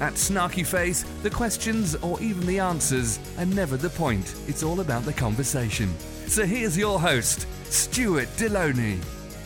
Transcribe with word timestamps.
At 0.00 0.14
Snarky 0.14 0.66
Faith, 0.66 1.22
the 1.22 1.28
questions 1.28 1.94
or 1.96 2.18
even 2.22 2.46
the 2.46 2.58
answers 2.58 3.18
are 3.36 3.44
never 3.44 3.76
the 3.76 3.90
point. 3.90 4.34
It's 4.48 4.62
all 4.62 4.80
about 4.80 5.04
the 5.04 5.12
conversation. 5.12 5.94
So 6.26 6.46
here's 6.46 6.76
your 6.76 6.98
host, 6.98 7.46
Stuart 7.64 8.28
Delony. 8.38 8.98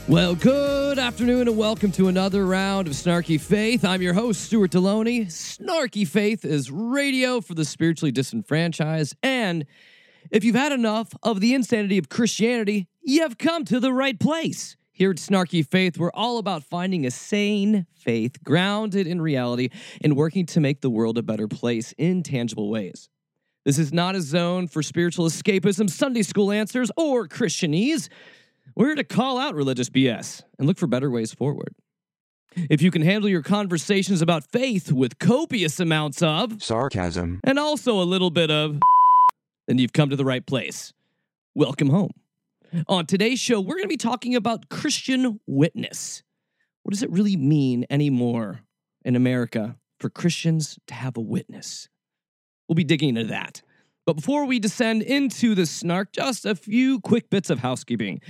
Well, 0.06 0.36
good 0.36 1.00
afternoon 1.00 1.48
and 1.48 1.56
welcome 1.56 1.90
to 1.92 2.06
another 2.06 2.46
round 2.46 2.86
of 2.86 2.92
Snarky 2.92 3.40
Faith. 3.40 3.84
I'm 3.84 4.00
your 4.00 4.14
host, 4.14 4.42
Stuart 4.42 4.70
Delony. 4.70 5.26
Snarky 5.26 6.06
Faith 6.06 6.44
is 6.44 6.70
radio 6.70 7.40
for 7.40 7.54
the 7.54 7.64
spiritually 7.64 8.12
disenfranchised. 8.12 9.16
And 9.24 9.66
if 10.30 10.44
you've 10.44 10.54
had 10.54 10.70
enough 10.70 11.12
of 11.24 11.40
the 11.40 11.52
insanity 11.54 11.98
of 11.98 12.08
Christianity, 12.08 12.86
you've 13.02 13.38
come 13.38 13.64
to 13.64 13.80
the 13.80 13.92
right 13.92 14.20
place. 14.20 14.76
Here 14.96 15.10
at 15.10 15.16
Snarky 15.16 15.66
Faith, 15.66 15.98
we're 15.98 16.12
all 16.14 16.38
about 16.38 16.62
finding 16.62 17.04
a 17.04 17.10
sane 17.10 17.84
faith 17.96 18.44
grounded 18.44 19.08
in 19.08 19.20
reality 19.20 19.70
and 20.04 20.14
working 20.14 20.46
to 20.46 20.60
make 20.60 20.82
the 20.82 20.88
world 20.88 21.18
a 21.18 21.22
better 21.22 21.48
place 21.48 21.92
in 21.98 22.22
tangible 22.22 22.70
ways. 22.70 23.08
This 23.64 23.76
is 23.76 23.92
not 23.92 24.14
a 24.14 24.20
zone 24.20 24.68
for 24.68 24.84
spiritual 24.84 25.26
escapism, 25.26 25.90
Sunday 25.90 26.22
school 26.22 26.52
answers, 26.52 26.92
or 26.96 27.26
Christianese. 27.26 28.08
We're 28.76 28.86
here 28.86 28.94
to 28.94 29.02
call 29.02 29.36
out 29.36 29.56
religious 29.56 29.90
BS 29.90 30.42
and 30.60 30.68
look 30.68 30.78
for 30.78 30.86
better 30.86 31.10
ways 31.10 31.34
forward. 31.34 31.74
If 32.54 32.80
you 32.80 32.92
can 32.92 33.02
handle 33.02 33.28
your 33.28 33.42
conversations 33.42 34.22
about 34.22 34.44
faith 34.52 34.92
with 34.92 35.18
copious 35.18 35.80
amounts 35.80 36.22
of 36.22 36.62
sarcasm 36.62 37.40
and 37.42 37.58
also 37.58 38.00
a 38.00 38.04
little 38.04 38.30
bit 38.30 38.52
of, 38.52 38.78
then 39.66 39.78
you've 39.78 39.92
come 39.92 40.10
to 40.10 40.16
the 40.16 40.24
right 40.24 40.46
place. 40.46 40.92
Welcome 41.52 41.90
home. 41.90 42.12
On 42.88 43.06
today's 43.06 43.38
show, 43.38 43.60
we're 43.60 43.76
going 43.76 43.84
to 43.84 43.88
be 43.88 43.96
talking 43.96 44.34
about 44.34 44.68
Christian 44.68 45.40
witness. 45.46 46.22
What 46.82 46.92
does 46.92 47.02
it 47.02 47.10
really 47.10 47.36
mean 47.36 47.86
anymore 47.88 48.60
in 49.04 49.16
America 49.16 49.76
for 50.00 50.10
Christians 50.10 50.78
to 50.88 50.94
have 50.94 51.16
a 51.16 51.20
witness? 51.20 51.88
We'll 52.68 52.74
be 52.74 52.84
digging 52.84 53.10
into 53.10 53.24
that. 53.24 53.62
But 54.06 54.16
before 54.16 54.44
we 54.44 54.58
descend 54.58 55.02
into 55.02 55.54
the 55.54 55.66
snark, 55.66 56.12
just 56.12 56.44
a 56.44 56.54
few 56.54 57.00
quick 57.00 57.30
bits 57.30 57.48
of 57.48 57.60
housekeeping. 57.60 58.20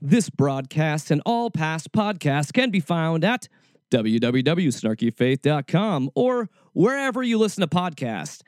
This 0.00 0.28
broadcast 0.28 1.10
and 1.10 1.22
all 1.24 1.50
past 1.50 1.90
podcasts 1.92 2.52
can 2.52 2.70
be 2.70 2.80
found 2.80 3.24
at 3.24 3.48
www.snarkyfaith.com 3.90 6.10
or 6.14 6.50
wherever 6.72 7.22
you 7.22 7.38
listen 7.38 7.62
to 7.62 7.66
podcasts. 7.66 8.42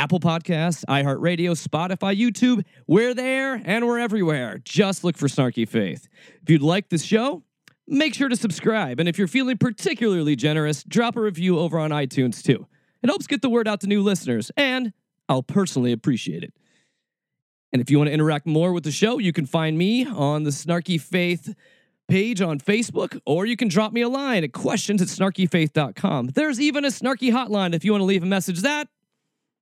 Apple 0.00 0.18
Podcasts, 0.18 0.82
iHeartRadio, 0.86 1.50
Spotify, 1.50 2.18
YouTube, 2.18 2.64
we're 2.86 3.12
there 3.12 3.60
and 3.66 3.86
we're 3.86 3.98
everywhere. 3.98 4.58
Just 4.64 5.04
look 5.04 5.14
for 5.14 5.28
Snarky 5.28 5.68
Faith. 5.68 6.08
If 6.42 6.48
you'd 6.48 6.62
like 6.62 6.88
this 6.88 7.04
show, 7.04 7.42
make 7.86 8.14
sure 8.14 8.30
to 8.30 8.34
subscribe. 8.34 8.98
And 8.98 9.10
if 9.10 9.18
you're 9.18 9.28
feeling 9.28 9.58
particularly 9.58 10.36
generous, 10.36 10.84
drop 10.84 11.16
a 11.16 11.20
review 11.20 11.58
over 11.58 11.78
on 11.78 11.90
iTunes 11.90 12.42
too. 12.42 12.66
It 13.02 13.08
helps 13.08 13.26
get 13.26 13.42
the 13.42 13.50
word 13.50 13.68
out 13.68 13.82
to 13.82 13.88
new 13.88 14.02
listeners, 14.02 14.50
and 14.56 14.94
I'll 15.28 15.42
personally 15.42 15.92
appreciate 15.92 16.44
it. 16.44 16.54
And 17.70 17.82
if 17.82 17.90
you 17.90 17.98
want 17.98 18.08
to 18.08 18.14
interact 18.14 18.46
more 18.46 18.72
with 18.72 18.84
the 18.84 18.90
show, 18.90 19.18
you 19.18 19.34
can 19.34 19.44
find 19.44 19.76
me 19.76 20.06
on 20.06 20.44
the 20.44 20.50
Snarky 20.50 20.98
Faith 20.98 21.54
page 22.08 22.40
on 22.40 22.58
Facebook, 22.58 23.20
or 23.26 23.44
you 23.44 23.54
can 23.54 23.68
drop 23.68 23.92
me 23.92 24.00
a 24.00 24.08
line 24.08 24.44
at 24.44 24.54
questions 24.54 25.02
at 25.02 25.08
snarkyfaith.com. 25.08 26.28
There's 26.28 26.58
even 26.58 26.86
a 26.86 26.88
snarky 26.88 27.30
hotline 27.30 27.74
if 27.74 27.84
you 27.84 27.92
want 27.92 28.00
to 28.00 28.06
leave 28.06 28.22
a 28.22 28.26
message 28.26 28.62
that 28.62 28.88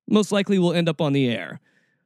most 0.09 0.33
likely 0.33 0.59
will 0.59 0.73
end 0.73 0.89
up 0.89 1.01
on 1.01 1.13
the 1.13 1.29
air. 1.29 1.61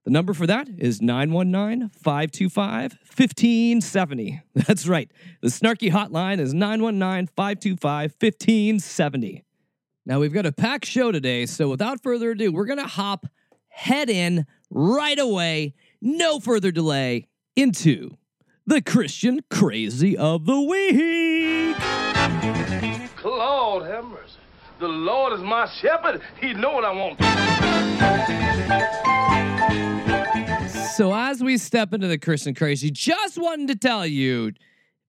The 0.04 0.10
number 0.10 0.34
for 0.34 0.46
that 0.48 0.68
is 0.78 1.00
919 1.00 1.90
525 1.90 2.98
1570. 3.16 4.42
That's 4.54 4.86
right. 4.88 5.10
The 5.40 5.48
snarky 5.48 5.90
hotline 5.90 6.40
is 6.40 6.52
919 6.52 7.28
525 7.28 8.14
1570. 8.18 9.44
Now, 10.04 10.18
we've 10.18 10.32
got 10.32 10.46
a 10.46 10.52
packed 10.52 10.86
show 10.86 11.12
today, 11.12 11.46
so 11.46 11.68
without 11.68 12.02
further 12.02 12.32
ado, 12.32 12.50
we're 12.50 12.66
going 12.66 12.80
to 12.80 12.86
hop 12.86 13.26
head 13.68 14.10
in 14.10 14.46
right 14.68 15.18
away, 15.18 15.74
no 16.00 16.40
further 16.40 16.72
delay, 16.72 17.28
into 17.54 18.16
the 18.66 18.82
Christian 18.82 19.40
Crazy 19.48 20.16
of 20.16 20.46
the 20.46 20.60
Week. 20.60 21.76
Claude 23.16 23.86
have. 23.86 24.11
The 24.82 24.88
Lord 24.88 25.32
is 25.32 25.40
my 25.42 25.70
shepherd. 25.80 26.20
He 26.40 26.54
know 26.54 26.72
what 26.72 26.84
I 26.84 26.90
want. 26.90 27.22
So 30.96 31.14
as 31.14 31.40
we 31.40 31.56
step 31.56 31.94
into 31.94 32.08
the 32.08 32.18
Christian 32.18 32.52
Crazy, 32.52 32.90
just 32.90 33.38
wanting 33.38 33.68
to 33.68 33.76
tell 33.76 34.04
you, 34.04 34.50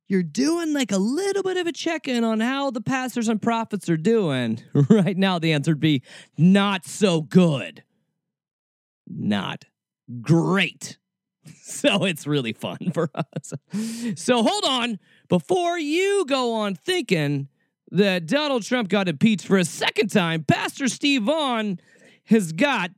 you're 0.07 0.21
doing 0.21 0.73
like 0.73 0.91
a 0.91 0.99
little 0.99 1.41
bit 1.41 1.57
of 1.57 1.65
a 1.65 1.71
check-in 1.71 2.23
on 2.23 2.39
how 2.39 2.69
the 2.69 2.81
pastors 2.81 3.27
and 3.27 3.41
prophets 3.41 3.89
are 3.89 3.97
doing. 3.97 4.61
Right 4.91 5.17
now, 5.17 5.39
the 5.39 5.53
answer 5.53 5.71
would 5.71 5.79
be 5.79 6.03
not 6.37 6.85
so 6.85 7.21
good. 7.21 7.83
Not 9.07 9.65
great. 10.21 10.99
So 11.63 12.05
it's 12.05 12.25
really 12.27 12.53
fun 12.53 12.77
for 12.93 13.09
us. 13.15 13.53
So 14.15 14.43
hold 14.43 14.63
on. 14.65 14.99
Before 15.27 15.77
you 15.77 16.25
go 16.25 16.53
on 16.53 16.75
thinking 16.75 17.49
that 17.93 18.25
Donald 18.25 18.63
Trump 18.63 18.89
got 18.89 19.07
impeached 19.07 19.45
for 19.45 19.57
a 19.57 19.63
second 19.63 20.09
time, 20.09 20.43
Pastor 20.43 20.87
Steve 20.87 21.23
Vaughn 21.23 21.79
has 22.25 22.51
got 22.51 22.89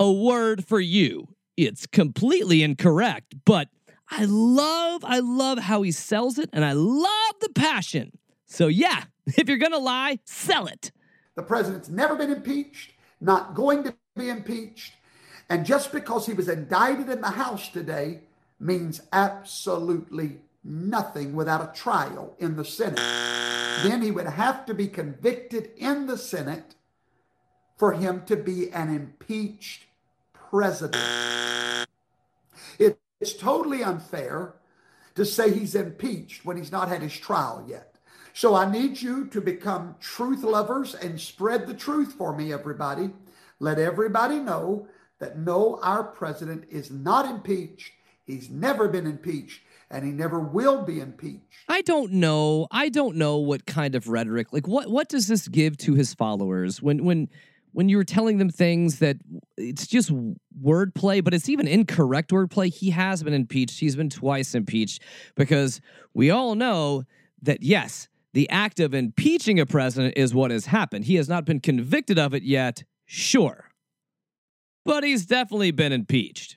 a 0.00 0.10
word 0.10 0.64
for 0.64 0.80
you. 0.80 1.28
It's 1.58 1.86
completely 1.86 2.62
incorrect, 2.62 3.34
but 3.44 3.68
I 4.10 4.24
love, 4.24 5.04
I 5.04 5.20
love 5.20 5.58
how 5.58 5.82
he 5.82 5.92
sells 5.92 6.38
it, 6.38 6.48
and 6.54 6.64
I 6.64 6.72
love 6.72 7.34
the 7.40 7.50
passion. 7.54 8.12
So 8.46 8.66
yeah, 8.66 9.04
if 9.26 9.46
you're 9.46 9.58
gonna 9.58 9.78
lie, 9.78 10.18
sell 10.24 10.66
it. 10.66 10.90
The 11.34 11.42
president's 11.42 11.90
never 11.90 12.16
been 12.16 12.32
impeached, 12.32 12.92
not 13.20 13.54
going 13.54 13.84
to 13.84 13.94
be 14.16 14.30
impeached. 14.30 14.94
And 15.50 15.66
just 15.66 15.92
because 15.92 16.24
he 16.24 16.32
was 16.32 16.48
indicted 16.48 17.10
in 17.10 17.20
the 17.20 17.30
House 17.30 17.68
today 17.68 18.20
means 18.58 19.02
absolutely 19.12 20.38
nothing 20.64 21.34
without 21.34 21.62
a 21.62 21.78
trial 21.78 22.34
in 22.38 22.56
the 22.56 22.64
Senate. 22.64 23.00
Then 23.82 24.02
he 24.02 24.10
would 24.10 24.26
have 24.26 24.64
to 24.66 24.74
be 24.74 24.86
convicted 24.86 25.70
in 25.76 26.06
the 26.06 26.18
Senate 26.18 26.74
for 27.76 27.92
him 27.92 28.22
to 28.26 28.36
be 28.36 28.70
an 28.70 28.94
impeached 28.94 29.86
president. 30.34 31.02
It's 33.22 33.34
totally 33.34 33.84
unfair 33.84 34.54
to 35.14 35.24
say 35.24 35.52
he's 35.52 35.76
impeached 35.76 36.44
when 36.44 36.56
he's 36.56 36.72
not 36.72 36.88
had 36.88 37.02
his 37.02 37.16
trial 37.16 37.64
yet. 37.68 37.94
So 38.32 38.56
I 38.56 38.70
need 38.70 39.00
you 39.00 39.26
to 39.26 39.40
become 39.40 39.94
truth 40.00 40.42
lovers 40.42 40.94
and 40.96 41.20
spread 41.20 41.66
the 41.68 41.74
truth 41.74 42.14
for 42.14 42.34
me, 42.34 42.52
everybody. 42.52 43.10
Let 43.60 43.78
everybody 43.78 44.40
know 44.40 44.88
that 45.20 45.38
no, 45.38 45.78
our 45.82 46.02
president 46.02 46.64
is 46.68 46.90
not 46.90 47.26
impeached. 47.26 47.92
He's 48.24 48.50
never 48.50 48.88
been 48.88 49.06
impeached 49.06 49.60
and 49.92 50.04
he 50.04 50.10
never 50.10 50.40
will 50.40 50.82
be 50.82 51.00
impeached. 51.00 51.44
I 51.68 51.82
don't 51.82 52.12
know. 52.12 52.66
I 52.70 52.88
don't 52.88 53.16
know 53.16 53.36
what 53.36 53.66
kind 53.66 53.94
of 53.94 54.08
rhetoric. 54.08 54.52
Like 54.52 54.66
what 54.66 54.90
what 54.90 55.08
does 55.08 55.28
this 55.28 55.46
give 55.46 55.76
to 55.78 55.94
his 55.94 56.14
followers 56.14 56.82
when 56.82 57.04
when 57.04 57.28
when 57.72 57.88
you're 57.88 58.04
telling 58.04 58.38
them 58.38 58.50
things 58.50 58.98
that 58.98 59.16
it's 59.56 59.86
just 59.86 60.12
wordplay, 60.62 61.22
but 61.22 61.32
it's 61.34 61.48
even 61.48 61.68
incorrect 61.68 62.30
wordplay. 62.30 62.72
He 62.72 62.90
has 62.90 63.22
been 63.22 63.32
impeached. 63.34 63.80
He's 63.80 63.96
been 63.96 64.10
twice 64.10 64.54
impeached 64.54 65.02
because 65.36 65.80
we 66.14 66.30
all 66.30 66.54
know 66.54 67.04
that 67.42 67.62
yes, 67.62 68.08
the 68.32 68.48
act 68.50 68.80
of 68.80 68.94
impeaching 68.94 69.60
a 69.60 69.66
president 69.66 70.14
is 70.16 70.34
what 70.34 70.50
has 70.50 70.66
happened. 70.66 71.04
He 71.04 71.16
has 71.16 71.28
not 71.28 71.44
been 71.44 71.60
convicted 71.60 72.18
of 72.18 72.34
it 72.34 72.42
yet, 72.42 72.84
sure. 73.04 73.68
But 74.84 75.04
he's 75.04 75.26
definitely 75.26 75.70
been 75.70 75.92
impeached 75.92 76.56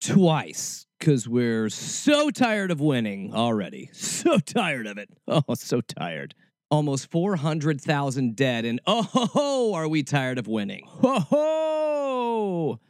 twice 0.00 0.87
because 0.98 1.28
we're 1.28 1.68
so 1.68 2.30
tired 2.30 2.70
of 2.70 2.80
winning 2.80 3.34
already. 3.34 3.90
So 3.92 4.38
tired 4.38 4.86
of 4.86 4.98
it. 4.98 5.08
Oh, 5.28 5.54
so 5.54 5.80
tired. 5.80 6.34
Almost 6.70 7.10
400,000 7.10 8.34
dead, 8.34 8.64
and 8.64 8.80
oh, 8.86 9.02
ho, 9.02 9.26
ho, 9.26 9.74
are 9.74 9.88
we 9.88 10.02
tired 10.02 10.38
of 10.38 10.46
winning? 10.46 10.84
Ho, 10.86 11.20
ho! 11.20 12.80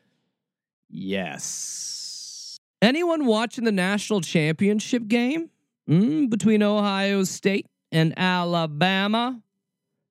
Yes. 0.89 2.59
Anyone 2.81 3.27
watching 3.27 3.65
the 3.65 3.73
national 3.73 4.21
championship 4.21 5.07
game 5.07 5.51
mm, 5.89 6.31
between 6.31 6.63
Ohio 6.63 7.25
State 7.25 7.67
and 7.93 8.15
Alabama? 8.17 9.43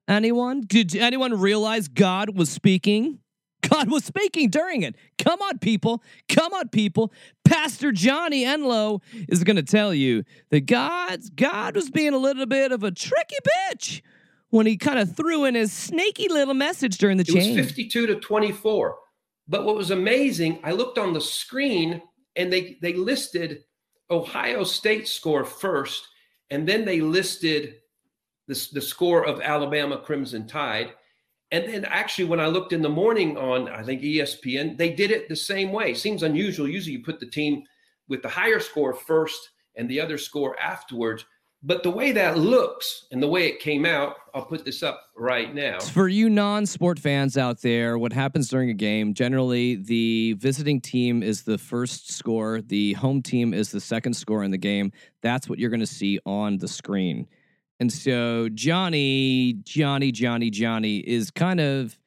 Anyone? 0.08 0.62
Did 0.62 0.96
anyone 0.96 1.40
realize 1.40 1.88
God 1.88 2.38
was 2.38 2.50
speaking 2.50 3.20
God 3.62 3.90
was 3.90 4.06
speaking 4.06 4.50
during 4.50 4.84
it. 4.84 4.96
Come 5.18 5.42
on, 5.42 5.60
people. 5.60 6.04
Come 6.30 6.54
on, 6.54 6.70
people. 6.70 7.12
Pastor 7.44 7.92
Johnny 7.92 8.44
Enlow 8.44 9.02
is 9.28 9.44
going 9.44 9.56
to 9.56 9.64
tell 9.64 9.94
you 9.94 10.24
that 10.50 10.62
God's 10.66 11.30
God 11.30 11.76
was 11.76 11.90
being 11.90 12.14
a 12.14 12.18
little 12.18 12.46
bit 12.46 12.72
of 12.72 12.84
a 12.84 12.92
tricky 12.92 13.38
bitch 13.72 14.02
when 14.50 14.66
he 14.66 14.78
kind 14.78 15.00
of 15.00 15.16
threw 15.16 15.46
in 15.46 15.56
his 15.56 15.74
snaky 15.74 16.30
little 16.30 16.54
message 16.54 16.98
during 16.98 17.18
the 17.18 17.24
it 17.24 17.34
change. 17.34 17.58
was 17.58 17.68
52 17.68 18.08
to 18.08 18.16
24. 18.16 18.98
But 19.48 19.64
what 19.64 19.76
was 19.76 19.92
amazing, 19.92 20.60
I 20.64 20.72
looked 20.72 20.98
on 20.98 21.14
the 21.14 21.22
screen 21.22 22.02
and 22.36 22.52
they 22.52 22.78
they 22.82 22.94
listed 22.94 23.64
Ohio 24.10 24.64
State 24.64 25.08
score 25.08 25.44
first, 25.44 26.08
and 26.50 26.68
then 26.68 26.86
they 26.86 27.02
listed 27.02 27.76
the, 28.48 28.70
the 28.74 28.82
score 28.82 29.26
of 29.26 29.42
Alabama 29.42 29.98
Crimson 29.98 30.48
Tide. 30.48 30.94
And 31.52 31.68
then 31.68 31.86
actually, 31.86 32.26
when 32.26 32.40
I 32.40 32.48
looked 32.48 32.74
in 32.74 32.82
the 32.82 32.90
morning 32.90 33.38
on, 33.38 33.70
I 33.70 33.84
think 33.84 34.02
ESPN, 34.02 34.78
they 34.78 34.90
did 34.90 35.12
it 35.12 35.30
the 35.30 35.36
same 35.36 35.72
way. 35.72 35.94
Seems 35.94 36.24
unusual. 36.24 36.68
Usually 36.68 36.98
you 36.98 37.04
put 37.04 37.20
the 37.20 37.30
team 37.30 37.64
with 38.10 38.22
the 38.22 38.30
higher 38.30 38.60
score 38.60 38.94
first 38.94 39.52
and 39.76 39.90
the 39.90 40.02
other 40.02 40.18
score 40.18 40.60
afterwards. 40.60 41.26
But 41.64 41.84
the 41.84 41.90
way 41.90 42.12
that 42.12 42.38
looks 42.38 43.08
and 43.12 43.22
the 43.22 43.28
way 43.28 43.48
it 43.48 43.60
came 43.60 43.86
out, 43.86 44.16
I'll 44.34 44.46
put 44.46 44.64
this 44.64 44.84
up 44.84 45.02
right 45.16 45.54
now. 45.56 45.80
For 45.80 46.08
you 46.08 46.30
non 46.30 46.66
sport 46.66 47.00
fans 47.00 47.36
out 47.36 47.62
there, 47.62 47.98
what 47.98 48.14
happens 48.14 48.48
during 48.48 48.70
a 48.70 48.76
game, 48.76 49.14
generally 49.14 49.76
the 49.76 50.34
visiting 50.34 50.80
team 50.80 51.24
is 51.24 51.44
the 51.44 51.58
first 51.58 52.12
score, 52.12 52.62
the 52.62 52.94
home 52.94 53.24
team 53.24 53.54
is 53.54 53.72
the 53.72 53.82
second 53.82 54.14
score 54.14 54.44
in 54.44 54.52
the 54.52 54.58
game. 54.58 54.92
That's 55.22 55.50
what 55.50 55.58
you're 55.58 55.72
going 55.72 55.80
to 55.80 55.88
see 55.88 56.20
on 56.26 56.58
the 56.58 56.68
screen. 56.68 57.28
And 57.80 57.92
so 57.92 58.50
Johnny, 58.50 59.54
Johnny, 59.64 60.12
Johnny, 60.12 60.50
Johnny 60.50 60.98
is 60.98 61.30
kind 61.32 61.60
of 61.60 61.98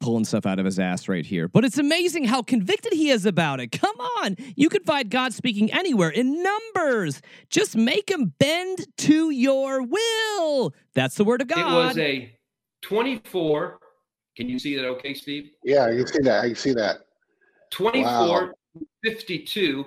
pulling 0.00 0.24
stuff 0.24 0.46
out 0.46 0.58
of 0.58 0.64
his 0.64 0.78
ass 0.78 1.08
right 1.08 1.24
here. 1.24 1.48
But 1.48 1.64
it's 1.64 1.78
amazing 1.78 2.24
how 2.24 2.42
convicted 2.42 2.92
he 2.92 3.10
is 3.10 3.26
about 3.26 3.60
it. 3.60 3.72
Come 3.72 3.96
on. 4.18 4.36
You 4.54 4.68
can 4.68 4.82
find 4.84 5.10
God 5.10 5.32
speaking 5.32 5.72
anywhere 5.72 6.10
in 6.10 6.42
numbers. 6.42 7.20
Just 7.50 7.76
make 7.76 8.10
him 8.10 8.34
bend 8.38 8.86
to 8.98 9.30
your 9.30 9.82
will. 9.82 10.74
That's 10.94 11.16
the 11.16 11.24
word 11.24 11.40
of 11.40 11.48
God. 11.48 11.58
It 11.58 11.86
was 11.86 11.98
a 11.98 12.32
24. 12.82 13.78
Can 14.36 14.48
you 14.48 14.58
see 14.58 14.76
that 14.76 14.84
okay, 14.84 15.14
Steve? 15.14 15.50
Yeah, 15.64 15.90
you 15.90 16.06
see 16.06 16.20
that. 16.22 16.44
I 16.44 16.52
see 16.52 16.74
that. 16.74 16.98
24, 17.70 18.04
Wow. 18.04 18.50
52. 19.02 19.84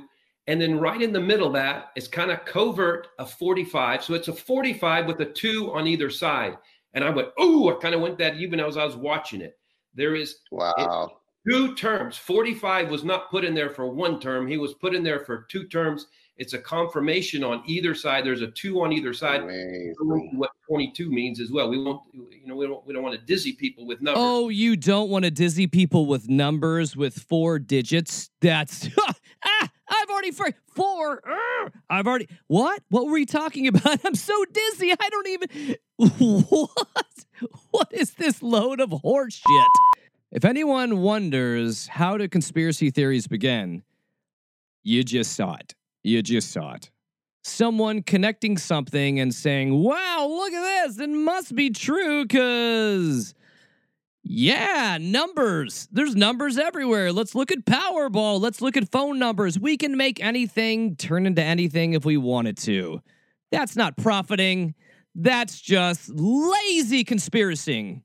And 0.49 0.59
then 0.59 0.79
right 0.79 0.99
in 0.99 1.13
the 1.13 1.19
middle 1.19 1.45
of 1.45 1.53
that 1.53 1.91
is 1.95 2.07
kind 2.07 2.31
of 2.31 2.43
covert 2.43 3.09
a 3.19 3.25
45. 3.25 4.03
So 4.03 4.15
it's 4.15 4.29
a 4.29 4.33
45 4.33 5.05
with 5.05 5.19
a 5.19 5.25
two 5.25 5.71
on 5.73 5.85
either 5.85 6.09
side. 6.09 6.57
And 6.95 7.03
I 7.03 7.11
went, 7.11 7.27
oh, 7.37 7.69
I 7.69 7.79
kind 7.79 7.93
of 7.93 8.01
went 8.01 8.17
that 8.17 8.37
even 8.37 8.59
as 8.59 8.75
I 8.75 8.83
was 8.83 8.95
watching 8.95 9.41
it. 9.41 9.59
There 9.93 10.15
is 10.15 10.37
Wow. 10.51 11.19
two 11.47 11.75
terms. 11.75 12.17
45 12.17 12.89
was 12.89 13.03
not 13.03 13.29
put 13.29 13.45
in 13.45 13.53
there 13.53 13.69
for 13.69 13.93
one 13.93 14.19
term. 14.19 14.47
He 14.47 14.57
was 14.57 14.73
put 14.73 14.95
in 14.95 15.03
there 15.03 15.19
for 15.19 15.45
two 15.51 15.67
terms. 15.67 16.07
It's 16.37 16.53
a 16.53 16.57
confirmation 16.59 17.43
on 17.43 17.61
either 17.67 17.93
side. 17.93 18.25
There's 18.25 18.41
a 18.41 18.49
two 18.49 18.81
on 18.81 18.91
either 18.91 19.13
side. 19.13 19.43
What 20.33 20.49
22 20.67 21.11
means 21.11 21.39
as 21.39 21.51
well. 21.51 21.69
We 21.69 21.83
won't, 21.83 22.01
you 22.13 22.47
know, 22.47 22.55
we 22.55 22.65
don't, 22.65 22.83
we 22.87 22.93
don't 22.93 23.03
want 23.03 23.19
to 23.19 23.23
dizzy 23.23 23.53
people 23.53 23.85
with 23.85 24.01
numbers. 24.01 24.23
Oh, 24.25 24.49
you 24.49 24.75
don't 24.75 25.09
want 25.09 25.25
to 25.25 25.31
dizzy 25.31 25.67
people 25.67 26.07
with 26.07 26.27
numbers 26.27 26.95
with 26.95 27.19
four 27.19 27.59
digits? 27.59 28.29
That's 28.41 28.87
I've 29.89 30.09
already 30.09 30.31
four. 30.31 31.21
Urgh. 31.21 31.71
I've 31.89 32.07
already 32.07 32.27
what? 32.47 32.81
What 32.89 33.05
were 33.05 33.13
we 33.13 33.25
talking 33.25 33.67
about? 33.67 33.99
I'm 34.05 34.15
so 34.15 34.45
dizzy. 34.45 34.91
I 34.91 35.09
don't 35.09 35.27
even 35.27 35.75
what? 35.97 37.25
What 37.71 37.87
is 37.91 38.11
this 38.11 38.41
load 38.41 38.79
of 38.79 38.89
horseshit? 38.89 39.67
If 40.31 40.45
anyone 40.45 40.99
wonders 40.99 41.87
how 41.87 42.17
do 42.17 42.27
conspiracy 42.27 42.91
theories 42.91 43.27
begin, 43.27 43.83
you 44.83 45.03
just 45.03 45.33
saw 45.33 45.55
it. 45.55 45.75
You 46.03 46.21
just 46.21 46.51
saw 46.51 46.73
it. 46.73 46.91
Someone 47.43 48.03
connecting 48.03 48.57
something 48.57 49.19
and 49.19 49.33
saying, 49.33 49.73
wow, 49.73 50.27
look 50.29 50.53
at 50.53 50.87
this. 50.87 50.99
It 50.99 51.09
must 51.09 51.55
be 51.55 51.69
true 51.69 52.25
because, 52.25 53.33
yeah, 54.31 54.99
numbers. 55.01 55.87
There's 55.91 56.15
numbers 56.15 56.59
everywhere. 56.59 57.11
Let's 57.11 57.33
look 57.33 57.51
at 57.51 57.65
Powerball. 57.65 58.39
Let's 58.39 58.61
look 58.61 58.77
at 58.77 58.91
phone 58.91 59.17
numbers. 59.17 59.57
We 59.57 59.75
can 59.75 59.97
make 59.97 60.23
anything 60.23 60.95
turn 60.95 61.25
into 61.25 61.41
anything 61.41 61.93
if 61.93 62.05
we 62.05 62.15
wanted 62.15 62.55
to. 62.57 63.01
That's 63.51 63.75
not 63.75 63.97
profiting. 63.97 64.75
That's 65.15 65.59
just 65.59 66.09
lazy 66.09 67.03
conspiracy. 67.03 68.03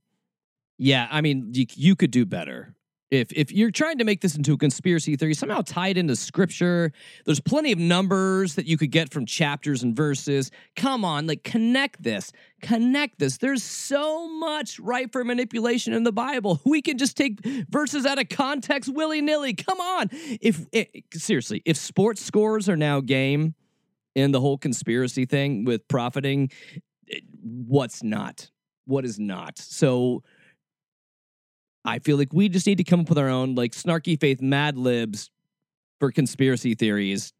Yeah, 0.78 1.08
I 1.10 1.20
mean, 1.20 1.50
you, 1.52 1.66
you 1.74 1.94
could 1.94 2.10
do 2.10 2.24
better. 2.24 2.73
If 3.14 3.32
if 3.32 3.52
you're 3.52 3.70
trying 3.70 3.98
to 3.98 4.04
make 4.04 4.20
this 4.20 4.36
into 4.36 4.54
a 4.54 4.58
conspiracy 4.58 5.16
theory, 5.16 5.34
somehow 5.34 5.62
tie 5.62 5.88
it 5.88 5.98
into 5.98 6.16
scripture. 6.16 6.92
There's 7.24 7.40
plenty 7.40 7.72
of 7.72 7.78
numbers 7.78 8.56
that 8.56 8.66
you 8.66 8.76
could 8.76 8.90
get 8.90 9.12
from 9.12 9.24
chapters 9.26 9.82
and 9.82 9.96
verses. 9.96 10.50
Come 10.76 11.04
on, 11.04 11.26
like 11.26 11.44
connect 11.44 12.02
this, 12.02 12.32
connect 12.60 13.18
this. 13.18 13.38
There's 13.38 13.62
so 13.62 14.28
much 14.28 14.80
ripe 14.80 15.12
for 15.12 15.24
manipulation 15.24 15.92
in 15.92 16.02
the 16.02 16.12
Bible. 16.12 16.60
We 16.74 16.82
can 16.82 16.98
just 16.98 17.16
take 17.16 17.44
verses 17.68 18.04
out 18.04 18.18
of 18.18 18.28
context 18.28 18.92
willy 18.92 19.20
nilly. 19.20 19.54
Come 19.54 19.80
on, 19.80 20.08
if 20.40 20.66
it, 20.72 20.90
seriously, 21.12 21.62
if 21.64 21.76
sports 21.76 22.20
scores 22.20 22.68
are 22.68 22.76
now 22.76 23.00
game 23.00 23.54
in 24.16 24.32
the 24.32 24.40
whole 24.40 24.58
conspiracy 24.58 25.24
thing 25.24 25.64
with 25.64 25.86
profiting, 25.86 26.50
eh, 27.10 27.20
what's 27.42 28.02
not? 28.02 28.50
What 28.86 29.04
is 29.04 29.18
not? 29.20 29.58
So 29.58 30.22
I 31.84 31.98
feel 31.98 32.16
like 32.16 32.32
we 32.32 32.48
just 32.48 32.66
need 32.66 32.78
to 32.78 32.84
come 32.84 33.00
up 33.00 33.08
with 33.08 33.18
our 33.18 33.28
own 33.28 33.54
like 33.54 33.72
snarky 33.72 34.18
faith 34.18 34.40
mad 34.40 34.78
libs 34.78 35.30
for 36.00 36.10
conspiracy 36.10 36.74
theories. 36.74 37.32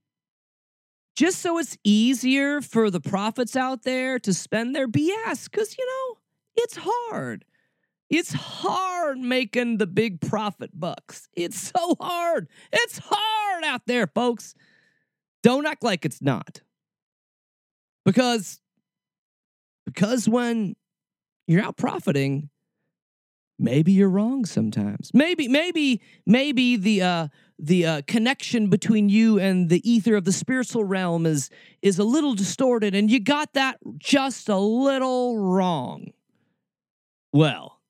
Just 1.17 1.41
so 1.41 1.59
it's 1.59 1.79
easier 1.85 2.61
for 2.61 2.91
the 2.91 3.01
prophets 3.01 3.57
out 3.57 3.85
there 3.85 4.19
to 4.19 4.35
spend 4.35 4.75
their 4.75 4.89
BS. 4.89 5.51
Cause 5.51 5.77
you 5.79 5.87
know, 5.87 6.19
it's 6.57 6.79
hard. 6.81 7.45
It's 8.11 8.33
hard 8.33 9.19
making 9.19 9.79
the 9.79 9.87
big 9.87 10.21
profit 10.21 10.71
bucks. 10.79 11.29
It's 11.33 11.73
so 11.75 11.97
hard. 12.01 12.49
It's 12.73 13.01
hard 13.03 13.65
out 13.65 13.83
there, 13.87 14.07
folks. 14.07 14.55
Don't 15.43 15.67
act 15.67 15.83
like 15.83 16.05
it's 16.05 16.21
not. 16.21 16.61
Because 18.05 18.61
because 19.87 20.29
when 20.29 20.75
you're 21.47 21.63
out 21.63 21.77
profiting, 21.77 22.51
maybe 23.59 23.93
you're 23.93 24.09
wrong 24.09 24.45
sometimes. 24.45 25.11
Maybe, 25.15 25.49
maybe, 25.49 26.01
maybe 26.27 26.77
the 26.77 27.03
uh 27.03 27.29
the 27.59 27.87
uh, 27.87 28.03
connection 28.07 28.69
between 28.69 29.09
you 29.09 29.39
and 29.39 29.69
the 29.69 29.89
ether 29.89 30.17
of 30.17 30.25
the 30.25 30.33
spiritual 30.33 30.85
realm 30.85 31.25
is 31.25 31.51
is 31.83 31.99
a 31.99 32.05
little 32.05 32.35
distorted, 32.35 32.95
and 32.95 33.11
you 33.11 33.21
got 33.21 33.53
that 33.55 33.79
just 33.99 34.49
a 34.49 34.57
little 34.57 35.39
wrong. 35.39 36.07
Well, 37.33 37.81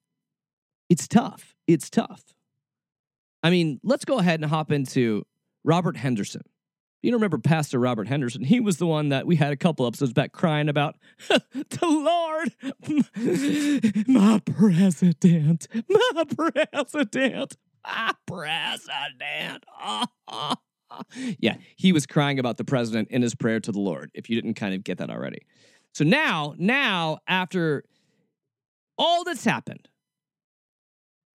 it's 0.89 1.09
tough. 1.09 1.55
It's 1.67 1.89
tough. 1.89 2.23
I 3.43 3.51
mean, 3.51 3.81
let's 3.83 4.05
go 4.05 4.19
ahead 4.19 4.41
and 4.41 4.49
hop 4.49 4.71
into 4.71 5.27
Robert 5.65 5.97
Henderson. 5.97 6.43
You 7.05 7.11
don't 7.11 7.19
remember 7.19 7.37
Pastor 7.37 7.79
Robert 7.79 8.09
Henderson? 8.09 8.43
He 8.43 8.61
was 8.61 8.79
the 8.79 8.87
one 8.87 9.11
that 9.11 9.27
we 9.27 9.37
had 9.37 9.53
a 9.53 9.59
couple 9.59 9.87
episodes 9.87 10.15
back 10.15 10.33
crying 10.33 10.71
about 10.71 10.97
the 11.29 11.69
Lord, 11.83 12.55
my 14.09 14.41
president, 14.41 15.69
my 15.87 16.25
president, 16.35 17.57
my 17.85 18.15
president. 18.27 19.67
yeah, 21.39 21.57
he 21.77 21.93
was 21.93 22.07
crying 22.07 22.39
about 22.39 22.57
the 22.57 22.65
president 22.65 23.09
in 23.11 23.21
his 23.21 23.35
prayer 23.35 23.61
to 23.61 23.71
the 23.71 23.81
Lord. 23.81 24.11
If 24.15 24.31
you 24.31 24.41
didn't 24.41 24.55
kind 24.55 24.75
of 24.75 24.83
get 24.83 24.97
that 24.97 25.11
already, 25.11 25.43
so 25.93 26.05
now, 26.05 26.55
now 26.57 27.19
after 27.29 27.85
all 28.97 29.25
that's 29.25 29.45
happened, 29.45 29.91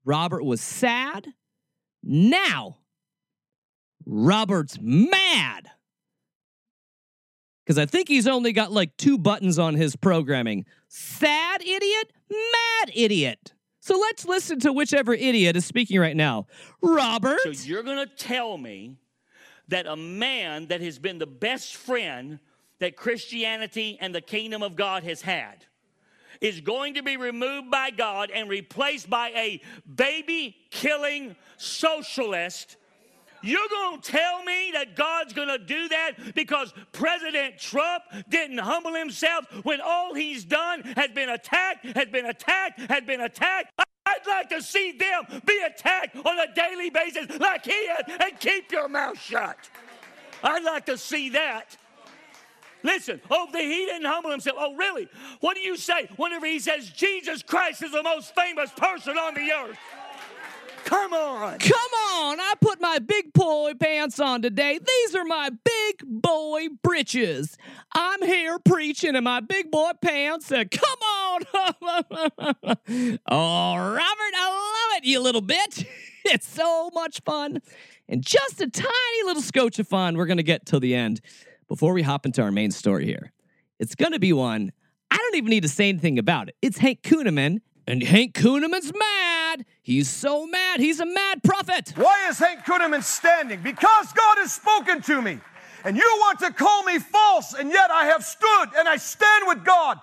Robert 0.03 0.43
was 0.43 0.61
sad. 0.61 1.27
Now 2.01 2.79
Robert's 4.09 4.79
mad. 4.81 5.69
Because 7.63 7.77
I 7.77 7.85
think 7.85 8.07
he's 8.07 8.27
only 8.27 8.51
got 8.51 8.71
like 8.71 8.97
two 8.97 9.19
buttons 9.19 9.59
on 9.59 9.75
his 9.75 9.95
programming 9.95 10.65
sad 10.87 11.61
idiot, 11.61 12.11
mad 12.29 12.91
idiot. 12.95 13.53
So 13.79 13.95
let's 13.97 14.25
listen 14.25 14.59
to 14.61 14.73
whichever 14.73 15.13
idiot 15.13 15.55
is 15.55 15.65
speaking 15.65 15.99
right 15.99 16.15
now. 16.15 16.47
Robert? 16.81 17.39
So 17.43 17.51
you're 17.51 17.83
going 17.83 18.05
to 18.05 18.15
tell 18.15 18.57
me 18.57 18.97
that 19.67 19.85
a 19.85 19.95
man 19.95 20.67
that 20.67 20.81
has 20.81 20.97
been 20.97 21.19
the 21.19 21.27
best 21.27 21.75
friend 21.75 22.39
that 22.79 22.95
Christianity 22.95 23.97
and 24.01 24.13
the 24.15 24.21
kingdom 24.21 24.63
of 24.63 24.75
God 24.75 25.03
has 25.03 25.21
had 25.21 25.65
is 26.41 26.61
going 26.61 26.95
to 26.95 27.03
be 27.03 27.17
removed 27.17 27.69
by 27.69 27.91
God 27.91 28.31
and 28.31 28.49
replaced 28.49 29.09
by 29.09 29.29
a 29.29 29.61
baby 29.95 30.55
killing 30.71 31.35
socialist. 31.57 32.77
You're 33.41 33.67
going 33.69 34.01
to 34.01 34.12
tell 34.12 34.43
me 34.43 34.72
that 34.74 34.96
God's 34.96 35.34
going 35.34 35.48
to 35.48 35.58
do 35.58 35.88
that 35.89 36.36
because 36.36 36.74
President 36.91 37.58
Trump 37.58 38.03
didn't 38.29 38.58
humble 38.58 38.93
himself 38.93 39.46
when 39.63 39.79
all 39.81 40.13
he's 40.13 40.43
done 40.43 40.81
has 40.96 41.12
been 41.12 41.29
attacked, 41.29 41.86
has 41.86 42.08
been 42.08 42.25
attacked, 42.25 42.79
has 42.79 43.03
been 43.03 43.22
attacked. 43.22 43.72
I'd 44.05 44.27
like 44.27 44.50
to 44.50 44.62
see 44.62 44.91
them 44.91 45.41
be 45.46 45.62
attacked 45.65 46.15
on 46.15 46.39
a 46.39 46.53
daily 46.53 46.89
basis 46.89 47.39
like 47.39 47.65
he 47.65 47.72
is 47.72 48.03
and 48.08 48.39
keep 48.39 48.72
your 48.72 48.89
mouth 48.89 49.19
shut. 49.19 49.58
I'd 50.43 50.63
like 50.63 50.86
to 50.88 50.98
see 50.98 51.29
that. 51.29 51.77
Listen, 52.81 53.19
oh, 53.29 53.48
he 53.51 53.86
didn't 53.86 54.05
humble 54.05 54.31
himself. 54.31 54.58
Oh, 54.60 54.75
really? 54.75 55.08
What 55.41 55.55
do 55.55 55.62
you 55.62 55.75
say 55.75 56.08
whenever 56.15 56.46
he 56.46 56.60
says 56.60 56.89
Jesus 56.89 57.43
Christ 57.43 57.84
is 57.84 57.91
the 57.91 58.03
most 58.03 58.34
famous 58.36 58.72
person 58.72 59.17
on 59.17 59.34
the 59.34 59.51
earth? 59.51 59.77
Come 60.86 61.13
on. 61.13 61.59
Come 61.59 61.93
on, 62.13 62.39
I 62.39 62.53
put 62.59 62.81
my 62.81 63.00
big 63.00 63.33
boy 63.33 63.74
pants 63.79 64.19
on 64.19 64.41
today. 64.41 64.79
These 64.79 65.15
are 65.15 65.25
my 65.25 65.50
big 65.50 66.03
boy 66.05 66.67
britches. 66.83 67.57
I'm 67.93 68.21
here 68.24 68.59
preaching 68.59 69.15
in 69.15 69.24
my 69.24 69.39
big 69.39 69.71
boy 69.71 69.91
pants. 70.01 70.51
Uh, 70.51 70.65
come 70.71 71.00
on. 71.01 71.41
oh, 73.27 73.75
Robert, 73.77 74.33
I 74.36 74.50
love 74.50 74.98
it, 74.98 75.05
you 75.05 75.19
little 75.19 75.43
bitch. 75.43 75.86
It's 76.25 76.48
so 76.48 76.91
much 76.93 77.21
fun. 77.21 77.59
And 78.09 78.21
just 78.21 78.59
a 78.62 78.69
tiny 78.69 79.24
little 79.24 79.41
scotch 79.41 79.79
of 79.79 79.88
fun 79.88 80.17
we're 80.17 80.25
going 80.25 80.38
to 80.38 80.43
get 80.43 80.65
till 80.65 80.81
the 80.81 80.93
end 80.93 81.21
before 81.69 81.93
we 81.93 82.01
hop 82.01 82.25
into 82.25 82.41
our 82.41 82.51
main 82.51 82.71
story 82.71 83.05
here. 83.05 83.31
It's 83.79 83.95
going 83.95 84.12
to 84.12 84.19
be 84.19 84.33
one 84.33 84.74
I 85.12 85.17
don't 85.17 85.36
even 85.36 85.50
need 85.50 85.63
to 85.63 85.69
say 85.69 85.89
anything 85.89 86.19
about 86.19 86.50
it. 86.50 86.55
It's 86.62 86.77
Hank 86.77 87.01
Kunneman, 87.01 87.62
and 87.89 88.03
Hank 88.03 88.36
Kunneman's 88.36 88.93
mad. 88.93 89.65
He's 89.81 90.08
so 90.08 90.46
mad. 90.46 90.79
He's 90.79 91.00
a 91.00 91.08
mad 91.08 91.41
prophet. 91.43 91.91
Why 91.96 92.27
is 92.29 92.38
Hank 92.38 92.60
Kunneman 92.60 93.03
standing? 93.03 93.62
Because 93.63 94.13
God 94.13 94.38
has 94.38 94.53
spoken 94.53 95.01
to 95.01 95.22
me. 95.22 95.39
And 95.84 95.98
you 95.98 96.03
want 96.19 96.38
to 96.39 96.53
call 96.53 96.84
me 96.84 97.00
false, 97.00 97.53
and 97.53 97.72
yet 97.72 97.89
I 97.89 98.05
have 98.05 98.24
stood 98.24 98.67
and 98.77 98.88
I 98.88 98.98
stand 98.98 99.46
with 99.48 99.65
God. 99.65 99.98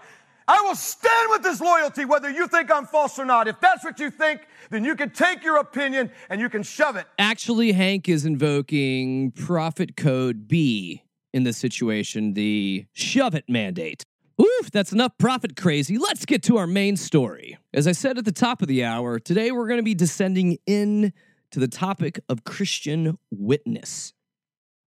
I 0.48 0.60
will 0.62 0.74
stand 0.74 1.30
with 1.30 1.42
this 1.42 1.60
loyalty 1.60 2.04
whether 2.04 2.30
you 2.30 2.48
think 2.48 2.72
I'm 2.72 2.86
false 2.86 3.18
or 3.18 3.24
not. 3.24 3.46
If 3.46 3.60
that's 3.60 3.84
what 3.84 4.00
you 4.00 4.10
think, 4.10 4.40
then 4.70 4.84
you 4.84 4.96
can 4.96 5.10
take 5.10 5.44
your 5.44 5.58
opinion 5.58 6.10
and 6.28 6.40
you 6.40 6.48
can 6.48 6.62
shove 6.64 6.96
it. 6.96 7.06
Actually, 7.18 7.72
Hank 7.72 8.08
is 8.08 8.24
invoking 8.24 9.30
Prophet 9.30 9.96
Code 9.96 10.48
B 10.48 11.02
in 11.32 11.44
this 11.44 11.58
situation, 11.58 12.34
the 12.34 12.86
shove 12.94 13.34
it 13.34 13.44
mandate. 13.48 14.02
Oof, 14.40 14.70
that's 14.70 14.92
enough 14.92 15.12
prophet 15.18 15.56
crazy. 15.56 15.96
Let's 15.96 16.26
get 16.26 16.42
to 16.44 16.58
our 16.58 16.66
main 16.66 16.96
story. 16.96 17.56
As 17.72 17.86
I 17.86 17.92
said 17.92 18.18
at 18.18 18.24
the 18.24 18.32
top 18.32 18.60
of 18.60 18.68
the 18.68 18.84
hour, 18.84 19.18
today 19.18 19.50
we're 19.50 19.66
going 19.66 19.78
to 19.78 19.84
be 19.84 19.94
descending 19.94 20.58
in 20.66 21.12
to 21.52 21.60
the 21.60 21.68
topic 21.68 22.20
of 22.28 22.44
Christian 22.44 23.18
witness. 23.30 24.12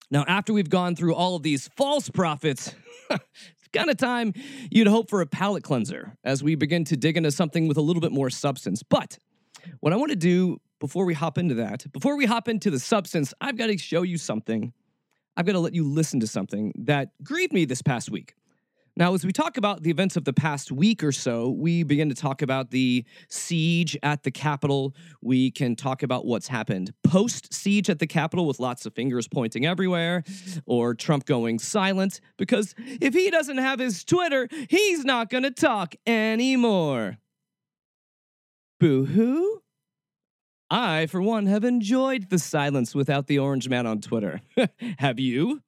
Now, 0.10 0.26
after 0.28 0.54
we've 0.54 0.70
gone 0.70 0.96
through 0.96 1.14
all 1.14 1.36
of 1.36 1.44
these 1.44 1.70
false 1.76 2.10
prophets, 2.10 2.74
it's 3.10 3.68
kind 3.72 3.90
of 3.90 3.98
time 3.98 4.34
you'd 4.72 4.88
hope 4.88 5.10
for 5.10 5.22
a 5.22 5.28
palate 5.28 5.64
cleanser 5.64 6.18
as 6.24 6.44
we 6.44 6.56
begin 6.56 6.84
to 6.86 6.98
dig 6.98 7.18
into 7.18 7.32
something 7.32 7.68
with 7.68 7.78
a 7.78 7.82
little 7.82 8.02
bit 8.02 8.12
more 8.12 8.32
substance. 8.32 8.82
But 8.82 9.20
what 9.80 9.94
I 9.94 9.96
want 9.96 10.10
to 10.10 10.16
do 10.16 10.60
before 10.80 11.06
we 11.06 11.14
hop 11.14 11.38
into 11.38 11.56
that, 11.56 11.92
before 11.92 12.18
we 12.18 12.26
hop 12.26 12.48
into 12.48 12.72
the 12.72 12.80
substance, 12.80 13.34
I've 13.42 13.58
got 13.58 13.68
to 13.68 13.78
show 13.78 14.02
you 14.02 14.18
something. 14.18 14.74
I've 15.38 15.46
got 15.46 15.54
to 15.54 15.60
let 15.60 15.74
you 15.74 15.88
listen 15.88 16.20
to 16.22 16.28
something 16.28 16.74
that 16.86 17.10
grieved 17.24 17.54
me 17.54 17.66
this 17.66 17.82
past 17.82 18.10
week. 18.10 18.34
Now, 18.98 19.14
as 19.14 19.26
we 19.26 19.34
talk 19.34 19.58
about 19.58 19.84
the 19.84 19.90
events 19.90 20.16
of 20.16 20.24
the 20.24 20.32
past 20.32 20.72
week 20.72 21.04
or 21.04 21.12
so, 21.12 21.50
we 21.50 21.84
begin 21.84 22.08
to 22.08 22.16
talk 22.16 22.42
about 22.42 22.72
the 22.72 23.04
siege 23.28 23.98
at 24.02 24.24
the 24.24 24.32
Capitol. 24.32 24.96
We 25.22 25.52
can 25.52 25.76
talk 25.76 26.02
about 26.02 26.26
what's 26.26 26.48
happened 26.48 26.94
post 27.04 27.54
siege 27.54 27.90
at 27.90 28.00
the 28.00 28.08
Capitol 28.08 28.48
with 28.48 28.58
lots 28.60 28.86
of 28.86 28.94
fingers 28.94 29.28
pointing 29.28 29.66
everywhere, 29.66 30.24
or 30.66 30.94
Trump 30.94 31.26
going 31.26 31.60
silent, 31.60 32.22
because 32.38 32.74
if 32.78 33.14
he 33.14 33.30
doesn't 33.30 33.58
have 33.58 33.80
his 33.80 34.06
Twitter, 34.06 34.48
he's 34.70 35.04
not 35.04 35.30
going 35.30 35.44
to 35.44 35.52
talk 35.52 35.96
anymore. 36.08 37.18
Boo 38.80 39.06
hoo. 39.06 39.62
I, 40.70 41.06
for 41.08 41.22
one, 41.22 41.48
have 41.48 41.66
enjoyed 41.66 42.30
the 42.30 42.40
silence 42.40 42.96
without 42.96 43.28
the 43.28 43.40
orange 43.40 43.68
man 43.68 43.86
on 43.86 44.00
Twitter. 44.00 44.42
have 45.00 45.20
you? 45.20 45.62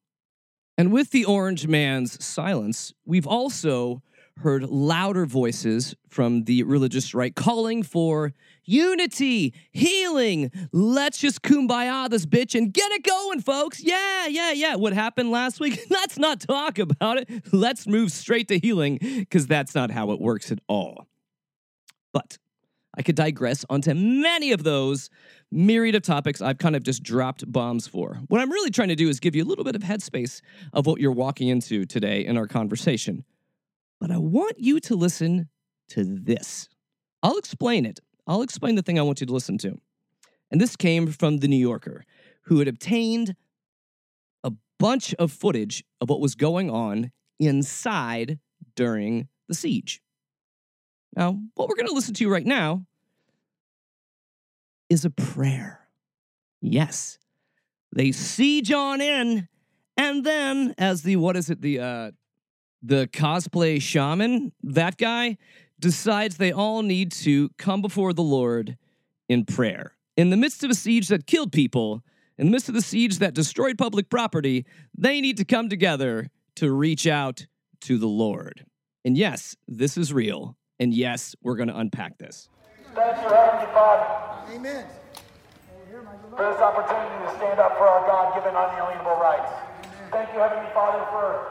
And 0.78 0.92
with 0.92 1.10
the 1.12 1.26
orange 1.26 1.68
man's 1.68 2.24
silence, 2.24 2.94
we've 3.06 3.26
also 3.28 4.04
heard 4.38 4.64
louder 4.64 5.26
voices 5.26 5.96
from 6.10 6.44
the 6.44 6.64
religious 6.64 7.14
right 7.14 7.36
calling 7.36 7.82
for 7.82 8.34
unity, 8.64 9.54
healing. 9.72 10.52
Let's 10.72 11.18
just 11.18 11.42
kumbaya 11.42 12.10
this 12.10 12.26
bitch 12.26 12.54
and 12.54 12.72
get 12.72 12.92
it 12.92 13.04
going, 13.04 13.42
folks. 13.42 13.82
Yeah, 13.82 14.28
yeah, 14.28 14.52
yeah. 14.52 14.76
What 14.76 14.94
happened 14.94 15.32
last 15.32 15.60
week? 15.60 15.80
Let's 15.90 16.20
not 16.20 16.42
talk 16.42 16.78
about 16.78 17.18
it. 17.18 17.30
Let's 17.52 17.88
move 17.88 18.12
straight 18.12 18.48
to 18.50 18.60
healing 18.60 19.00
because 19.02 19.48
that's 19.48 19.74
not 19.74 19.90
how 19.90 20.12
it 20.12 20.20
works 20.20 20.52
at 20.52 20.60
all. 20.68 21.08
But 22.14 22.38
I 22.96 23.02
could 23.02 23.16
digress 23.16 23.66
onto 23.70 23.94
many 23.94 24.52
of 24.52 24.64
those 24.64 25.10
myriad 25.52 25.96
of 25.96 26.04
topics 26.04 26.42
I've 26.42 26.58
kind 26.58 26.76
of 26.76 26.84
just 26.84 27.04
dropped 27.04 27.50
bombs 27.52 27.88
for. 27.88 28.20
What 28.28 28.42
I'm 28.42 28.52
really 28.52 28.70
trying 28.70 28.90
to 28.90 28.96
do 28.96 29.10
is 29.10 29.20
give 29.20 29.36
you 29.36 29.44
a 29.44 29.46
little 29.46 29.64
bit 29.64 29.76
of 29.76 29.82
headspace 29.82 30.42
of 30.74 30.86
what 30.86 31.00
you're 31.00 31.12
walking 31.12 31.48
into 31.48 31.86
today 31.86 32.26
in 32.26 32.38
our 32.38 32.48
conversation. 32.48 33.24
But 34.00 34.12
I 34.12 34.18
want 34.18 34.60
you 34.60 34.80
to 34.82 34.96
listen 34.96 35.50
to 35.90 36.04
this. 36.04 36.68
I'll 37.24 37.38
explain 37.38 37.86
it. 37.86 38.00
I'll 38.28 38.42
explain 38.42 38.76
the 38.76 38.82
thing 38.82 39.00
I 39.00 39.04
want 39.04 39.22
you 39.22 39.28
to 39.28 39.34
listen 39.34 39.58
to. 39.60 39.78
And 40.52 40.62
this 40.62 40.76
came 40.76 41.08
from 41.08 41.38
The 41.38 41.48
New 41.48 41.58
Yorker, 41.58 42.04
who 42.44 42.60
had 42.60 42.68
obtained 42.68 43.36
a 44.44 44.52
bunch 44.80 45.14
of 45.16 45.32
footage 45.32 45.84
of 46.02 46.10
what 46.10 46.22
was 46.22 46.36
going 46.36 46.70
on 46.70 47.12
inside 47.40 48.40
during 48.76 49.28
the 49.48 49.56
siege. 49.56 50.02
Now, 51.16 51.40
what 51.56 51.68
we're 51.68 51.76
going 51.76 51.88
to 51.88 51.94
listen 51.94 52.14
to 52.16 52.30
right 52.30 52.46
now 52.46 52.86
is 54.90 55.06
a 55.06 55.10
prayer. 55.10 55.88
Yes, 56.62 57.18
they 57.94 58.12
siege 58.12 58.72
on 58.72 59.02
in, 59.02 59.48
and 59.96 60.26
then 60.26 60.74
as 60.78 61.04
the 61.04 61.16
what 61.18 61.38
is 61.38 61.50
it 61.50 61.62
the 61.62 61.80
uh, 61.80 62.12
the 62.82 63.08
cosplay 63.08 63.82
shaman 63.82 64.52
that 64.64 64.98
guy 64.98 65.38
decides 65.80 66.38
they 66.38 66.52
all 66.52 66.82
need 66.82 67.12
to 67.12 67.50
come 67.58 67.82
before 67.82 68.14
the 68.14 68.24
Lord 68.24 68.78
in 69.30 69.46
prayer 69.46 69.98
in 70.18 70.32
the 70.32 70.38
midst 70.38 70.64
of 70.64 70.72
a 70.72 70.76
siege 70.76 71.08
that 71.08 71.28
killed 71.28 71.54
people. 71.54 72.04
In 72.40 72.48
the 72.48 72.52
midst 72.52 72.70
of 72.70 72.76
the 72.76 72.82
siege 72.82 73.20
that 73.20 73.34
destroyed 73.34 73.78
public 73.78 74.10
property, 74.10 74.66
they 74.96 75.22
need 75.22 75.38
to 75.38 75.46
come 75.46 75.70
together 75.70 76.30
to 76.56 76.72
reach 76.72 77.08
out 77.08 77.48
to 77.82 77.98
the 77.98 78.08
Lord. 78.08 78.66
And 79.06 79.18
yes, 79.18 79.56
this 79.68 79.98
is 79.98 80.12
real. 80.12 80.58
And 80.80 80.94
yes, 80.94 81.36
we're 81.42 81.56
going 81.56 81.70
to 81.70 81.78
unpack 81.78 82.18
this. 82.18 82.50
Thank 82.94 83.18
you, 83.24 83.30
Heavenly 83.30 83.74
Father. 83.74 84.27
Amen. 84.58 84.90
For 86.34 86.42
this 86.50 86.58
opportunity 86.58 87.14
to 87.22 87.32
stand 87.38 87.62
up 87.62 87.78
for 87.78 87.86
our 87.86 88.02
God 88.10 88.34
given 88.34 88.58
unalienable 88.58 89.22
rights. 89.22 89.54
Thank 90.10 90.34
you, 90.34 90.42
Heavenly 90.42 90.66
Father, 90.74 91.06
for 91.14 91.46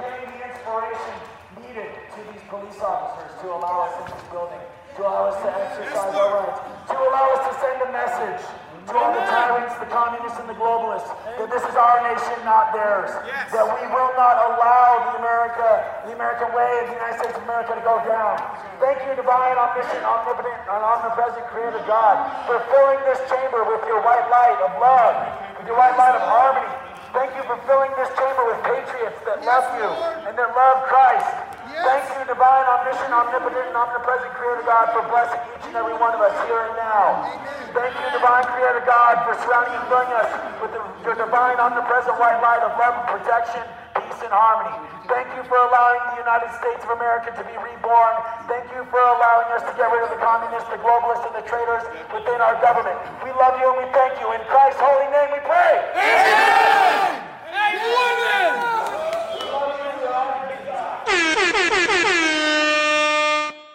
giving 0.00 0.32
the 0.32 0.48
inspiration 0.48 1.12
needed 1.60 1.92
to 1.92 2.20
these 2.32 2.40
police 2.48 2.80
officers 2.80 3.36
to 3.44 3.52
allow 3.52 3.84
us 3.84 3.92
in 4.00 4.16
this 4.16 4.24
building, 4.32 4.64
to 4.96 5.00
allow 5.04 5.28
us 5.28 5.36
to 5.44 5.50
exercise 5.60 6.16
our 6.16 6.40
rights, 6.40 6.56
to 6.88 6.96
allow 6.96 7.26
us 7.36 7.42
to 7.52 7.52
send 7.60 7.84
a 7.84 7.90
message 7.92 8.40
to 8.88 8.96
all 8.96 9.12
the 9.12 9.24
tyrants, 9.28 9.76
the 9.76 9.90
communists, 9.92 10.40
and 10.40 10.48
the 10.48 10.56
globalists 10.56 11.12
that 11.36 11.52
this 11.52 11.60
is 11.60 11.76
our 11.76 12.00
nation, 12.08 12.36
not 12.48 12.72
theirs. 12.72 13.12
Yes. 13.28 13.52
That 13.52 13.68
we 13.68 13.84
will 13.92 14.12
not 14.16 14.36
allow 14.48 15.12
the 15.12 15.20
America, 15.20 15.68
the 16.08 16.16
American 16.16 16.48
way 16.56 16.68
of 16.82 16.84
the 16.88 16.96
United 16.96 17.20
States 17.20 17.36
of 17.36 17.44
America 17.44 17.76
to 17.76 17.84
go 17.84 18.00
down. 18.08 18.40
Thank 18.80 19.04
you, 19.04 19.12
divine, 19.12 19.60
omniscient, 19.60 20.00
omnipotent, 20.00 20.56
and 20.72 20.80
omnipresent 20.80 21.44
Creator 21.52 21.84
God, 21.84 22.16
for 22.48 22.56
filling 22.72 23.00
this 23.04 23.20
chamber 23.28 23.60
with 23.68 23.84
your 23.84 24.00
white 24.00 24.24
light 24.32 24.58
of 24.64 24.72
love, 24.80 25.16
with 25.60 25.68
your 25.68 25.76
white 25.76 25.96
light 26.00 26.16
of 26.16 26.24
harmony. 26.24 26.72
Thank 27.12 27.36
you 27.36 27.44
for 27.44 27.60
filling 27.68 27.92
this 27.96 28.08
chamber 28.16 28.44
with 28.48 28.60
patriots 28.64 29.20
that 29.24 29.44
love 29.44 29.68
you 29.76 29.88
and 30.28 30.32
that 30.32 30.50
love 30.56 30.84
Christ. 30.88 31.47
Thank 31.84 32.04
you, 32.10 32.22
divine, 32.26 32.66
omniscient, 32.66 33.12
omnipotent, 33.14 33.66
and 33.70 33.76
omnipresent 33.78 34.32
Creator 34.34 34.64
God, 34.66 34.86
for 34.90 35.02
blessing 35.06 35.40
each 35.54 35.66
and 35.70 35.76
every 35.78 35.94
one 35.94 36.10
of 36.10 36.20
us 36.22 36.34
here 36.46 36.62
and 36.66 36.74
now. 36.74 37.22
Thank 37.70 37.94
you, 37.94 38.06
divine 38.10 38.46
Creator 38.50 38.82
God, 38.82 39.14
for 39.22 39.34
surrounding 39.46 39.78
and 39.78 39.86
filling 39.86 40.12
us 40.18 40.30
with 40.58 40.72
the, 40.74 40.82
your 41.06 41.14
divine, 41.14 41.60
omnipresent 41.62 42.18
white 42.18 42.40
light 42.42 42.62
of 42.66 42.74
love 42.74 42.98
and 42.98 43.06
protection, 43.14 43.62
peace 43.94 44.20
and 44.26 44.34
harmony. 44.34 44.74
Thank 45.06 45.30
you 45.38 45.42
for 45.46 45.56
allowing 45.56 46.02
the 46.16 46.20
United 46.20 46.50
States 46.58 46.82
of 46.82 46.98
America 46.98 47.30
to 47.32 47.42
be 47.46 47.54
reborn. 47.56 48.14
Thank 48.50 48.66
you 48.74 48.82
for 48.90 49.00
allowing 49.00 49.48
us 49.54 49.62
to 49.64 49.72
get 49.78 49.86
rid 49.88 50.02
of 50.02 50.10
the 50.10 50.20
communists, 50.20 50.68
the 50.68 50.82
globalists, 50.82 51.24
and 51.30 51.34
the 51.38 51.46
traitors 51.46 51.86
within 52.10 52.42
our 52.42 52.58
government. 52.60 52.98
We 53.22 53.30
love 53.38 53.54
you 53.62 53.70
and 53.70 53.78
we 53.80 53.86
thank 53.94 54.18
you. 54.18 54.26
In 54.34 54.42
Christ's 54.50 54.82
holy 54.82 55.08
name 55.14 55.30
we 55.32 55.40
pray. 55.46 55.74
Amen. 55.94 57.22
Amen. 57.54 58.67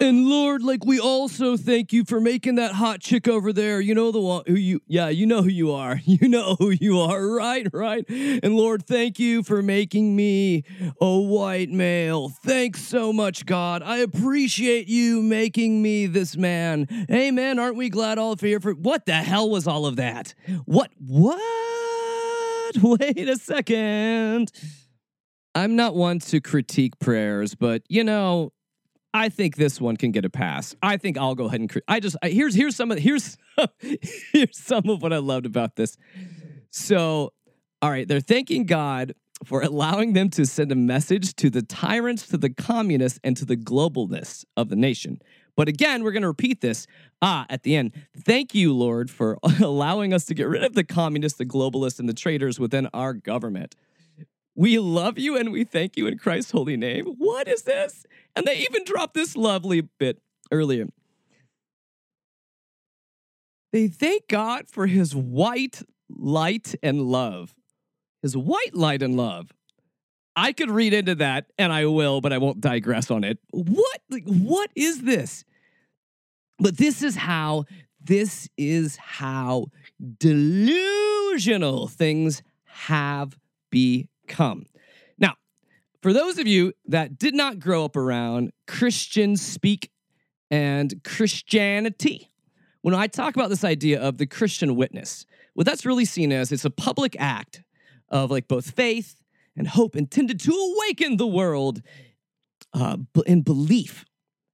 And 0.03 0.25
Lord 0.27 0.61
like 0.61 0.83
we 0.83 0.99
also 0.99 1.55
thank 1.55 1.93
you 1.93 2.03
for 2.03 2.19
making 2.19 2.55
that 2.55 2.73
hot 2.73 2.99
chick 2.99 3.25
over 3.25 3.53
there. 3.53 3.79
You 3.79 3.95
know 3.95 4.11
the 4.11 4.19
one 4.19 4.43
who 4.45 4.55
you, 4.55 4.81
yeah, 4.85 5.07
you 5.07 5.25
know 5.25 5.41
who 5.41 5.49
you 5.49 5.71
are. 5.71 6.01
You 6.05 6.27
know 6.27 6.55
who 6.59 6.69
you 6.69 6.99
are, 6.99 7.25
right? 7.27 7.65
Right. 7.73 8.05
And 8.07 8.55
Lord, 8.55 8.85
thank 8.85 9.17
you 9.17 9.41
for 9.41 9.63
making 9.63 10.15
me 10.15 10.63
a 11.01 11.19
white 11.19 11.69
male. 11.69 12.29
Thanks 12.29 12.81
so 12.83 13.11
much, 13.11 13.45
God. 13.45 13.81
I 13.81 13.97
appreciate 13.97 14.87
you 14.87 15.21
making 15.21 15.81
me 15.81 16.05
this 16.05 16.37
man. 16.37 16.87
Amen. 17.09 17.57
Aren't 17.57 17.77
we 17.77 17.89
glad 17.89 18.17
all 18.17 18.33
of 18.33 18.41
here 18.41 18.59
for 18.59 18.73
what 18.73 19.05
the 19.05 19.13
hell 19.13 19.49
was 19.49 19.67
all 19.67 19.85
of 19.85 19.95
that? 19.95 20.35
What? 20.65 20.91
What? 20.99 21.39
Wait 22.83 23.29
a 23.29 23.37
second. 23.37 24.51
I'm 25.55 25.75
not 25.75 25.95
one 25.95 26.19
to 26.19 26.41
critique 26.41 26.97
prayers, 26.99 27.55
but 27.55 27.83
you 27.87 28.03
know, 28.03 28.51
I 29.13 29.29
think 29.29 29.55
this 29.55 29.79
one 29.79 29.95
can 29.97 30.11
get 30.11 30.25
a 30.25 30.29
pass. 30.29 30.75
I 30.81 30.97
think 30.97 31.17
I'll 31.17 31.35
go 31.35 31.45
ahead 31.45 31.59
and 31.59 31.81
I 31.87 31.99
just 31.99 32.15
I, 32.23 32.29
here's 32.29 32.55
here's 32.55 32.75
some 32.75 32.91
of 32.91 32.97
here's 32.97 33.37
here's 33.79 34.57
some 34.57 34.89
of 34.89 35.01
what 35.01 35.13
I 35.13 35.17
loved 35.17 35.45
about 35.45 35.75
this. 35.75 35.97
So, 36.71 37.33
all 37.81 37.91
right, 37.91 38.07
they're 38.07 38.19
thanking 38.19 38.65
God 38.65 39.13
for 39.43 39.61
allowing 39.61 40.13
them 40.13 40.29
to 40.31 40.45
send 40.45 40.71
a 40.71 40.75
message 40.75 41.35
to 41.35 41.49
the 41.49 41.61
tyrants, 41.61 42.27
to 42.27 42.37
the 42.37 42.49
communists, 42.49 43.19
and 43.23 43.37
to 43.37 43.45
the 43.45 43.57
globalists 43.57 44.45
of 44.57 44.69
the 44.69 44.75
nation. 44.75 45.19
But 45.55 45.67
again, 45.67 46.03
we're 46.03 46.13
going 46.13 46.23
to 46.23 46.29
repeat 46.29 46.61
this. 46.61 46.87
Ah, 47.21 47.45
at 47.49 47.63
the 47.63 47.75
end, 47.75 47.91
thank 48.17 48.55
you, 48.55 48.73
Lord, 48.73 49.11
for 49.11 49.37
allowing 49.61 50.13
us 50.13 50.25
to 50.25 50.33
get 50.33 50.47
rid 50.47 50.63
of 50.63 50.73
the 50.73 50.83
communists, 50.83 51.37
the 51.37 51.45
globalists, 51.45 51.99
and 51.99 52.09
the 52.09 52.13
traitors 52.13 52.59
within 52.59 52.87
our 52.93 53.13
government. 53.13 53.75
We 54.55 54.77
love 54.79 55.17
you 55.17 55.37
and 55.37 55.51
we 55.51 55.63
thank 55.63 55.97
you 55.97 56.07
in 56.07 56.17
Christ's 56.17 56.51
holy 56.51 56.77
name. 56.77 57.05
What 57.17 57.47
is 57.47 57.63
this? 57.63 58.05
And 58.35 58.45
they 58.45 58.57
even 58.57 58.83
dropped 58.83 59.13
this 59.15 59.35
lovely 59.35 59.81
bit 59.81 60.21
earlier. 60.51 60.87
They 63.71 63.87
thank 63.87 64.27
God 64.27 64.69
for 64.69 64.85
his 64.85 65.15
white 65.15 65.81
light 66.09 66.75
and 66.83 67.01
love. 67.01 67.55
His 68.21 68.37
white 68.37 68.75
light 68.75 69.01
and 69.01 69.17
love. 69.17 69.51
I 70.35 70.51
could 70.53 70.69
read 70.69 70.93
into 70.93 71.15
that 71.15 71.47
and 71.57 71.73
I 71.73 71.85
will, 71.85 72.21
but 72.21 72.31
I 72.33 72.37
won't 72.37 72.61
digress 72.61 73.11
on 73.11 73.23
it. 73.23 73.39
What 73.51 74.01
like, 74.09 74.25
what 74.25 74.69
is 74.75 75.01
this? 75.01 75.43
But 76.59 76.77
this 76.77 77.01
is 77.03 77.15
how 77.15 77.65
this 77.99 78.47
is 78.57 78.95
how 78.97 79.67
delusional 80.19 81.87
things 81.87 82.41
have 82.65 83.37
become. 83.71 84.09
Now, 85.17 85.35
for 86.01 86.13
those 86.13 86.37
of 86.37 86.47
you 86.47 86.73
that 86.87 87.17
did 87.17 87.33
not 87.33 87.59
grow 87.59 87.85
up 87.85 87.95
around 87.95 88.51
Christian 88.67 89.37
speak 89.37 89.91
and 90.51 91.03
Christianity, 91.03 92.31
when 92.81 92.93
I 92.93 93.07
talk 93.07 93.35
about 93.35 93.49
this 93.49 93.63
idea 93.63 94.01
of 94.01 94.17
the 94.17 94.25
Christian 94.25 94.75
witness, 94.75 95.25
what 95.53 95.65
that's 95.65 95.85
really 95.85 96.05
seen 96.05 96.31
as 96.31 96.51
it's 96.51 96.65
a 96.65 96.69
public 96.69 97.15
act 97.19 97.63
of 98.09 98.31
like 98.31 98.47
both 98.47 98.71
faith 98.71 99.15
and 99.55 99.67
hope 99.67 99.95
intended 99.95 100.39
to 100.41 100.51
awaken 100.51 101.17
the 101.17 101.27
world 101.27 101.81
uh, 102.73 102.97
in 103.25 103.41
belief 103.41 104.05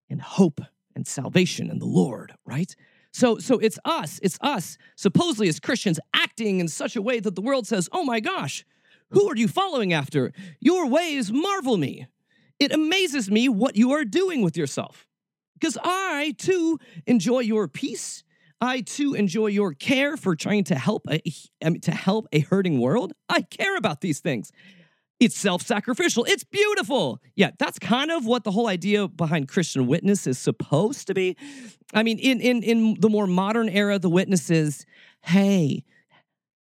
and 0.10 0.22
hope 0.22 0.62
and 0.96 1.08
salvation 1.08 1.70
in 1.70 1.80
the 1.80 1.86
Lord, 1.86 2.34
right? 2.46 2.76
So, 3.12 3.38
so 3.40 3.58
it's 3.58 3.80
us, 3.86 4.20
it's 4.22 4.38
us, 4.42 4.78
supposedly 4.96 5.48
as 5.48 5.60
Christians, 5.60 6.00
acting 6.14 6.60
in 6.60 6.68
such 6.68 6.96
a 6.96 7.02
way 7.02 7.20
that 7.20 7.36
the 7.36 7.42
world 7.42 7.66
says, 7.66 7.90
oh 7.92 8.04
my 8.04 8.20
gosh, 8.20 8.66
who 9.12 9.30
are 9.30 9.36
you 9.36 9.48
following 9.48 9.94
after? 9.94 10.32
Your 10.60 10.88
ways 10.88 11.32
marvel 11.32 11.78
me. 11.78 12.08
It 12.60 12.72
amazes 12.72 13.32
me 13.32 13.50
what 13.50 13.76
you 13.76 13.92
are 13.92 14.06
doing 14.06 14.42
with 14.42 14.58
yourself. 14.58 15.08
Because 15.54 15.78
I 15.84 16.36
too 16.38 16.80
enjoy 17.06 17.40
your 17.40 17.68
peace. 17.68 18.24
I 18.62 18.82
too 18.82 19.14
enjoy 19.14 19.48
your 19.48 19.74
care 19.74 20.18
for 20.18 20.36
trying 20.36 20.66
to 20.66 20.76
help 20.76 21.04
a, 21.10 21.22
to 21.80 21.92
help 21.92 22.28
a 22.32 22.42
hurting 22.42 22.80
world. 22.80 23.14
I 23.30 23.42
care 23.42 23.78
about 23.78 24.02
these 24.02 24.20
things. 24.20 24.52
It's 25.20 25.38
self 25.38 25.62
sacrificial. 25.62 26.24
It's 26.26 26.46
beautiful. 26.46 27.22
Yeah, 27.36 27.52
that's 27.58 27.78
kind 27.78 28.10
of 28.10 28.26
what 28.26 28.46
the 28.46 28.52
whole 28.52 28.68
idea 28.68 29.08
behind 29.08 29.50
Christian 29.50 29.86
witness 29.86 30.28
is 30.28 30.40
supposed 30.40 31.08
to 31.08 31.14
be. 31.14 31.36
I 31.94 32.04
mean, 32.04 32.20
in, 32.20 32.40
in, 32.40 32.64
in 32.64 32.96
the 33.00 33.10
more 33.10 33.28
modern 33.28 33.68
era, 33.68 34.00
the 34.00 34.10
witness 34.10 34.50
is 34.50 34.86
hey, 35.22 35.84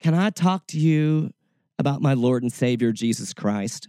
can 0.01 0.15
I 0.15 0.31
talk 0.31 0.67
to 0.69 0.79
you 0.79 1.31
about 1.79 2.03
my 2.03 2.15
Lord 2.15 2.43
and 2.43 2.53
Savior, 2.53 2.93
Jesus 2.93 3.33
Christ? 3.33 3.89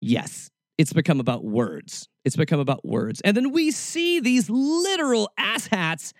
Yes, 0.00 0.50
it's 0.76 0.92
become 0.92 1.20
about 1.20 1.44
words. 1.44 2.08
It's 2.24 2.36
become 2.36 2.60
about 2.60 2.84
words. 2.84 3.20
And 3.22 3.36
then 3.36 3.52
we 3.52 3.70
see 3.70 4.20
these 4.20 4.48
literal 4.50 5.30
asshats 5.38 6.12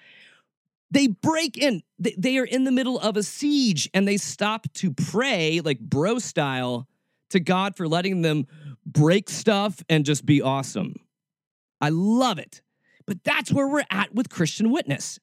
they 0.91 1.09
break 1.09 1.59
in. 1.59 1.83
They, 1.99 2.15
they 2.17 2.39
are 2.39 2.45
in 2.45 2.65
the 2.65 2.71
middle 2.71 2.99
of 3.01 3.17
a 3.17 3.23
siege 3.23 3.91
and 3.93 4.07
they 4.07 4.17
stop 4.17 4.67
to 4.75 4.93
pray, 4.93 5.61
like 5.61 5.81
bro 5.81 6.19
style, 6.21 6.87
to 7.31 7.41
God 7.41 7.77
for 7.77 7.89
letting 7.89 8.23
them 8.23 8.47
break 8.87 9.29
stuff 9.29 9.83
and 9.89 10.05
just 10.05 10.25
be 10.25 10.41
awesome. 10.41 10.95
I 11.81 11.89
love 11.89 12.39
it. 12.39 12.63
But 13.07 13.25
that's 13.25 13.53
where 13.53 13.67
we're 13.67 13.85
at 13.91 14.15
with 14.15 14.31
Christian 14.31 14.71
witness. 14.71 15.19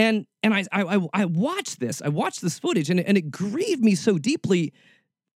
And 0.00 0.26
and 0.42 0.54
I 0.54 0.64
I 0.72 0.98
I 1.12 1.24
watched 1.26 1.78
this. 1.78 2.00
I 2.00 2.08
watched 2.08 2.40
this 2.40 2.58
footage 2.58 2.88
and 2.88 2.98
and 3.00 3.18
it 3.18 3.30
grieved 3.30 3.84
me 3.84 3.94
so 3.94 4.16
deeply 4.16 4.72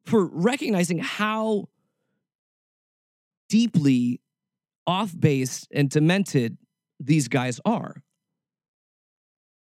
for 0.06 0.26
recognizing 0.26 1.00
how 1.00 1.68
deeply 3.50 4.22
off 4.88 5.14
base 5.20 5.68
and 5.74 5.90
demented 5.90 6.58
these 6.98 7.28
guys 7.28 7.60
are. 7.66 8.02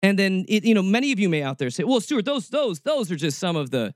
And 0.03 0.17
then 0.17 0.45
it, 0.49 0.65
you 0.65 0.73
know, 0.73 0.83
many 0.83 1.11
of 1.11 1.19
you 1.19 1.29
may 1.29 1.43
out 1.43 1.59
there 1.59 1.71
say, 1.71 1.83
"Well, 1.83 2.01
Stuart, 2.01 2.25
those 2.25 2.49
those 2.51 2.81
those 2.83 3.11
are 3.11 3.17
just 3.17 3.41
some 3.41 3.57
of 3.57 3.71
the 3.71 3.95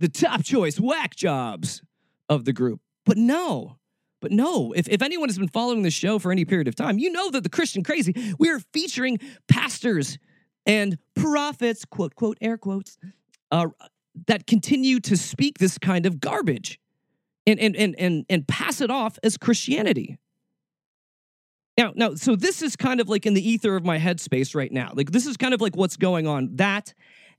the 0.00 0.08
top 0.10 0.44
choice 0.44 0.78
whack 0.78 1.16
jobs 1.16 1.82
of 2.28 2.44
the 2.44 2.52
group." 2.52 2.82
But 3.06 3.16
no. 3.16 3.78
But 4.20 4.32
no, 4.32 4.72
if, 4.72 4.86
if 4.86 5.02
anyone 5.02 5.28
has 5.30 5.36
been 5.38 5.48
following 5.48 5.82
the 5.82 5.90
show 5.90 6.20
for 6.20 6.30
any 6.30 6.44
period 6.44 6.68
of 6.68 6.76
time, 6.76 6.98
you 6.98 7.10
know 7.10 7.30
that 7.30 7.42
the 7.42 7.48
Christian 7.48 7.82
Crazy, 7.82 8.14
we 8.38 8.50
are 8.50 8.60
featuring 8.72 9.18
pastors 9.48 10.16
and 10.66 10.98
prophets, 11.14 11.84
quote, 11.84 12.14
quote, 12.14 12.38
air 12.40 12.56
quotes, 12.56 12.98
uh, 13.50 13.68
that 14.26 14.46
continue 14.46 15.00
to 15.00 15.16
speak 15.16 15.58
this 15.58 15.78
kind 15.78 16.06
of 16.06 16.20
garbage 16.20 16.78
and, 17.46 17.58
and, 17.58 17.74
and, 17.76 17.94
and, 17.98 18.24
and 18.28 18.46
pass 18.46 18.80
it 18.80 18.90
off 18.90 19.18
as 19.22 19.36
Christianity. 19.36 20.18
Now, 21.78 21.92
now, 21.96 22.14
so 22.14 22.36
this 22.36 22.62
is 22.62 22.76
kind 22.76 23.00
of 23.00 23.08
like 23.08 23.24
in 23.24 23.34
the 23.34 23.48
ether 23.48 23.76
of 23.76 23.84
my 23.84 23.98
headspace 23.98 24.54
right 24.54 24.70
now. 24.70 24.92
Like 24.94 25.10
this 25.10 25.26
is 25.26 25.36
kind 25.36 25.54
of 25.54 25.60
like 25.60 25.74
what's 25.74 25.96
going 25.96 26.26
on. 26.26 26.56
That, 26.56 26.92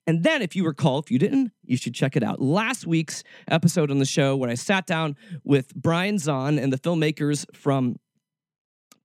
and 0.08 0.24
then 0.24 0.42
if 0.42 0.56
you 0.56 0.66
recall, 0.66 1.00
if 1.00 1.12
you 1.12 1.20
didn't, 1.20 1.52
you 1.64 1.78
should 1.78 1.94
check 1.94 2.16
it 2.16 2.24
out. 2.24 2.42
Last 2.42 2.88
week's 2.88 3.24
episode 3.48 3.92
on 3.92 4.00
the 4.00 4.06
show 4.06 4.36
when 4.36 4.50
I 4.50 4.56
sat 4.56 4.88
down 4.88 5.16
with 5.44 5.74
Brian 5.76 6.16
Zahnd 6.16 6.62
and 6.62 6.74
the 6.74 6.80
filmmakers 6.80 7.46
from 7.56 8.00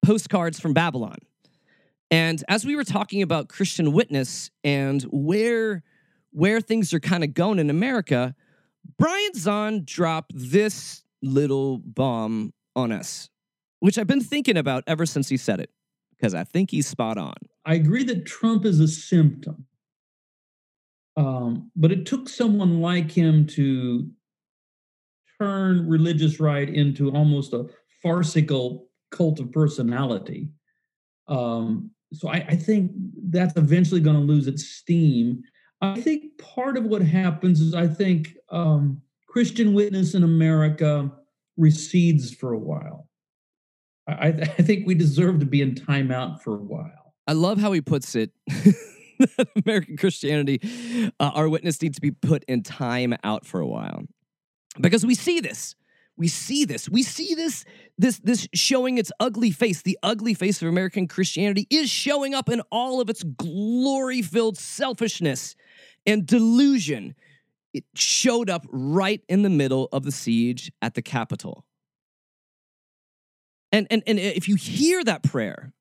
Postcards 0.03 0.59
from 0.59 0.73
Babylon. 0.73 1.19
And 2.11 2.42
as 2.49 2.64
we 2.64 2.75
were 2.77 2.85
talking 2.85 3.23
about 3.23 3.49
Christian 3.49 3.92
witness 3.92 4.51
and 4.64 5.03
where 5.05 5.83
where 6.31 6.61
things 6.61 6.92
are 6.92 7.01
kind 7.01 7.25
of 7.25 7.35
going 7.35 7.59
in 7.59 7.71
America, 7.71 8.35
Brian 8.99 9.33
Zahnd 9.33 9.87
dropped 9.87 10.33
this 10.35 11.03
little 11.23 11.79
bomb 11.79 12.53
on 12.77 12.92
us 12.92 13.31
which 13.81 13.99
I've 13.99 14.07
been 14.07 14.21
thinking 14.21 14.57
about 14.57 14.85
ever 14.87 15.07
since 15.07 15.29
he 15.29 15.37
said 15.37 15.61
it, 15.61 15.71
because 16.11 16.35
I 16.35 16.44
think 16.44 16.71
he's 16.71 16.87
spot 16.87 17.18
on. 17.18 17.35
I 17.64 17.75
agree 17.75 18.05
that 18.05 18.27
Trump 18.27 18.64
is 18.64 18.81
a 18.81 18.88
symptom. 18.88 19.66
Um, 21.16 21.71
but 21.75 21.90
it 21.92 22.07
took 22.07 22.29
someone 22.29 22.81
like 22.81 23.11
him 23.11 23.47
to 23.49 24.09
turn 25.40 25.88
religious 25.88 26.40
right 26.40 26.68
into 26.68 27.11
almost 27.11 27.53
a 27.53 27.66
farcical 28.03 28.88
cult 29.11 29.40
of 29.40 29.51
personality. 29.53 30.49
Um, 31.27 31.90
so 32.12 32.29
I, 32.29 32.44
I 32.49 32.57
think 32.57 32.92
that's 33.31 33.57
eventually 33.57 34.01
going 34.01 34.16
to 34.16 34.23
lose 34.23 34.47
its 34.47 34.64
steam. 34.66 35.42
I 35.81 36.01
think 36.01 36.38
part 36.38 36.77
of 36.77 36.85
what 36.85 37.03
happens 37.03 37.61
is 37.61 37.75
I 37.75 37.87
think 37.87 38.35
um, 38.51 39.03
Christian 39.29 39.75
witness 39.75 40.14
in 40.14 40.25
America 40.25 41.11
recedes 41.57 42.35
for 42.35 42.53
a 42.53 42.59
while. 42.59 43.09
I, 44.09 44.29
I 44.29 44.33
think 44.62 44.87
we 44.87 44.94
deserve 44.94 45.40
to 45.40 45.47
be 45.47 45.61
in 45.61 45.75
timeout 45.75 46.40
for 46.40 46.55
a 46.55 46.62
while. 46.62 47.14
I 47.27 47.33
love 47.33 47.59
how 47.59 47.73
he 47.73 47.81
puts 47.81 48.14
it. 48.14 48.33
American 49.66 49.97
Christianity, 49.97 50.61
uh, 51.21 51.31
our 51.35 51.49
witness 51.49 51.83
needs 51.83 51.97
to 51.97 52.01
be 52.01 52.12
put 52.12 52.44
in 52.49 52.62
time 52.62 53.14
out 53.25 53.44
for 53.44 53.61
a 53.61 53.66
while 53.66 54.03
because 54.81 55.05
we 55.05 55.14
see 55.14 55.40
this. 55.40 55.75
We 56.19 56.29
see 56.29 56.65
this. 56.65 56.89
We 56.89 57.03
see 57.03 57.35
this. 57.35 57.65
This 57.97 58.19
this 58.19 58.49
showing 58.53 58.99
its 58.99 59.11
ugly 59.21 59.53
face. 59.53 59.83
The 59.83 59.99
ugly 60.03 60.35
face 60.35 60.61
of 60.61 60.69
American 60.69 61.07
Christianity 61.07 61.67
is 61.71 61.89
showing 61.89 62.35
up 62.35 62.49
in 62.49 62.61
all 62.71 63.01
of 63.01 63.09
its 63.09 63.23
glory-filled 63.23 64.59
selfishness 64.59 65.57
and 66.05 66.27
delusion. 66.27 67.15
It 67.73 67.85
showed 67.95 68.51
up 68.51 68.67
right 68.71 69.23
in 69.29 69.43
the 69.43 69.51
middle 69.51 69.89
of 69.93 70.03
the 70.03 70.13
siege 70.13 70.73
at 70.83 70.95
the 70.95 71.03
Capitol. 71.03 71.65
And, 73.71 73.87
and, 73.91 74.03
and 74.07 74.19
if 74.19 74.49
you 74.49 74.57
hear 74.57 75.05
that 75.05 75.23
prayer, 75.23 75.73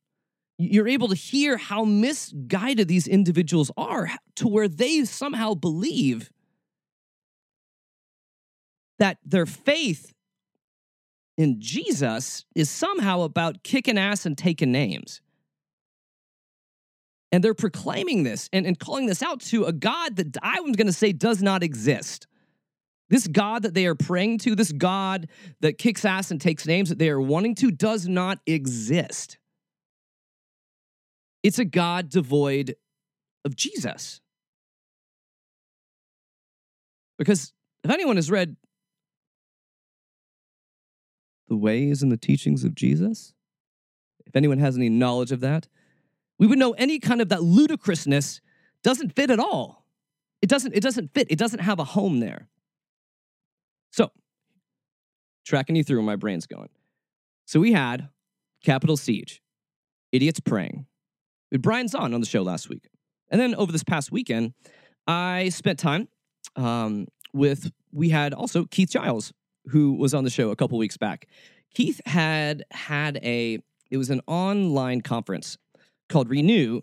you're 0.58 0.88
able 0.88 1.08
to 1.08 1.16
hear 1.16 1.58
how 1.58 1.86
misguided 1.86 2.88
these 2.88 3.08
individuals 3.08 3.72
are 3.78 4.12
to 4.36 4.48
where 4.48 4.68
they 4.68 5.06
somehow 5.06 5.54
believe 5.54 6.30
that 9.00 9.18
their 9.24 9.46
faith 9.46 10.14
in 11.38 11.62
Jesus 11.62 12.46
is 12.56 12.70
somehow 12.70 13.22
about 13.22 13.64
kicking 13.64 13.98
ass 13.98 14.26
and 14.26 14.38
taking 14.38 14.72
names. 14.72 15.22
And 17.32 17.44
they're 17.44 17.54
proclaiming 17.54 18.24
this 18.24 18.50
and, 18.52 18.66
and 18.66 18.80
calling 18.80 19.06
this 19.06 19.22
out 19.22 19.42
to 19.42 19.66
a 19.66 19.74
God 19.74 20.16
that 20.16 20.38
I'm 20.42 20.72
going 20.72 20.88
to 20.88 20.94
say 20.94 21.12
does 21.12 21.42
not 21.42 21.62
exist. 21.62 22.26
This 23.10 23.28
God 23.28 23.64
that 23.64 23.74
they 23.74 23.86
are 23.86 23.96
praying 23.96 24.40
to, 24.40 24.56
this 24.56 24.72
God 24.72 25.28
that 25.62 25.78
kicks 25.78 26.04
ass 26.04 26.32
and 26.32 26.42
takes 26.42 26.66
names 26.66 26.90
that 26.90 27.00
they 27.00 27.10
are 27.10 27.22
wanting 27.22 27.56
to, 27.56 27.72
does 27.72 28.08
not 28.08 28.40
exist. 28.46 29.38
It's 31.44 31.60
a 31.60 31.66
God 31.66 32.10
devoid 32.10 32.76
of 33.46 33.56
Jesus. 33.56 34.20
Because 37.18 37.54
if 37.84 37.92
anyone 37.92 38.16
has 38.18 38.30
read 38.30 38.56
the 41.48 41.56
ways 41.56 42.04
and 42.04 42.12
the 42.12 42.18
teachings 42.18 42.64
of 42.64 42.76
Jesus, 42.76 43.34
if 44.26 44.36
anyone 44.36 44.60
has 44.60 44.76
any 44.76 44.90
knowledge 44.90 45.32
of 45.32 45.40
that, 45.40 45.68
we 46.38 46.48
would 46.48 46.60
know 46.60 46.74
any 46.74 47.00
kind 47.00 47.22
of 47.22 47.30
that 47.30 47.44
ludicrousness 47.44 48.42
doesn't 48.84 49.16
fit 49.16 49.32
at 49.32 49.40
all. 49.40 49.86
It 50.42 50.50
doesn't, 50.50 50.76
it 50.76 50.84
doesn't 50.84 51.14
fit. 51.14 51.28
It 51.30 51.40
doesn't 51.40 51.60
have 51.60 51.80
a 51.80 51.84
home 51.84 52.20
there. 52.20 52.48
So, 53.92 54.12
tracking 55.46 55.76
you 55.76 55.84
through 55.84 56.04
my 56.04 56.16
brain's 56.16 56.46
going. 56.46 56.70
So 57.46 57.60
we 57.60 57.72
had 57.72 58.10
Capitol 58.64 58.98
Siege, 58.98 59.42
Idiots 60.12 60.40
Praying. 60.42 60.86
Had 61.52 61.62
Brian 61.62 61.88
Zahnd 61.88 62.14
on 62.14 62.20
the 62.20 62.28
show 62.28 62.42
last 62.42 62.70
week. 62.70 62.90
And 63.30 63.40
then 63.40 63.56
over 63.56 63.72
this 63.72 63.84
past 63.84 64.12
weekend, 64.12 64.54
I 65.08 65.50
spent 65.50 65.80
time 65.80 66.10
um, 66.58 67.08
with, 67.34 67.72
we 67.94 68.10
had 68.10 68.34
also 68.34 68.66
Keith 68.66 68.90
Giles, 68.90 69.32
who 69.70 69.94
was 69.94 70.14
on 70.14 70.24
the 70.24 70.30
show 70.30 70.52
a 70.52 70.56
couple 70.56 70.78
weeks 70.78 70.98
back. 70.98 71.28
Keith 71.74 72.02
had 72.06 72.64
had 72.72 73.18
a, 73.24 73.60
it 73.92 73.98
was 73.98 74.10
an 74.10 74.22
online 74.28 75.02
conference 75.02 75.58
called 76.10 76.30
Renew, 76.30 76.82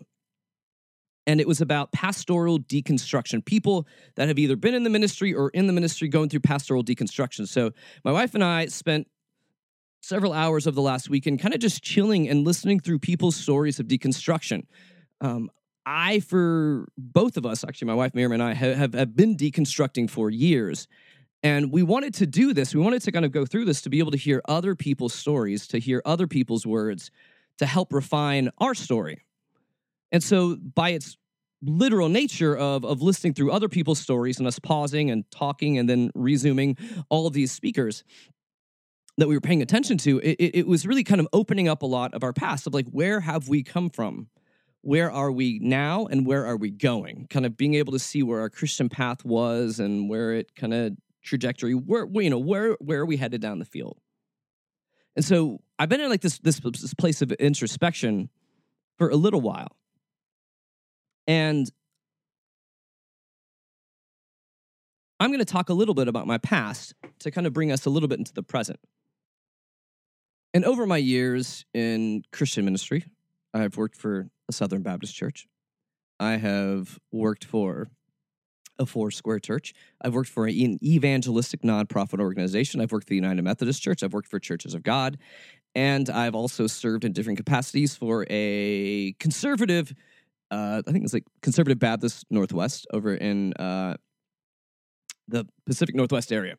and 1.27 1.41
it 1.41 1.47
was 1.47 1.59
about 1.59 1.91
pastoral 1.91 2.59
deconstruction. 2.59 3.43
People 3.43 3.87
that 4.15 4.27
have 4.27 4.37
either 4.37 4.55
been 4.55 4.75
in 4.75 4.83
the 4.83 4.89
ministry 4.89 5.33
or 5.33 5.49
in 5.49 5.67
the 5.67 5.73
ministry 5.73 6.07
going 6.07 6.29
through 6.29 6.41
pastoral 6.41 6.83
deconstruction. 6.83 7.47
So 7.47 7.71
my 8.03 8.11
wife 8.11 8.35
and 8.35 8.43
I 8.43 8.67
spent 8.67 9.07
several 10.01 10.33
hours 10.33 10.67
of 10.67 10.75
the 10.75 10.81
last 10.81 11.09
weekend 11.09 11.39
kind 11.39 11.53
of 11.53 11.59
just 11.59 11.83
chilling 11.83 12.29
and 12.29 12.45
listening 12.45 12.79
through 12.79 12.99
people's 12.99 13.35
stories 13.35 13.79
of 13.79 13.87
deconstruction. 13.87 14.67
Um, 15.19 15.49
I, 15.85 16.19
for 16.19 16.87
both 16.97 17.37
of 17.37 17.45
us, 17.45 17.63
actually, 17.63 17.87
my 17.87 17.95
wife 17.95 18.13
Miriam 18.13 18.31
and 18.31 18.43
I 18.43 18.53
have, 18.53 18.93
have 18.93 19.15
been 19.15 19.35
deconstructing 19.35 20.09
for 20.09 20.29
years. 20.29 20.87
And 21.43 21.71
we 21.71 21.83
wanted 21.83 22.13
to 22.15 22.25
do 22.25 22.53
this. 22.53 22.73
We 22.73 22.81
wanted 22.81 23.01
to 23.03 23.11
kind 23.11 23.25
of 23.25 23.31
go 23.31 23.45
through 23.45 23.65
this 23.65 23.81
to 23.81 23.89
be 23.89 23.99
able 23.99 24.11
to 24.11 24.17
hear 24.17 24.41
other 24.47 24.75
people's 24.75 25.13
stories, 25.13 25.67
to 25.67 25.77
hear 25.77 26.01
other 26.05 26.27
people's 26.27 26.65
words, 26.65 27.11
to 27.59 27.65
help 27.65 27.93
refine 27.93 28.49
our 28.57 28.73
story. 28.73 29.25
And 30.11 30.23
so, 30.23 30.55
by 30.55 30.89
its 30.89 31.17
literal 31.61 32.09
nature 32.09 32.55
of, 32.57 32.85
of 32.85 33.01
listening 33.01 33.33
through 33.33 33.51
other 33.51 33.69
people's 33.69 33.99
stories 33.99 34.39
and 34.39 34.47
us 34.47 34.59
pausing 34.59 35.09
and 35.09 35.29
talking 35.31 35.77
and 35.77 35.89
then 35.89 36.11
resuming 36.15 36.77
all 37.09 37.27
of 37.27 37.33
these 37.33 37.51
speakers 37.51 38.03
that 39.17 39.27
we 39.27 39.35
were 39.35 39.41
paying 39.41 39.61
attention 39.61 39.97
to, 39.97 40.19
it, 40.19 40.35
it 40.39 40.67
was 40.67 40.85
really 40.85 41.03
kind 41.03 41.21
of 41.21 41.27
opening 41.31 41.67
up 41.67 41.81
a 41.81 41.85
lot 41.85 42.13
of 42.13 42.23
our 42.23 42.33
past 42.33 42.67
of 42.67 42.73
like, 42.73 42.87
where 42.89 43.21
have 43.21 43.47
we 43.47 43.63
come 43.63 43.89
from? 43.89 44.27
Where 44.81 45.11
are 45.11 45.31
we 45.31 45.59
now 45.59 46.05
and 46.05 46.27
where 46.27 46.45
are 46.45 46.57
we 46.57 46.69
going? 46.69 47.27
Kind 47.29 47.45
of 47.45 47.57
being 47.57 47.73
able 47.75 47.93
to 47.93 47.99
see 47.99 48.21
where 48.21 48.41
our 48.41 48.49
Christian 48.49 48.89
path 48.89 49.25
was 49.25 49.79
and 49.79 50.09
where 50.09 50.33
it 50.33 50.53
kind 50.55 50.73
of 50.73 50.95
trajectory, 51.25 51.73
where, 51.73 52.07
you 52.21 52.29
know, 52.29 52.39
where, 52.39 52.73
where 52.79 53.01
are 53.01 53.05
we 53.05 53.17
headed 53.17 53.41
down 53.41 53.59
the 53.59 53.65
field? 53.65 53.99
And 55.15 55.25
so 55.25 55.61
I've 55.79 55.89
been 55.89 56.01
in 56.01 56.09
like 56.09 56.21
this, 56.21 56.39
this, 56.39 56.59
this 56.59 56.93
place 56.93 57.21
of 57.21 57.31
introspection 57.33 58.29
for 58.97 59.09
a 59.09 59.15
little 59.15 59.41
while. 59.41 59.75
And 61.27 61.69
I'm 65.19 65.29
going 65.29 65.39
to 65.39 65.45
talk 65.45 65.69
a 65.69 65.73
little 65.73 65.93
bit 65.93 66.07
about 66.07 66.27
my 66.27 66.37
past 66.37 66.93
to 67.19 67.31
kind 67.31 67.47
of 67.47 67.53
bring 67.53 67.71
us 67.71 67.85
a 67.85 67.89
little 67.89 68.09
bit 68.09 68.19
into 68.19 68.33
the 68.33 68.43
present. 68.43 68.79
And 70.53 70.63
over 70.65 70.85
my 70.85 70.97
years 70.97 71.65
in 71.73 72.23
Christian 72.31 72.63
ministry, 72.63 73.05
I've 73.53 73.77
worked 73.77 73.95
for 73.95 74.29
a 74.49 74.53
Southern 74.53 74.83
Baptist 74.83 75.15
church. 75.15 75.47
I 76.19 76.33
have 76.33 76.99
worked 77.11 77.45
for 77.45 77.89
a 78.79 78.85
four 78.85 79.11
square 79.11 79.39
church. 79.39 79.73
I've 80.01 80.13
worked 80.13 80.29
for 80.29 80.47
an 80.47 80.79
evangelistic 80.83 81.61
nonprofit 81.61 82.19
organization. 82.19 82.81
I've 82.81 82.91
worked 82.91 83.05
for 83.07 83.11
the 83.11 83.15
United 83.15 83.41
Methodist 83.41 83.81
Church. 83.81 84.03
I've 84.03 84.13
worked 84.13 84.27
for 84.27 84.39
Churches 84.39 84.73
of 84.73 84.83
God. 84.83 85.17
And 85.73 86.09
I've 86.09 86.35
also 86.35 86.67
served 86.67 87.03
in 87.03 87.11
different 87.11 87.37
capacities 87.37 87.95
for 87.95 88.25
a 88.29 89.13
conservative, 89.19 89.93
uh, 90.49 90.81
I 90.87 90.91
think 90.91 91.03
it's 91.03 91.13
like 91.13 91.25
Conservative 91.41 91.79
Baptist 91.79 92.25
Northwest 92.29 92.87
over 92.93 93.13
in 93.13 93.53
uh, 93.53 93.95
the 95.27 95.45
Pacific 95.65 95.95
Northwest 95.95 96.31
area. 96.31 96.55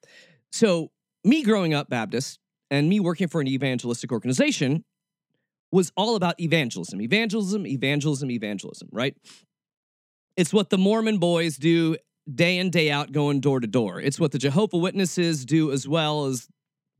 So, 0.53 0.91
me 1.25 1.43
growing 1.43 1.75
up 1.75 1.89
Baptist 1.89 2.39
and 2.71 2.89
me 2.89 3.01
working 3.01 3.27
for 3.27 3.41
an 3.41 3.49
evangelistic 3.49 4.13
organization 4.13 4.85
was 5.73 5.91
all 5.97 6.15
about 6.15 6.39
evangelism, 6.41 7.01
evangelism, 7.01 7.67
evangelism, 7.67 8.31
evangelism, 8.31 8.89
right? 8.93 9.17
It's 10.37 10.53
what 10.53 10.71
the 10.71 10.79
Mormon 10.79 11.19
boys 11.19 11.57
do 11.57 11.97
day 12.33 12.59
in, 12.59 12.71
day 12.71 12.91
out, 12.91 13.13
going 13.13 13.41
door 13.41 13.61
to 13.61 13.67
door. 13.67 14.01
It's 14.01 14.19
what 14.19 14.33
the 14.33 14.39
Jehovah 14.39 14.79
Witnesses 14.79 15.45
do 15.45 15.71
as 15.73 15.87
well 15.87 16.27
as 16.27 16.49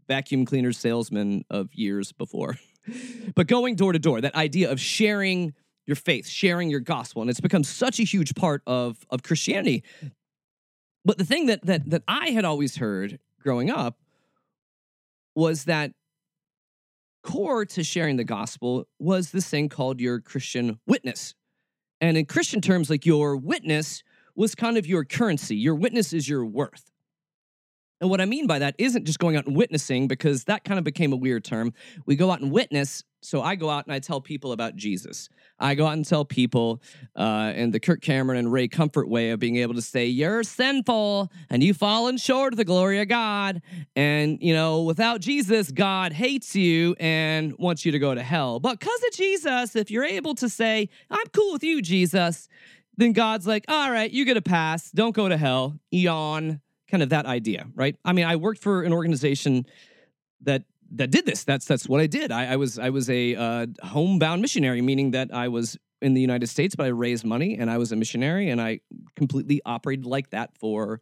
vacuum 0.07 0.45
cleaner 0.45 0.73
salesmen 0.73 1.45
of 1.51 1.75
years 1.75 2.13
before. 2.13 2.59
but 3.35 3.47
going 3.47 3.75
door 3.75 3.93
to 3.93 3.99
door, 3.99 4.21
that 4.21 4.35
idea 4.35 4.71
of 4.71 4.81
sharing 4.81 5.53
your 5.87 5.97
faith, 5.97 6.27
sharing 6.27 6.71
your 6.71 6.81
gospel, 6.81 7.23
and 7.23 7.31
it's 7.31 7.41
become 7.41 7.65
such 7.65 8.01
a 8.01 8.05
huge 8.05 8.35
part 8.35 8.63
of, 8.67 8.99
of 9.11 9.23
Christianity. 9.23 9.85
But 11.05 11.19
the 11.19 11.25
thing 11.25 11.47
that, 11.47 11.65
that, 11.67 11.89
that 11.91 12.03
I 12.09 12.31
had 12.31 12.45
always 12.45 12.77
heard 12.77 13.19
growing 13.41 13.71
up 13.71 13.99
was 15.35 15.65
that 15.65 15.93
core 17.23 17.65
to 17.65 17.85
sharing 17.85 18.17
the 18.17 18.25
gospel 18.25 18.87
was 18.99 19.31
this 19.31 19.49
thing 19.49 19.69
called 19.69 20.01
your 20.01 20.21
Christian 20.21 20.81
witness. 20.87 21.35
And 22.01 22.17
in 22.17 22.27
Christian 22.27 22.61
terms, 22.61 22.91
like 22.91 23.07
your 23.07 23.37
witness 23.37 24.03
was 24.37 24.55
kind 24.55 24.77
of 24.77 24.87
your 24.87 25.05
currency. 25.05 25.57
Your 25.57 25.75
witness 25.75 26.13
is 26.13 26.29
your 26.29 26.45
worth. 26.45 26.93
And 28.01 28.11
what 28.11 28.21
I 28.21 28.27
mean 28.27 28.47
by 28.47 28.59
that 28.59 28.75
isn't 28.79 29.07
just 29.07 29.19
going 29.19 29.37
out 29.37 29.47
and 29.47 29.57
witnessing, 29.57 30.07
because 30.07 30.45
that 30.45 30.65
kind 30.65 30.79
of 30.79 30.85
became 30.85 31.13
a 31.13 31.17
weird 31.17 31.45
term. 31.45 31.73
We 32.05 32.15
go 32.15 32.31
out 32.31 32.41
and 32.41 32.53
witness. 32.53 33.03
So 33.23 33.43
I 33.43 33.55
go 33.55 33.71
out 33.71 33.87
and 33.87 33.95
I 33.95 33.99
tell 33.99 34.21
people 34.21 34.53
about 34.53 34.77
Jesus. 34.77 35.31
I 35.59 35.75
go 35.75 35.87
out 35.87 35.95
and 35.95 36.05
tell 36.05 36.25
people 36.25 36.83
uh, 37.17 37.55
in 37.57 37.71
the 37.71 37.81
Kirk 37.81 38.03
Cameron 38.03 38.39
and 38.39 38.53
Ray 38.53 38.69
Comfort 38.69 39.09
way 39.09 39.31
of 39.31 39.41
being 39.41 39.57
able 39.57 39.75
to 39.75 39.83
say, 39.83 40.07
You're 40.07 40.43
sinful 40.43 41.33
and 41.49 41.63
you've 41.63 41.79
fallen 41.79 42.19
short 42.19 42.53
of 42.53 42.59
the 42.59 42.65
glory 42.65 43.01
of 43.01 43.09
God. 43.09 43.63
And, 43.97 44.39
you 44.43 44.53
know, 44.53 44.83
without 44.83 45.23
Jesus, 45.23 45.73
God 45.73 46.13
hates 46.13 46.55
you 46.55 46.95
and 47.01 47.57
wants 47.59 47.87
you 47.87 47.93
to 47.93 47.99
go 47.99 48.15
to 48.15 48.23
hell. 48.23 48.61
But 48.61 48.79
because 48.79 49.03
of 49.09 49.13
Jesus, 49.13 49.75
if 49.75 49.91
you're 49.91 50.05
able 50.05 50.35
to 50.37 50.49
say, 50.51 50.91
I'm 51.11 51.27
cool 51.35 51.55
with 51.55 51.65
you, 51.65 51.81
Jesus, 51.81 52.49
then 52.97 53.13
God's 53.13 53.47
like, 53.47 53.65
All 53.69 53.91
right, 53.91 54.11
you 54.11 54.25
get 54.25 54.37
a 54.37 54.43
pass. 54.43 54.91
Don't 54.91 55.15
go 55.15 55.29
to 55.29 55.37
hell. 55.37 55.79
Eon 55.93 56.61
kind 56.89 57.03
of 57.03 57.09
that 57.11 57.27
idea, 57.27 57.67
right? 57.75 57.97
I 58.05 58.13
mean, 58.13 58.27
I 58.27 58.37
worked 58.37 58.63
for 58.63 58.83
an 58.83 58.93
organization 58.93 59.67
that 60.43 60.63
that 60.93 61.11
did 61.11 61.27
this. 61.27 61.45
That's 61.45 61.67
that's 61.67 61.89
what 61.89 62.01
I 62.01 62.07
did. 62.07 62.31
I, 62.31 62.53
I 62.53 62.57
was 62.57 62.79
I 62.79 62.91
was 62.91 63.11
a 63.11 63.35
uh, 63.35 63.67
homebound 63.83 64.41
missionary, 64.43 64.81
meaning 64.83 65.11
that 65.13 65.33
I 65.33 65.49
was 65.49 65.77
in 66.01 66.15
the 66.15 66.21
United 66.21 66.47
States, 66.49 66.77
but 66.77 66.87
I 66.87 66.91
raised 66.91 67.25
money 67.25 67.57
and 67.59 67.71
I 67.71 67.79
was 67.79 67.91
a 67.93 67.97
missionary, 67.97 68.51
and 68.51 68.61
I 68.61 68.81
completely 69.17 69.61
operated 69.65 70.07
like 70.07 70.31
that 70.31 70.57
for 70.59 71.01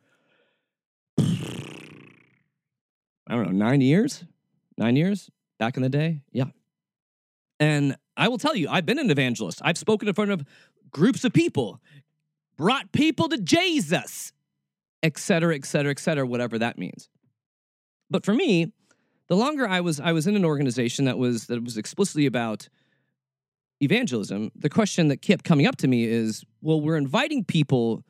I 3.26 3.34
don't 3.34 3.44
know 3.44 3.52
nine 3.52 3.80
years, 3.80 4.24
nine 4.76 4.96
years 4.96 5.30
back 5.58 5.76
in 5.76 5.82
the 5.82 5.88
day, 5.88 6.22
yeah. 6.32 6.46
And 7.60 7.96
I 8.16 8.28
will 8.28 8.38
tell 8.38 8.54
you, 8.54 8.68
I've 8.68 8.86
been 8.86 8.98
an 8.98 9.10
evangelist. 9.10 9.60
I've 9.64 9.78
spoken 9.78 10.08
in 10.08 10.14
front 10.14 10.30
of 10.30 10.44
groups 10.94 11.24
of 11.24 11.34
people, 11.34 11.82
brought 12.56 12.92
people 12.92 13.28
to 13.28 13.36
Jesus 13.36 14.32
et 15.04 15.18
cetera, 15.18 15.54
et 15.54 15.66
cetera, 15.66 15.90
et 15.90 15.98
cetera, 15.98 16.26
whatever 16.26 16.58
that 16.58 16.78
means. 16.78 17.10
But 18.10 18.24
for 18.24 18.32
me, 18.32 18.72
the 19.28 19.36
longer 19.36 19.68
I 19.68 19.80
was 19.80 20.00
I 20.00 20.12
was 20.12 20.26
in 20.26 20.34
an 20.34 20.44
organization 20.44 21.04
that 21.04 21.18
was 21.18 21.46
that 21.46 21.62
was 21.62 21.76
explicitly 21.76 22.26
about 22.26 22.68
evangelism, 23.80 24.50
the 24.56 24.70
question 24.70 25.08
that 25.08 25.20
kept 25.20 25.44
coming 25.44 25.66
up 25.66 25.76
to 25.76 25.88
me 25.88 26.04
is, 26.04 26.42
well, 26.62 26.80
we're 26.80 26.96
inviting 26.96 27.44
people 27.44 28.02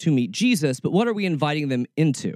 to 0.00 0.12
meet 0.12 0.32
Jesus, 0.32 0.80
but 0.80 0.92
what 0.92 1.08
are 1.08 1.14
we 1.14 1.24
inviting 1.24 1.68
them 1.68 1.86
into? 1.96 2.34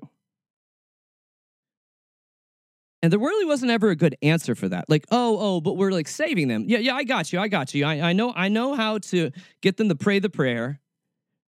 And 3.02 3.12
there 3.12 3.20
really 3.20 3.44
wasn't 3.44 3.70
ever 3.70 3.90
a 3.90 3.96
good 3.96 4.16
answer 4.22 4.54
for 4.54 4.68
that. 4.68 4.86
Like, 4.88 5.06
oh, 5.10 5.38
oh, 5.38 5.60
but 5.60 5.76
we're 5.76 5.92
like 5.92 6.08
saving 6.08 6.48
them. 6.48 6.64
Yeah, 6.66 6.78
yeah, 6.78 6.94
I 6.94 7.04
got 7.04 7.32
you. 7.32 7.38
I 7.38 7.46
got 7.46 7.72
you. 7.72 7.84
I, 7.84 8.10
I 8.10 8.12
know, 8.12 8.32
I 8.34 8.48
know 8.48 8.74
how 8.74 8.98
to 8.98 9.30
get 9.60 9.76
them 9.76 9.88
to 9.88 9.94
pray 9.94 10.18
the 10.18 10.28
prayer 10.28 10.80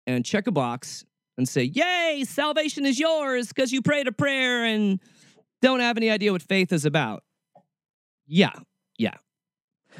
and 0.05 0.25
check 0.25 0.47
a 0.47 0.51
box 0.51 1.05
and 1.37 1.47
say, 1.47 1.63
Yay, 1.63 2.25
salvation 2.27 2.85
is 2.85 2.99
yours 2.99 3.47
because 3.47 3.71
you 3.71 3.81
prayed 3.81 4.07
a 4.07 4.11
prayer 4.11 4.65
and 4.65 4.99
don't 5.61 5.79
have 5.79 5.95
any 5.97 6.09
idea 6.09 6.31
what 6.33 6.41
faith 6.41 6.73
is 6.73 6.83
about. 6.83 7.23
Yeah, 8.25 8.53
yeah. 8.97 9.15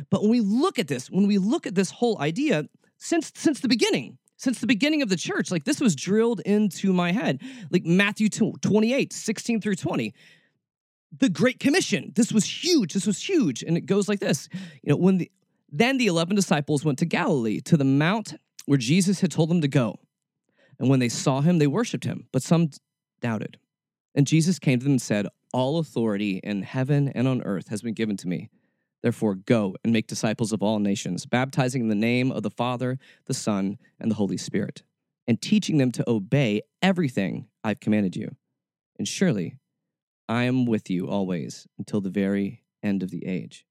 But 0.10 0.22
when 0.22 0.32
we 0.32 0.42
look 0.42 0.80
at 0.80 0.88
this, 0.88 1.10
when 1.10 1.28
we 1.28 1.38
look 1.38 1.66
at 1.66 1.76
this 1.76 1.92
whole 1.92 2.20
idea, 2.20 2.66
since 2.98 3.32
since 3.36 3.62
the 3.62 3.68
beginning, 3.68 4.18
since 4.36 4.60
the 4.60 4.68
beginning 4.68 5.02
of 5.02 5.10
the 5.10 5.16
church, 5.16 5.50
like 5.50 5.64
this 5.64 5.80
was 5.80 5.96
drilled 5.96 6.42
into 6.42 6.94
my 6.94 7.12
head. 7.12 7.42
Like 7.72 7.86
Matthew 7.86 8.30
28, 8.30 9.14
16 9.14 9.62
through 9.62 9.76
20. 9.76 10.14
The 11.15 11.30
Great 11.30 11.60
Commission. 11.60 12.12
This 12.15 12.32
was 12.32 12.46
huge. 12.63 12.93
This 12.93 13.08
was 13.08 13.22
huge. 13.22 13.63
And 13.63 13.78
it 13.78 13.86
goes 13.86 14.08
like 14.08 14.20
this. 14.20 14.50
You 14.84 14.91
know, 14.91 14.98
when 14.98 15.17
the 15.17 15.32
then 15.70 15.98
the 15.98 16.08
11 16.08 16.36
disciples 16.36 16.86
went 16.86 16.98
to 17.00 17.06
Galilee, 17.06 17.60
to 17.62 17.76
the 17.76 17.84
mount 17.84 18.36
where 18.65 18.78
Jesus 18.78 19.20
had 19.22 19.32
told 19.32 19.50
them 19.50 19.62
to 19.62 19.67
go. 19.67 19.98
And 20.80 20.89
when 20.89 21.00
they 21.00 21.10
saw 21.10 21.41
him, 21.41 21.58
they 21.58 21.67
worshiped 21.67 22.06
him, 22.06 22.28
but 22.32 22.43
some 22.43 22.70
doubted. 23.22 23.58
And 24.15 24.28
Jesus 24.28 24.60
came 24.60 24.80
to 24.80 24.84
them 24.84 24.93
and 24.93 25.02
said, 25.02 25.28
All 25.54 25.80
authority 25.80 26.39
in 26.43 26.62
heaven 26.62 27.10
and 27.10 27.28
on 27.28 27.41
earth 27.43 27.70
has 27.70 27.82
been 27.82 27.93
given 27.93 28.17
to 28.17 28.28
me. 28.28 28.50
Therefore, 29.04 29.36
go 29.36 29.76
and 29.84 29.93
make 29.93 30.08
disciples 30.08 30.52
of 30.52 30.63
all 30.63 30.80
nations, 30.80 31.26
baptizing 31.26 31.84
in 31.84 31.88
the 31.88 31.96
name 31.96 32.32
of 32.32 32.43
the 32.43 32.50
Father, 32.50 32.98
the 33.26 33.34
Son, 33.34 33.78
and 34.00 34.10
the 34.10 34.15
Holy 34.15 34.38
Spirit, 34.38 34.84
and 35.28 35.41
teaching 35.41 35.78
them 35.78 35.91
to 35.93 36.10
obey 36.10 36.62
everything 36.82 37.48
I've 37.63 37.80
commanded 37.80 38.15
you. 38.15 38.36
And 38.98 39.08
surely 39.08 39.56
I 40.30 40.44
am 40.44 40.66
with 40.66 40.90
you 40.90 41.08
always 41.08 41.68
until 41.78 42.02
the 42.02 42.10
very 42.10 42.63
end 42.84 43.04
of 43.04 43.12
the 43.12 43.26
age. 43.26 43.66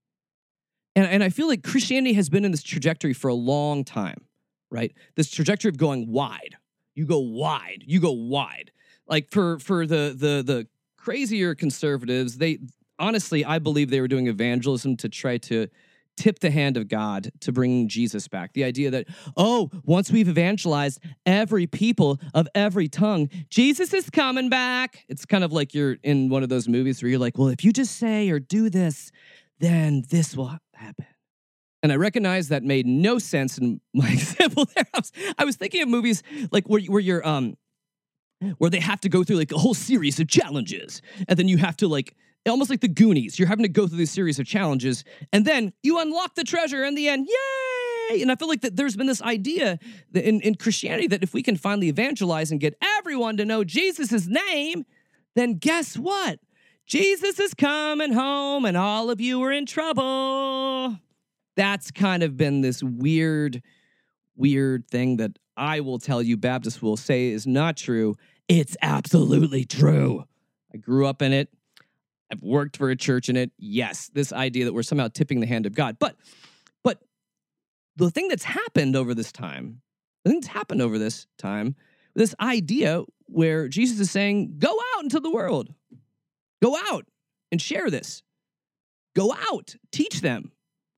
And, 0.95 1.07
and 1.07 1.23
I 1.23 1.29
feel 1.29 1.47
like 1.49 1.63
Christianity 1.63 2.15
has 2.15 2.29
been 2.29 2.45
in 2.45 2.51
this 2.51 2.63
trajectory 2.63 3.13
for 3.13 3.29
a 3.29 3.35
long 3.35 3.85
time, 3.85 4.23
right? 4.71 4.95
This 5.15 5.31
trajectory 5.31 5.69
of 5.69 5.77
going 5.77 6.11
wide. 6.11 6.57
You 6.95 7.05
go 7.05 7.19
wide, 7.19 7.85
you 7.87 8.01
go 8.01 8.13
wide. 8.13 8.73
Like 9.07 9.31
for 9.31 9.59
for 9.59 9.87
the 9.87 10.15
the 10.19 10.43
the 10.43 10.67
crazier 10.97 11.55
conservatives, 11.55 12.39
they 12.39 12.59
honestly, 12.99 13.45
I 13.45 13.59
believe 13.59 13.91
they 13.91 14.01
were 14.01 14.09
doing 14.09 14.27
evangelism 14.27 14.97
to 14.97 15.09
try 15.09 15.37
to 15.39 15.69
tip 16.17 16.39
the 16.41 16.51
hand 16.51 16.77
of 16.77 16.89
God 16.89 17.31
to 17.41 17.53
bring 17.53 17.89
Jesus 17.89 18.29
back. 18.29 18.53
The 18.53 18.65
idea 18.65 18.91
that, 18.91 19.07
oh, 19.37 19.71
once 19.85 20.11
we've 20.11 20.29
evangelized 20.29 21.01
every 21.25 21.67
people 21.67 22.21
of 22.35 22.49
every 22.55 22.89
tongue, 22.89 23.29
Jesus 23.51 23.93
is 23.93 24.11
coming 24.11 24.49
back. 24.49 25.05
It's 25.09 25.25
kind 25.25 25.45
of 25.45 25.53
like 25.53 25.75
you're 25.75 25.97
in 26.03 26.29
one 26.29 26.43
of 26.43 26.49
those 26.49 26.69
movies 26.69 27.03
where 27.03 27.11
you're 27.11 27.19
like, 27.19 27.39
well, 27.39 27.49
if 27.49 27.65
you 27.65 27.73
just 27.73 27.97
say 27.97 28.31
or 28.31 28.39
do 28.39 28.71
this, 28.71 29.13
then 29.59 30.05
this 30.11 30.37
will 30.37 30.59
happen. 30.75 31.07
And 31.83 31.93
I 31.93 31.97
recognize 31.97 32.49
that 32.49 32.63
made 32.63 32.87
no 32.87 33.19
sense 33.19 33.59
in 33.59 33.81
my 33.95 34.09
example 34.13 34.67
there. 34.75 34.87
I 34.95 34.99
was, 34.99 35.13
I 35.39 35.45
was 35.45 35.57
thinking 35.57 35.83
of 35.83 35.89
movies 35.89 36.23
like 36.51 36.69
where, 36.69 36.81
where 36.83 37.01
you're, 37.01 37.27
um, 37.27 37.57
where 38.59 38.71
they 38.71 38.81
have 38.81 39.01
to 39.01 39.09
go 39.09 39.25
through 39.25 39.37
like 39.37 39.53
a 39.53 39.59
whole 39.59 39.75
series 39.75 40.21
of 40.21 40.29
challenges 40.29 41.01
and 41.29 41.39
then 41.39 41.49
you 41.49 41.57
have 41.57 41.77
to 41.79 41.89
like 41.89 42.15
almost 42.47 42.71
like 42.71 42.81
the 42.81 42.89
Goonies. 42.89 43.39
You're 43.39 43.49
having 43.49 43.65
to 43.65 43.69
go 43.69 43.87
through 43.87 43.99
this 43.99 44.11
series 44.11 44.39
of 44.39 44.47
challenges, 44.47 45.05
and 45.33 45.45
then 45.45 45.73
you 45.83 45.99
unlock 46.01 46.35
the 46.35 46.45
treasure 46.45 46.85
in 46.85 46.95
the 46.95 47.09
end. 47.09 47.29
Yay! 47.29 48.23
And 48.23 48.31
I 48.31 48.37
feel 48.37 48.49
like 48.49 48.61
that 48.61 48.77
there's 48.77 48.97
been 48.97 49.07
this 49.07 49.23
idea 49.23 49.79
in, 50.15 50.41
in 50.41 50.55
Christianity 50.55 51.09
that 51.09 51.23
if 51.23 51.35
we 51.35 51.43
can 51.43 51.57
finally 51.57 51.89
evangelize 51.89 52.51
and 52.51 52.61
get 52.61 52.77
everyone 52.99 53.37
to 53.39 53.45
know 53.45 53.65
Jesus' 53.65 54.27
name, 54.27 54.85
then 55.35 55.55
guess 55.55 55.97
what? 55.97 56.39
Jesus 56.87 57.41
is 57.41 57.53
coming 57.53 58.13
home 58.13 58.65
and 58.65 58.77
all 58.77 59.11
of 59.11 59.21
you 59.21 59.43
are 59.43 59.51
in 59.51 59.67
trouble. 59.67 60.97
That's 61.57 61.91
kind 61.91 62.23
of 62.23 62.37
been 62.37 62.61
this 62.61 62.83
weird, 62.83 63.61
weird 64.37 64.89
thing 64.89 65.17
that 65.17 65.39
I 65.57 65.81
will 65.81 65.99
tell 65.99 66.23
you, 66.23 66.37
Baptists 66.37 66.81
will 66.81 66.97
say 66.97 67.29
is 67.29 67.47
not 67.47 67.77
true. 67.77 68.15
It's 68.47 68.77
absolutely 68.83 69.65
true. 69.65 70.25
I 70.73 70.77
grew 70.77 71.07
up 71.07 71.23
in 71.23 71.33
it. 71.33 71.49
I've 72.31 72.43
worked 72.43 72.77
for 72.77 72.91
a 72.91 72.97
church 72.97 73.29
in 73.29 73.37
it. 73.37 73.53
Yes, 73.59 74.11
this 74.13 74.33
idea 74.33 74.65
that 74.65 74.73
we're 74.73 74.83
somehow 74.83 75.09
tipping 75.09 75.41
the 75.41 75.47
hand 75.47 75.67
of 75.67 75.75
God. 75.75 75.97
But 75.99 76.17
but 76.83 77.01
the 77.97 78.11
thing 78.11 78.29
that's 78.29 78.45
happened 78.45 78.97
over 78.97 79.15
this 79.15 79.33
time, 79.33 79.83
the 80.25 80.31
thing 80.31 80.41
that's 80.41 80.53
happened 80.53 80.83
over 80.83 80.99
this 80.99 81.27
time, 81.39 81.77
this 82.15 82.35
idea 82.41 83.05
where 83.27 83.69
Jesus 83.69 84.01
is 84.01 84.11
saying, 84.11 84.57
go 84.59 84.77
out 84.95 85.03
into 85.03 85.21
the 85.21 85.31
world. 85.31 85.73
Go 86.63 86.77
out 86.91 87.07
and 87.53 87.61
share 87.61 87.91
this. 87.91 88.23
Go 89.15 89.35
out, 89.51 89.77
teach 89.93 90.21
them. 90.21 90.53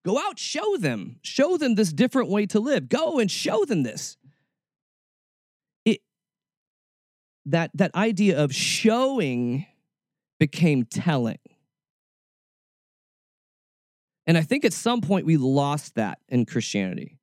Go 0.04 0.18
out, 0.18 0.38
show 0.38 0.76
them. 0.76 1.18
Show 1.22 1.56
them 1.56 1.74
this 1.74 1.92
different 1.92 2.30
way 2.30 2.46
to 2.46 2.60
live. 2.60 2.88
Go 2.88 3.18
and 3.18 3.30
show 3.30 3.64
them 3.64 3.82
this. 3.82 4.16
It 5.84 6.00
that 7.46 7.70
that 7.74 7.94
idea 7.94 8.38
of 8.42 8.54
showing 8.54 9.66
became 10.38 10.84
telling. 10.84 11.38
And 14.26 14.36
I 14.36 14.42
think 14.42 14.64
at 14.64 14.72
some 14.72 15.00
point 15.00 15.24
we 15.26 15.36
lost 15.36 15.94
that 15.94 16.18
in 16.28 16.44
Christianity. 16.44 17.18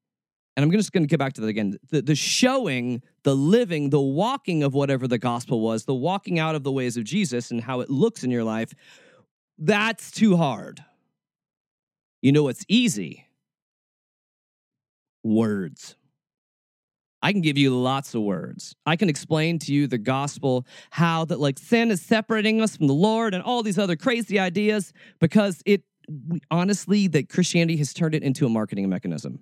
And 0.56 0.64
I'm 0.64 0.72
just 0.72 0.92
going 0.92 1.04
to 1.04 1.08
get 1.08 1.20
back 1.20 1.34
to 1.34 1.42
that 1.42 1.48
again. 1.48 1.78
The, 1.90 2.02
the 2.02 2.16
showing, 2.16 3.02
the 3.24 3.36
living, 3.36 3.90
the 3.90 4.02
walking 4.02 4.64
of 4.64 4.74
whatever 4.74 5.08
the 5.08 5.18
gospel 5.18 5.60
was, 5.60 5.86
the 5.86 5.94
walking 5.94 6.40
out 6.40 6.56
of 6.56 6.64
the 6.64 6.72
ways 6.72 6.98
of 6.98 7.04
Jesus 7.04 7.52
and 7.52 7.62
how 7.62 7.82
it 7.82 7.90
looks 7.90 8.24
in 8.24 8.32
your 8.32 8.44
life, 8.44 8.74
that's 9.58 10.12
too 10.12 10.38
hard. 10.38 10.84
You 12.22 12.32
know 12.32 12.44
what's 12.44 12.66
easy? 12.68 13.28
Words. 15.24 15.96
I 17.22 17.32
can 17.32 17.42
give 17.42 17.58
you 17.58 17.76
lots 17.76 18.14
of 18.14 18.22
words. 18.22 18.76
I 18.86 18.96
can 18.96 19.10
explain 19.10 19.58
to 19.60 19.74
you 19.74 19.88
the 19.88 19.98
gospel, 19.98 20.66
how 20.92 21.26
that 21.26 21.40
like 21.40 21.58
sin 21.58 21.90
is 21.90 22.02
separating 22.02 22.62
us 22.62 22.78
from 22.78 22.88
the 22.88 22.94
Lord 22.94 23.34
and 23.34 23.44
all 23.44 23.64
these 23.64 23.80
other 23.80 23.96
crazy 23.96 24.38
ideas 24.38 24.94
because 25.20 25.62
it 25.66 25.84
we, 26.28 26.40
honestly 26.52 27.08
that 27.08 27.30
Christianity 27.30 27.78
has 27.78 27.94
turned 27.94 28.16
it 28.16 28.24
into 28.24 28.46
a 28.46 28.50
marketing 28.50 28.88
mechanism. 28.90 29.40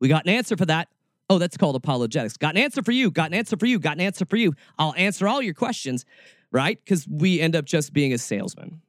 We 0.00 0.08
got 0.08 0.24
an 0.24 0.30
answer 0.30 0.56
for 0.56 0.66
that. 0.66 0.88
Oh, 1.30 1.38
that's 1.38 1.56
called 1.56 1.76
apologetics. 1.76 2.36
Got 2.36 2.56
an 2.56 2.62
answer 2.62 2.82
for 2.82 2.92
you. 2.92 3.10
Got 3.10 3.30
an 3.30 3.34
answer 3.34 3.56
for 3.56 3.66
you. 3.66 3.78
Got 3.78 3.94
an 3.94 4.00
answer 4.00 4.24
for 4.24 4.36
you. 4.36 4.54
I'll 4.78 4.94
answer 4.96 5.28
all 5.28 5.42
your 5.42 5.54
questions, 5.54 6.04
right? 6.50 6.78
Because 6.82 7.06
we 7.08 7.40
end 7.40 7.54
up 7.54 7.64
just 7.64 7.92
being 7.92 8.12
a 8.12 8.18
salesman. 8.18 8.80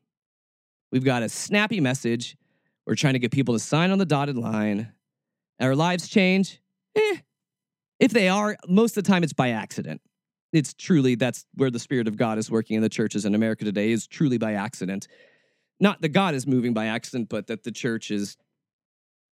We've 0.92 1.04
got 1.04 1.24
a 1.24 1.30
snappy 1.30 1.82
message. 1.82 2.38
We're 2.86 2.96
trying 2.96 3.14
to 3.14 3.20
get 3.20 3.32
people 3.32 3.54
to 3.54 3.60
sign 3.60 3.92
on 3.92 3.98
the 3.98 4.06
dotted 4.06 4.38
line. 4.38 4.94
Our 5.60 5.76
lives 5.76 6.08
change. 6.08 6.62
Eh, 6.96 7.18
if 8.00 8.12
they 8.12 8.30
are, 8.30 8.58
most 8.68 8.98
of 8.98 9.04
the 9.04 9.10
time 9.10 9.24
it's 9.24 9.34
by 9.34 9.50
accident. 9.50 10.02
It's 10.52 10.74
truly 10.74 11.16
that's 11.16 11.46
where 11.54 11.70
the 11.70 11.80
Spirit 11.80 12.08
of 12.08 12.18
God 12.18 12.38
is 12.38 12.50
working 12.50 12.76
in 12.76 12.82
the 12.82 12.90
churches 12.90 13.26
in 13.26 13.36
America 13.36 13.66
today 13.66 13.92
is 13.92 14.08
truly 14.08 14.38
by 14.38 14.54
accident. 14.54 15.08
Not 15.80 16.02
that 16.02 16.10
God 16.10 16.34
is 16.34 16.48
moving 16.48 16.74
by 16.74 16.88
accident, 16.88 17.30
but 17.30 17.48
that 17.48 17.64
the 17.64 17.72
church 17.72 18.10
is 18.10 18.36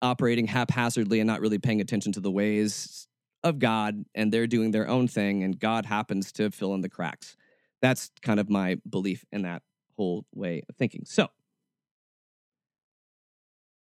operating 0.03 0.47
haphazardly 0.47 1.21
and 1.21 1.27
not 1.27 1.41
really 1.41 1.59
paying 1.59 1.81
attention 1.81 2.13
to 2.13 2.21
the 2.21 2.31
ways 2.31 3.09
of 3.43 3.59
God, 3.59 4.05
and 4.15 4.33
they're 4.33 4.47
doing 4.47 4.73
their 4.73 4.89
own 4.89 5.09
thing, 5.09 5.43
and 5.43 5.59
God 5.59 5.87
happens 5.87 6.33
to 6.33 6.51
fill 6.51 6.75
in 6.75 6.81
the 6.81 6.89
cracks. 6.89 7.37
That's 7.81 8.11
kind 8.23 8.41
of 8.41 8.51
my 8.51 8.77
belief 8.89 9.25
in 9.31 9.43
that 9.43 9.63
whole 9.97 10.25
way 10.35 10.63
of 10.69 10.77
thinking. 10.77 11.05
So, 11.07 11.29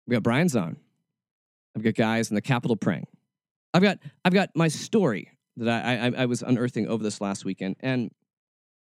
we 0.07 0.12
got 0.12 0.23
Brian's 0.23 0.55
on. 0.55 0.77
I've 1.75 1.83
got 1.83 1.94
guys 1.94 2.31
in 2.31 2.35
the 2.35 2.42
Capitol 2.42 2.77
praying. 2.77 3.07
I've 3.75 3.83
got 3.83 3.99
I've 4.25 4.33
got 4.33 4.51
my 4.55 4.69
story 4.69 5.31
that 5.57 5.85
I, 5.85 6.07
I, 6.07 6.23
I 6.23 6.27
was 6.27 6.43
unearthing 6.43 6.87
over 6.87 7.03
this 7.03 7.21
last 7.21 7.45
weekend, 7.45 7.77
and 7.81 8.11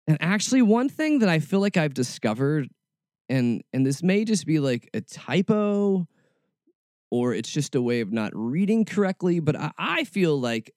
and 0.06 0.18
actually 0.20 0.60
one 0.60 0.90
thing 0.90 1.20
that 1.20 1.28
I 1.28 1.38
feel 1.38 1.60
like 1.60 1.78
I've 1.78 1.94
discovered, 1.94 2.68
and 3.30 3.62
and 3.72 3.86
this 3.86 4.02
may 4.02 4.24
just 4.26 4.46
be 4.46 4.60
like 4.60 4.90
a 4.92 5.00
typo, 5.00 6.06
or 7.10 7.32
it's 7.32 7.50
just 7.50 7.74
a 7.74 7.80
way 7.80 8.00
of 8.00 8.12
not 8.12 8.30
reading 8.34 8.84
correctly, 8.84 9.40
but 9.40 9.56
I, 9.56 9.72
I 9.78 10.04
feel 10.04 10.38
like 10.38 10.70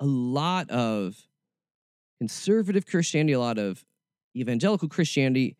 a 0.00 0.06
lot 0.06 0.68
of 0.68 1.14
conservative 2.18 2.84
Christianity, 2.84 3.34
a 3.34 3.40
lot 3.40 3.58
of 3.58 3.84
evangelical 4.36 4.88
Christianity 4.88 5.56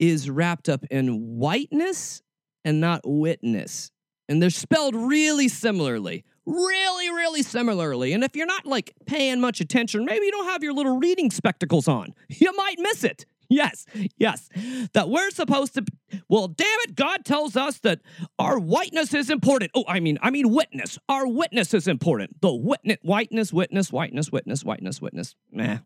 is 0.00 0.28
wrapped 0.28 0.68
up 0.68 0.84
in 0.90 1.38
whiteness 1.38 2.22
and 2.64 2.80
not 2.80 3.02
witness. 3.04 3.92
And 4.28 4.42
they're 4.42 4.50
spelled 4.50 4.94
really 4.94 5.48
similarly 5.48 6.24
really, 6.48 7.10
really 7.10 7.42
similarly. 7.42 8.12
And 8.12 8.24
if 8.24 8.34
you're 8.34 8.46
not 8.46 8.66
like 8.66 8.94
paying 9.06 9.40
much 9.40 9.60
attention, 9.60 10.04
maybe 10.04 10.26
you 10.26 10.32
don't 10.32 10.46
have 10.46 10.62
your 10.62 10.72
little 10.72 10.98
reading 10.98 11.30
spectacles 11.30 11.86
on. 11.88 12.14
You 12.28 12.54
might 12.56 12.78
miss 12.78 13.04
it. 13.04 13.26
Yes, 13.50 13.86
yes. 14.18 14.48
That 14.92 15.08
we're 15.08 15.30
supposed 15.30 15.74
to 15.74 15.84
Well, 16.28 16.48
damn 16.48 16.66
it, 16.84 16.94
God 16.94 17.24
tells 17.24 17.56
us 17.56 17.78
that 17.80 18.00
our 18.38 18.58
whiteness 18.58 19.14
is 19.14 19.30
important. 19.30 19.70
Oh, 19.74 19.84
I 19.88 20.00
mean, 20.00 20.18
I 20.22 20.30
mean 20.30 20.52
witness. 20.52 20.98
Our 21.08 21.26
witness 21.26 21.72
is 21.74 21.88
important. 21.88 22.40
The 22.40 22.54
witness 22.54 22.98
whiteness, 23.02 23.52
witness, 23.52 23.92
whiteness, 23.92 24.30
witness, 24.30 24.64
whiteness, 24.64 25.00
witness. 25.00 25.34
Nah. 25.50 25.78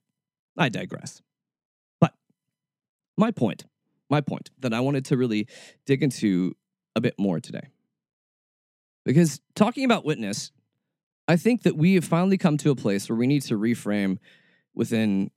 I 0.59 0.69
digress. 0.69 1.23
But 2.01 2.15
my 3.17 3.31
point, 3.31 3.65
my 4.11 4.21
point 4.21 4.51
that 4.59 4.75
I 4.75 4.81
wanted 4.81 5.05
to 5.07 5.17
really 5.17 5.47
dig 5.87 6.03
into 6.03 6.55
a 6.95 7.01
bit 7.01 7.15
more 7.19 7.41
today. 7.41 7.69
Because 9.05 9.41
talking 9.55 9.85
about 9.85 10.05
witness, 10.05 10.53
I 11.29 11.37
think 11.37 11.63
that 11.63 11.77
we 11.77 11.95
have 11.95 12.05
finally 12.05 12.39
come 12.39 12.57
to 12.59 12.71
a 12.71 12.77
place 12.77 13.09
where 13.09 13.17
we 13.17 13.27
need 13.27 13.43
to 13.43 13.59
reframe 13.59 14.19
within 14.75 15.31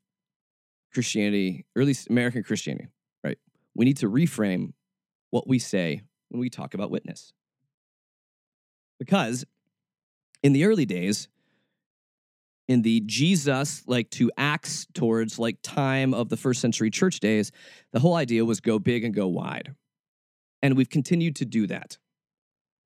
Christianity, 0.93 1.65
or 1.75 1.82
at 1.82 1.88
least 1.88 2.10
American 2.10 2.43
Christianity, 2.43 2.88
right? 3.23 3.38
We 3.75 3.86
need 3.86 3.97
to 3.97 4.10
reframe 4.10 4.73
what 5.30 5.47
we 5.47 5.60
say 5.60 6.01
when 6.30 6.39
we 6.39 6.49
talk 6.49 6.73
about 6.73 6.91
witness. 6.91 7.34
Because 8.99 9.45
in 10.41 10.54
the 10.54 10.65
early 10.65 10.86
days, 10.86 11.28
in 12.67 12.82
the 12.82 13.01
Jesus 13.01 13.84
like 13.88 14.10
to 14.12 14.32
acts 14.38 14.88
towards 14.93 15.38
like 15.38 15.58
time 15.62 16.13
of 16.13 16.30
the 16.30 16.38
first 16.38 16.62
century 16.62 16.89
church 16.89 17.19
days, 17.19 17.51
the 17.91 17.99
whole 17.99 18.15
idea 18.15 18.45
was 18.45 18.60
go 18.60 18.80
big 18.80 19.04
and 19.04 19.13
go 19.13 19.28
wide. 19.28 19.75
And 20.63 20.75
we've 20.75 20.89
continued 20.89 21.36
to 21.38 21.45
do 21.45 21.67
that. 21.67 21.97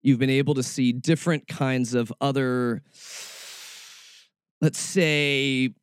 You've 0.02 0.20
been 0.20 0.30
able 0.30 0.54
to 0.56 0.64
see 0.64 0.94
different 0.94 1.48
kinds 1.48 1.94
of 1.94 2.14
other, 2.22 2.84
let's 4.62 4.80
say, 4.80 5.74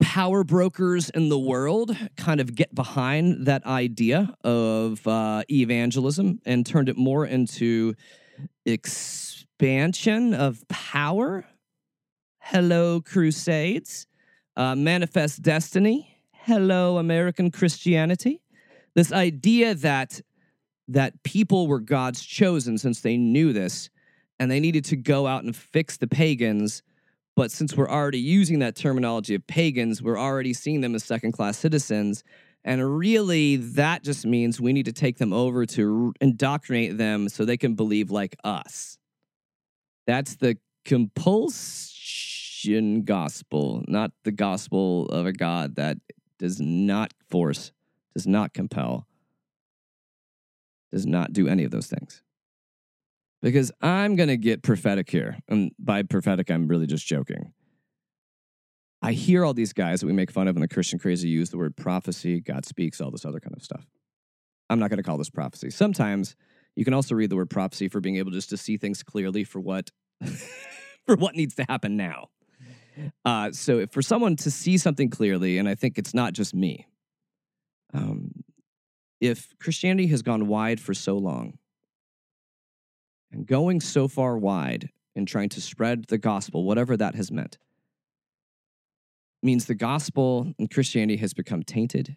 power 0.00 0.44
brokers 0.44 1.10
in 1.10 1.28
the 1.28 1.38
world 1.38 1.96
kind 2.16 2.40
of 2.40 2.54
get 2.54 2.74
behind 2.74 3.46
that 3.46 3.64
idea 3.64 4.34
of 4.44 5.06
uh, 5.06 5.42
evangelism 5.50 6.40
and 6.44 6.66
turned 6.66 6.88
it 6.88 6.96
more 6.96 7.26
into 7.26 7.94
expansion 8.66 10.34
of 10.34 10.66
power. 10.68 11.46
Hello, 12.40 13.00
Crusades. 13.00 14.06
Uh, 14.56 14.74
Manifest 14.74 15.42
Destiny. 15.42 16.18
Hello, 16.32 16.98
American 16.98 17.50
Christianity. 17.50 18.42
This 18.94 19.12
idea 19.12 19.74
that 19.76 20.20
that 20.90 21.22
people 21.22 21.66
were 21.66 21.80
God's 21.80 22.24
chosen 22.24 22.76
since 22.76 23.00
they 23.00 23.16
knew 23.16 23.52
this 23.52 23.88
and 24.38 24.50
they 24.50 24.60
needed 24.60 24.84
to 24.86 24.96
go 24.96 25.26
out 25.26 25.44
and 25.44 25.54
fix 25.54 25.96
the 25.96 26.08
pagans. 26.08 26.82
But 27.36 27.50
since 27.50 27.76
we're 27.76 27.90
already 27.90 28.18
using 28.18 28.58
that 28.58 28.76
terminology 28.76 29.34
of 29.34 29.46
pagans, 29.46 30.02
we're 30.02 30.18
already 30.18 30.52
seeing 30.52 30.80
them 30.80 30.94
as 30.94 31.04
second 31.04 31.32
class 31.32 31.58
citizens. 31.58 32.24
And 32.64 32.98
really, 32.98 33.56
that 33.56 34.02
just 34.02 34.26
means 34.26 34.60
we 34.60 34.72
need 34.72 34.86
to 34.86 34.92
take 34.92 35.18
them 35.18 35.32
over 35.32 35.64
to 35.66 36.12
indoctrinate 36.20 36.98
them 36.98 37.28
so 37.28 37.44
they 37.44 37.56
can 37.56 37.74
believe 37.74 38.10
like 38.10 38.36
us. 38.42 38.98
That's 40.06 40.36
the 40.36 40.58
compulsion 40.84 43.04
gospel, 43.04 43.84
not 43.86 44.10
the 44.24 44.32
gospel 44.32 45.06
of 45.06 45.26
a 45.26 45.32
God 45.32 45.76
that 45.76 45.98
does 46.38 46.60
not 46.60 47.14
force, 47.28 47.70
does 48.14 48.26
not 48.26 48.52
compel, 48.52 49.06
does 50.92 51.06
not 51.06 51.32
do 51.32 51.48
any 51.48 51.64
of 51.64 51.70
those 51.70 51.86
things. 51.86 52.22
Because 53.42 53.72
I'm 53.80 54.16
going 54.16 54.28
to 54.28 54.36
get 54.36 54.62
prophetic 54.62 55.08
here. 55.08 55.38
And 55.48 55.72
by 55.78 56.02
prophetic, 56.02 56.50
I'm 56.50 56.68
really 56.68 56.86
just 56.86 57.06
joking. 57.06 57.52
I 59.02 59.12
hear 59.12 59.44
all 59.44 59.54
these 59.54 59.72
guys 59.72 60.00
that 60.00 60.06
we 60.06 60.12
make 60.12 60.30
fun 60.30 60.46
of 60.46 60.56
in 60.56 60.60
the 60.60 60.68
Christian 60.68 60.98
crazy 60.98 61.28
use 61.28 61.50
the 61.50 61.56
word 61.56 61.74
prophecy, 61.76 62.40
God 62.40 62.66
speaks, 62.66 63.00
all 63.00 63.10
this 63.10 63.24
other 63.24 63.40
kind 63.40 63.56
of 63.56 63.62
stuff. 63.62 63.86
I'm 64.68 64.78
not 64.78 64.90
going 64.90 64.98
to 64.98 65.02
call 65.02 65.16
this 65.16 65.30
prophecy. 65.30 65.70
Sometimes 65.70 66.36
you 66.76 66.84
can 66.84 66.92
also 66.94 67.14
read 67.14 67.30
the 67.30 67.36
word 67.36 67.50
prophecy 67.50 67.88
for 67.88 68.00
being 68.00 68.16
able 68.16 68.30
just 68.30 68.50
to 68.50 68.56
see 68.56 68.76
things 68.76 69.02
clearly 69.02 69.42
for 69.42 69.58
what 69.58 69.90
for 71.06 71.16
what 71.16 71.34
needs 71.34 71.54
to 71.54 71.64
happen 71.68 71.96
now. 71.96 72.28
Uh, 73.24 73.50
so 73.52 73.86
for 73.86 74.02
someone 74.02 74.36
to 74.36 74.50
see 74.50 74.76
something 74.76 75.08
clearly, 75.08 75.56
and 75.58 75.68
I 75.68 75.74
think 75.74 75.96
it's 75.96 76.12
not 76.12 76.34
just 76.34 76.54
me, 76.54 76.86
um, 77.94 78.30
if 79.20 79.54
Christianity 79.58 80.08
has 80.08 80.22
gone 80.22 80.46
wide 80.46 80.80
for 80.80 80.94
so 80.94 81.16
long, 81.16 81.58
and 83.32 83.46
going 83.46 83.80
so 83.80 84.08
far 84.08 84.36
wide 84.36 84.90
in 85.14 85.26
trying 85.26 85.48
to 85.50 85.60
spread 85.60 86.06
the 86.06 86.18
gospel, 86.18 86.64
whatever 86.64 86.96
that 86.96 87.14
has 87.14 87.30
meant, 87.30 87.58
means 89.42 89.66
the 89.66 89.74
gospel 89.74 90.52
and 90.58 90.70
Christianity 90.70 91.18
has 91.18 91.32
become 91.32 91.62
tainted 91.62 92.16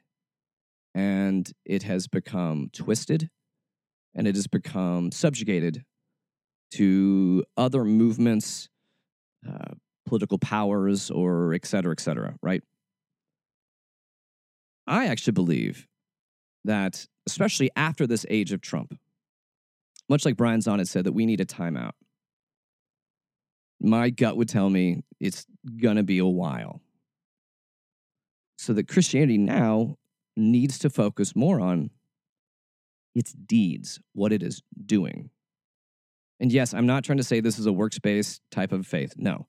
and 0.95 1.51
it 1.65 1.83
has 1.83 2.07
become 2.07 2.69
twisted 2.73 3.29
and 4.15 4.27
it 4.27 4.35
has 4.35 4.47
become 4.47 5.11
subjugated 5.11 5.83
to 6.71 7.43
other 7.57 7.83
movements, 7.83 8.69
uh, 9.47 9.73
political 10.05 10.37
powers, 10.37 11.09
or 11.09 11.53
et 11.53 11.65
cetera, 11.65 11.91
et 11.91 11.99
cetera, 11.99 12.35
right? 12.41 12.63
I 14.85 15.07
actually 15.07 15.33
believe 15.33 15.87
that, 16.65 17.05
especially 17.27 17.69
after 17.75 18.07
this 18.07 18.25
age 18.29 18.51
of 18.51 18.61
Trump, 18.61 18.97
much 20.09 20.25
like 20.25 20.37
Brian 20.37 20.59
Zahnd 20.59 20.87
said, 20.87 21.05
that 21.05 21.13
we 21.13 21.25
need 21.25 21.41
a 21.41 21.45
timeout. 21.45 21.91
My 23.79 24.09
gut 24.09 24.37
would 24.37 24.49
tell 24.49 24.69
me 24.69 25.03
it's 25.19 25.45
going 25.81 25.97
to 25.97 26.03
be 26.03 26.19
a 26.19 26.25
while. 26.25 26.81
So 28.57 28.73
that 28.73 28.87
Christianity 28.87 29.37
now 29.37 29.97
needs 30.37 30.79
to 30.79 30.89
focus 30.89 31.35
more 31.35 31.59
on 31.59 31.89
its 33.13 33.33
deeds, 33.33 33.99
what 34.13 34.31
it 34.31 34.41
is 34.41 34.61
doing. 34.85 35.29
And 36.39 36.51
yes, 36.51 36.73
I'm 36.73 36.85
not 36.85 37.03
trying 37.03 37.17
to 37.17 37.23
say 37.23 37.39
this 37.39 37.59
is 37.59 37.65
a 37.65 37.73
works-based 37.73 38.41
type 38.51 38.71
of 38.71 38.87
faith. 38.87 39.13
No. 39.17 39.47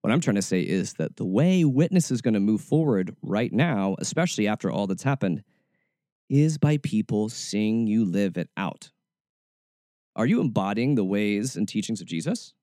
What 0.00 0.12
I'm 0.12 0.20
trying 0.20 0.36
to 0.36 0.42
say 0.42 0.60
is 0.60 0.94
that 0.94 1.16
the 1.16 1.24
way 1.24 1.64
witness 1.64 2.10
is 2.10 2.20
going 2.20 2.34
to 2.34 2.40
move 2.40 2.60
forward 2.60 3.14
right 3.22 3.52
now, 3.52 3.96
especially 3.98 4.46
after 4.46 4.70
all 4.70 4.86
that's 4.86 5.02
happened, 5.02 5.42
is 6.28 6.58
by 6.58 6.78
people 6.78 7.28
seeing 7.28 7.86
you 7.86 8.04
live 8.04 8.36
it 8.36 8.50
out. 8.56 8.90
Are 10.14 10.26
you 10.26 10.40
embodying 10.40 10.94
the 10.94 11.04
ways 11.04 11.56
and 11.56 11.68
teachings 11.68 12.00
of 12.00 12.06
Jesus? 12.06 12.54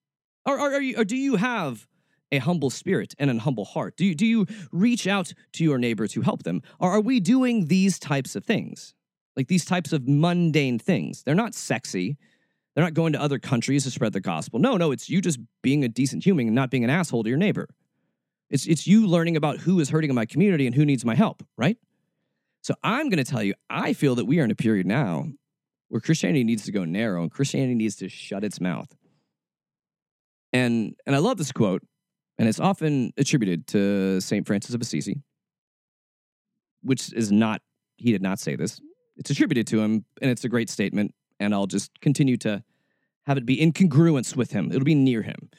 Or, 0.45 0.59
or, 0.59 0.81
you, 0.81 0.97
or 0.97 1.05
do 1.05 1.15
you 1.15 1.35
have 1.35 1.87
a 2.31 2.39
humble 2.39 2.69
spirit 2.69 3.13
and 3.19 3.29
a 3.29 3.39
humble 3.39 3.65
heart? 3.65 3.95
Do 3.95 4.05
you, 4.05 4.15
do 4.15 4.25
you 4.25 4.47
reach 4.71 5.07
out 5.07 5.33
to 5.53 5.63
your 5.63 5.77
neighbor 5.77 6.07
to 6.07 6.21
help 6.21 6.43
them? 6.43 6.61
Or 6.79 6.91
are 6.91 6.99
we 6.99 7.19
doing 7.19 7.67
these 7.67 7.99
types 7.99 8.35
of 8.35 8.43
things? 8.43 8.95
Like 9.37 9.47
these 9.47 9.65
types 9.65 9.93
of 9.93 10.07
mundane 10.07 10.79
things. 10.79 11.23
They're 11.23 11.35
not 11.35 11.53
sexy. 11.53 12.17
They're 12.73 12.83
not 12.83 12.95
going 12.95 13.13
to 13.13 13.21
other 13.21 13.39
countries 13.39 13.83
to 13.83 13.91
spread 13.91 14.13
the 14.13 14.19
gospel. 14.19 14.59
No, 14.59 14.77
no, 14.77 14.91
it's 14.91 15.09
you 15.09 15.21
just 15.21 15.39
being 15.61 15.83
a 15.83 15.87
decent 15.87 16.25
human 16.25 16.47
and 16.47 16.55
not 16.55 16.71
being 16.71 16.83
an 16.83 16.89
asshole 16.89 17.23
to 17.23 17.29
your 17.29 17.37
neighbor. 17.37 17.69
It's, 18.49 18.65
it's 18.65 18.87
you 18.87 19.07
learning 19.07 19.37
about 19.37 19.59
who 19.59 19.79
is 19.79 19.89
hurting 19.89 20.09
in 20.09 20.15
my 20.15 20.25
community 20.25 20.65
and 20.65 20.75
who 20.75 20.85
needs 20.85 21.05
my 21.05 21.15
help, 21.15 21.43
right? 21.57 21.77
So 22.63 22.73
I'm 22.81 23.09
going 23.09 23.21
to 23.21 23.29
tell 23.29 23.43
you, 23.43 23.55
I 23.69 23.91
feel 23.91 24.15
that 24.15 24.25
we 24.25 24.39
are 24.39 24.45
in 24.45 24.51
a 24.51 24.55
period 24.55 24.87
now 24.87 25.25
where 25.89 25.99
Christianity 25.99 26.45
needs 26.45 26.63
to 26.63 26.71
go 26.71 26.85
narrow 26.85 27.21
and 27.21 27.29
Christianity 27.29 27.75
needs 27.75 27.97
to 27.97 28.07
shut 28.07 28.45
its 28.45 28.61
mouth. 28.61 28.87
And, 30.53 30.95
and 31.05 31.13
I 31.13 31.19
love 31.19 31.37
this 31.37 31.51
quote, 31.51 31.83
and 32.37 32.47
it's 32.47 32.61
often 32.61 33.11
attributed 33.17 33.67
to 33.67 34.21
St. 34.21 34.47
Francis 34.47 34.73
of 34.73 34.79
Assisi, 34.79 35.21
which 36.83 37.11
is 37.11 37.33
not, 37.33 37.61
he 37.97 38.13
did 38.13 38.21
not 38.21 38.39
say 38.39 38.55
this. 38.55 38.79
It's 39.17 39.29
attributed 39.29 39.67
to 39.67 39.81
him, 39.81 40.05
and 40.21 40.31
it's 40.31 40.45
a 40.45 40.49
great 40.49 40.69
statement, 40.69 41.13
and 41.41 41.53
I'll 41.53 41.67
just 41.67 41.91
continue 41.99 42.37
to 42.37 42.63
have 43.25 43.37
it 43.37 43.45
be 43.45 43.59
in 43.59 43.73
congruence 43.73 44.37
with 44.37 44.51
him. 44.51 44.71
It'll 44.71 44.85
be 44.85 44.95
near 44.95 45.21
him. 45.21 45.49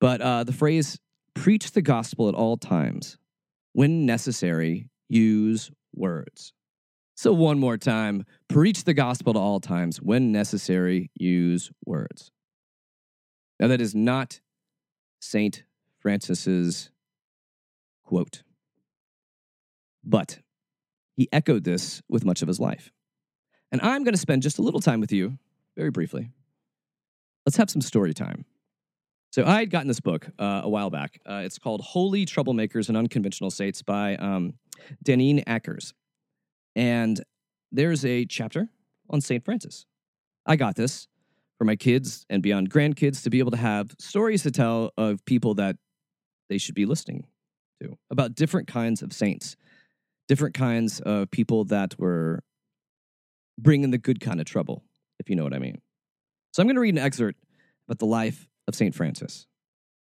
But 0.00 0.20
uh, 0.20 0.44
the 0.44 0.52
phrase, 0.52 0.98
preach 1.34 1.70
the 1.70 1.82
gospel 1.82 2.28
at 2.28 2.34
all 2.34 2.58
times. 2.58 3.16
When 3.72 4.04
necessary, 4.04 4.90
use 5.08 5.70
words. 5.94 6.52
So, 7.14 7.32
one 7.32 7.58
more 7.58 7.76
time 7.76 8.24
preach 8.48 8.84
the 8.84 8.94
gospel 8.94 9.32
to 9.34 9.38
all 9.38 9.60
times. 9.60 10.00
When 10.00 10.32
necessary, 10.32 11.10
use 11.14 11.70
words. 11.84 12.30
Now, 13.60 13.68
that 13.68 13.80
is 13.80 13.94
not 13.94 14.40
St. 15.20 15.62
Francis's 16.00 16.90
quote, 18.04 18.42
but 20.02 20.40
he 21.14 21.28
echoed 21.32 21.64
this 21.64 22.02
with 22.08 22.24
much 22.24 22.42
of 22.42 22.48
his 22.48 22.58
life. 22.58 22.90
And 23.70 23.80
I'm 23.80 24.04
going 24.04 24.14
to 24.14 24.20
spend 24.20 24.42
just 24.42 24.58
a 24.58 24.62
little 24.62 24.80
time 24.80 25.00
with 25.00 25.12
you, 25.12 25.38
very 25.76 25.90
briefly. 25.90 26.30
Let's 27.46 27.56
have 27.56 27.70
some 27.70 27.80
story 27.80 28.14
time. 28.14 28.44
So 29.32 29.46
I 29.46 29.60
had 29.60 29.70
gotten 29.70 29.88
this 29.88 30.00
book 30.00 30.28
uh, 30.38 30.60
a 30.62 30.68
while 30.68 30.90
back. 30.90 31.18
Uh, 31.24 31.40
it's 31.42 31.58
called 31.58 31.80
Holy 31.80 32.26
Troublemakers 32.26 32.88
and 32.88 32.98
Unconventional 32.98 33.50
Saints 33.50 33.80
by 33.80 34.16
um, 34.16 34.52
Akers. 35.08 35.94
And 36.76 37.18
there's 37.70 38.04
a 38.04 38.26
chapter 38.26 38.68
on 39.08 39.22
St. 39.22 39.42
Francis. 39.42 39.86
I 40.44 40.56
got 40.56 40.76
this 40.76 41.08
for 41.56 41.64
my 41.64 41.76
kids 41.76 42.26
and 42.28 42.42
beyond 42.42 42.70
grandkids 42.70 43.22
to 43.22 43.30
be 43.30 43.38
able 43.38 43.52
to 43.52 43.56
have 43.56 43.94
stories 43.98 44.42
to 44.42 44.50
tell 44.50 44.90
of 44.98 45.24
people 45.24 45.54
that 45.54 45.76
they 46.50 46.58
should 46.58 46.74
be 46.74 46.84
listening 46.84 47.24
to 47.82 47.96
about 48.10 48.34
different 48.34 48.68
kinds 48.68 49.00
of 49.00 49.14
saints, 49.14 49.56
different 50.28 50.54
kinds 50.54 51.00
of 51.00 51.30
people 51.30 51.64
that 51.64 51.98
were 51.98 52.42
bringing 53.58 53.92
the 53.92 53.98
good 53.98 54.20
kind 54.20 54.40
of 54.40 54.46
trouble, 54.46 54.84
if 55.18 55.30
you 55.30 55.36
know 55.36 55.44
what 55.44 55.54
I 55.54 55.58
mean. 55.58 55.80
So 56.52 56.60
I'm 56.60 56.66
going 56.66 56.76
to 56.76 56.82
read 56.82 56.94
an 56.94 57.02
excerpt 57.02 57.38
about 57.88 57.98
the 57.98 58.04
life 58.04 58.46
of 58.68 58.74
St. 58.74 58.94
Francis. 58.94 59.46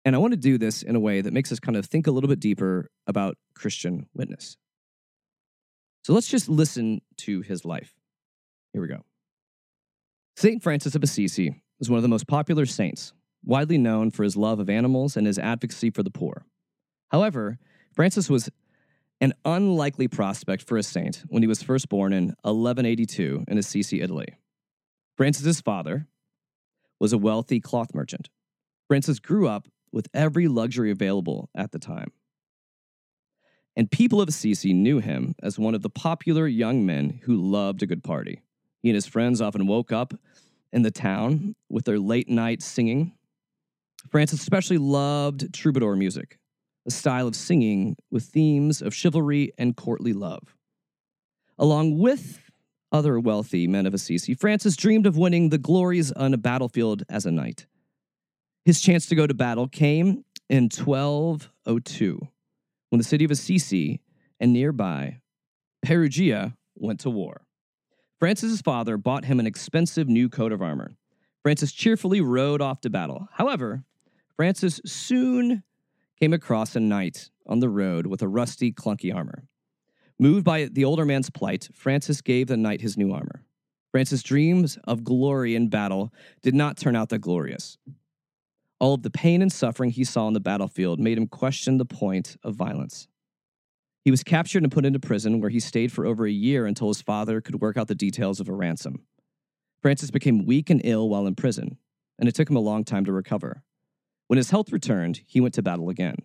And 0.06 0.16
I 0.16 0.20
want 0.20 0.34
to 0.34 0.38
do 0.38 0.58
this 0.58 0.82
in 0.84 0.96
a 0.96 1.00
way 1.00 1.22
that 1.22 1.34
makes 1.34 1.52
us 1.52 1.60
kind 1.60 1.78
of 1.78 1.86
think 1.86 2.08
a 2.08 2.12
little 2.12 2.28
bit 2.28 2.40
deeper 2.40 2.90
about 3.08 3.38
Christian 3.56 4.08
witness. 4.14 4.58
So 6.04 6.14
let's 6.14 6.28
just 6.28 6.50
listen 6.50 7.02
to 7.20 7.42
his 7.42 7.64
life 7.64 7.94
Here 8.74 8.82
we 8.82 8.88
go. 8.88 9.04
St. 10.36 10.62
Francis 10.62 10.96
of 10.96 11.04
Assisi 11.04 11.62
is 11.80 11.90
one 11.90 11.98
of 11.98 12.04
the 12.04 12.10
most 12.10 12.28
popular 12.28 12.66
saints, 12.66 13.14
widely 13.46 13.78
known 13.78 14.12
for 14.12 14.24
his 14.24 14.36
love 14.36 14.60
of 14.60 14.70
animals 14.70 15.16
and 15.16 15.28
his 15.28 15.40
advocacy 15.40 15.92
for 15.92 16.04
the 16.04 16.10
poor. 16.10 16.46
However, 17.12 17.60
Francis 17.94 18.30
was 18.30 18.50
an 19.22 19.34
unlikely 19.46 20.08
prospect 20.08 20.64
for 20.64 20.78
a 20.78 20.84
saint 20.84 21.24
when 21.28 21.44
he 21.44 21.48
was 21.48 21.64
first 21.64 21.88
born 21.88 22.12
in 22.12 22.26
1182 22.42 23.46
in 23.48 23.58
Assisi, 23.58 24.02
Italy. 24.02 24.36
Francis's 25.16 25.62
father 25.62 26.08
was 27.04 27.12
a 27.12 27.18
wealthy 27.18 27.60
cloth 27.60 27.94
merchant. 27.94 28.30
Francis 28.88 29.20
grew 29.20 29.46
up 29.46 29.68
with 29.92 30.08
every 30.14 30.48
luxury 30.48 30.90
available 30.90 31.50
at 31.54 31.74
the 31.74 31.78
time. 31.78 32.14
And 33.76 33.92
people 33.92 34.22
of 34.22 34.30
Assisi 34.30 34.72
knew 34.72 35.00
him 35.00 35.36
as 35.44 35.60
one 35.60 35.76
of 35.76 35.82
the 35.82 35.90
popular 35.90 36.48
young 36.48 36.86
men 36.86 37.20
who 37.24 37.36
loved 37.36 37.84
a 37.84 37.86
good 37.86 38.06
party. 38.06 38.42
He 38.82 38.88
and 38.88 38.96
his 38.96 39.06
friends 39.06 39.42
often 39.42 39.68
woke 39.68 39.92
up 39.92 40.14
in 40.72 40.84
the 40.84 40.92
town 40.92 41.56
with 41.70 41.84
their 41.84 42.00
late 42.00 42.30
night 42.30 42.62
singing. 42.62 43.12
Francis 44.10 44.40
especially 44.40 44.78
loved 44.78 45.54
troubadour 45.54 45.98
music, 45.98 46.40
a 46.88 46.92
style 46.92 47.28
of 47.28 47.36
singing 47.36 47.98
with 48.12 48.24
themes 48.24 48.82
of 48.82 48.96
chivalry 48.96 49.52
and 49.58 49.76
courtly 49.76 50.14
love. 50.14 50.56
Along 51.60 52.00
with 52.00 52.43
other 52.94 53.20
wealthy 53.20 53.68
men 53.68 53.86
of 53.86 53.94
Assisi, 53.94 54.36
Francis 54.36 54.78
dreamed 54.78 55.08
of 55.08 55.18
winning 55.18 55.50
the 55.50 55.58
glories 55.58 56.12
on 56.12 56.34
a 56.34 56.38
battlefield 56.38 57.04
as 57.10 57.26
a 57.26 57.32
knight. 57.32 57.66
His 58.64 58.80
chance 58.80 59.08
to 59.08 59.16
go 59.16 59.28
to 59.28 59.34
battle 59.34 59.68
came 59.68 60.24
in 60.50 60.66
1202 60.66 62.28
when 62.90 62.98
the 63.00 63.04
city 63.04 63.26
of 63.26 63.32
Assisi 63.32 64.00
and 64.40 64.54
nearby 64.54 65.18
Perugia 65.84 66.56
went 66.76 67.00
to 67.02 67.10
war. 67.10 67.46
Francis's 68.20 68.62
father 68.62 68.96
bought 68.96 69.26
him 69.26 69.40
an 69.40 69.48
expensive 69.48 70.08
new 70.08 70.30
coat 70.30 70.54
of 70.54 70.62
armor. 70.62 70.96
Francis 71.42 71.74
cheerfully 71.74 72.22
rode 72.22 72.62
off 72.62 72.80
to 72.82 72.90
battle. 72.90 73.28
However, 73.34 73.84
Francis 74.38 74.80
soon 74.86 75.64
came 76.20 76.32
across 76.32 76.76
a 76.76 76.80
knight 76.80 77.32
on 77.46 77.60
the 77.60 77.68
road 77.68 78.08
with 78.08 78.22
a 78.22 78.28
rusty, 78.28 78.72
clunky 78.72 79.14
armor. 79.14 79.44
Moved 80.20 80.46
by 80.46 80.66
the 80.66 80.86
older 80.86 81.06
man's 81.06 81.30
plight, 81.30 81.70
Francis 81.74 82.22
gave 82.22 82.48
the 82.48 82.58
knight 82.58 82.82
his 82.82 82.98
new 82.98 83.12
armor. 83.12 83.44
Francis' 83.92 84.24
dreams 84.24 84.78
of 84.86 85.04
glory 85.04 85.56
in 85.56 85.70
battle 85.70 86.12
did 86.42 86.56
not 86.56 86.78
turn 86.78 86.96
out 86.96 87.10
that 87.10 87.20
glorious. 87.20 87.78
All 88.80 88.96
of 88.96 89.04
the 89.04 89.10
pain 89.10 89.42
and 89.42 89.52
suffering 89.52 89.92
he 89.92 90.04
saw 90.04 90.26
on 90.26 90.34
the 90.34 90.40
battlefield 90.40 91.00
made 91.00 91.18
him 91.18 91.28
question 91.28 91.78
the 91.78 91.86
point 91.86 92.36
of 92.44 92.56
violence. 92.56 93.08
He 94.04 94.12
was 94.12 94.24
captured 94.24 94.64
and 94.64 94.72
put 94.72 94.86
into 94.86 95.00
prison, 95.00 95.40
where 95.40 95.50
he 95.50 95.60
stayed 95.60 95.92
for 95.92 96.06
over 96.06 96.26
a 96.26 96.32
year 96.32 96.66
until 96.66 96.90
his 96.90 97.02
father 97.02 97.40
could 97.40 97.62
work 97.62 97.78
out 97.78 97.88
the 97.88 97.96
details 97.96 98.40
of 98.40 98.50
a 98.50 98.54
ransom. 98.54 99.04
Francis 99.82 100.12
became 100.12 100.46
weak 100.46 100.70
and 100.70 100.82
ill 100.84 101.08
while 101.08 101.28
in 101.28 101.36
prison, 101.36 101.78
and 102.20 102.28
it 102.28 102.36
took 102.36 102.50
him 102.50 102.56
a 102.56 102.62
long 102.62 102.84
time 102.84 103.06
to 103.06 103.14
recover. 103.14 103.64
When 104.28 104.38
his 104.38 104.50
health 104.50 104.72
returned, 104.72 105.22
he 105.26 105.40
went 105.40 105.54
to 105.54 105.62
battle 105.62 105.90
again. 105.90 106.18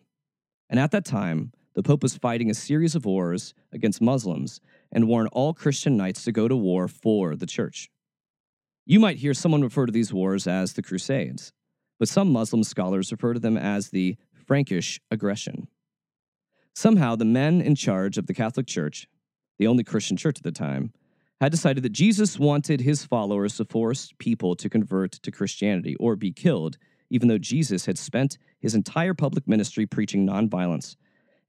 And 0.71 0.81
at 0.81 0.91
that 0.91 1.05
time, 1.05 1.53
the 1.79 1.83
Pope 1.85 2.03
was 2.03 2.17
fighting 2.17 2.51
a 2.51 2.55
series 2.55 2.97
of 2.97 3.05
wars 3.05 3.55
against 3.73 4.01
Muslims 4.01 4.61
and 4.91 5.07
warned 5.07 5.29
all 5.31 5.55
Christian 5.55 5.97
knights 5.97 6.25
to 6.25 6.33
go 6.33 6.49
to 6.49 6.57
war 6.57 6.89
for 6.89 7.37
the 7.37 7.47
church. 7.47 7.89
You 8.85 8.99
might 8.99 9.19
hear 9.19 9.33
someone 9.33 9.63
refer 9.63 9.87
to 9.87 9.93
these 9.93 10.13
wars 10.13 10.49
as 10.49 10.73
the 10.73 10.83
Crusades, 10.83 11.53
but 12.01 12.09
some 12.09 12.33
Muslim 12.33 12.65
scholars 12.65 13.13
refer 13.13 13.33
to 13.33 13.39
them 13.39 13.57
as 13.57 13.91
the 13.91 14.17
Frankish 14.45 15.01
aggression. 15.13 15.69
Somehow, 16.75 17.15
the 17.15 17.25
men 17.25 17.61
in 17.61 17.77
charge 17.77 18.19
of 18.19 18.27
the 18.27 18.35
Catholic 18.35 18.67
Church, 18.67 19.07
the 19.61 19.69
only 19.69 19.85
Christian 19.85 20.17
church 20.17 20.39
at 20.39 20.43
the 20.43 20.51
time, 20.51 20.93
had 21.41 21.53
decided 21.53 21.85
that 21.85 21.93
Jesus 21.93 22.41
wanted 22.41 22.81
his 22.81 23.05
followers 23.05 23.57
to 23.59 23.65
force 23.65 24.13
people 24.19 24.57
to 24.57 24.69
convert 24.69 25.13
to 25.13 25.31
Christianity 25.31 25.95
or 26.01 26.17
be 26.17 26.33
killed, 26.33 26.77
even 27.09 27.29
though 27.29 27.39
Jesus 27.39 27.87
had 27.87 27.99
spent 27.99 28.37
his 28.59 28.75
entire 28.75 29.15
public 29.15 29.47
ministry 29.47 29.87
preaching 29.87 30.27
nonviolence 30.27 30.97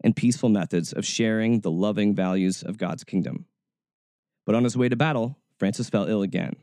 and 0.04 0.16
peaceful 0.16 0.50
methods 0.50 0.94
of 0.94 1.06
sharing 1.06 1.60
the 1.60 1.72
loving 1.72 2.16
values 2.16 2.64
of 2.64 2.78
God's 2.78 3.04
kingdom. 3.04 3.46
But 4.46 4.56
on 4.56 4.64
his 4.64 4.78
way 4.78 4.90
to 4.90 4.96
battle, 4.96 5.38
Francis 5.58 5.90
fell 5.90 6.08
ill 6.08 6.22
again. 6.22 6.56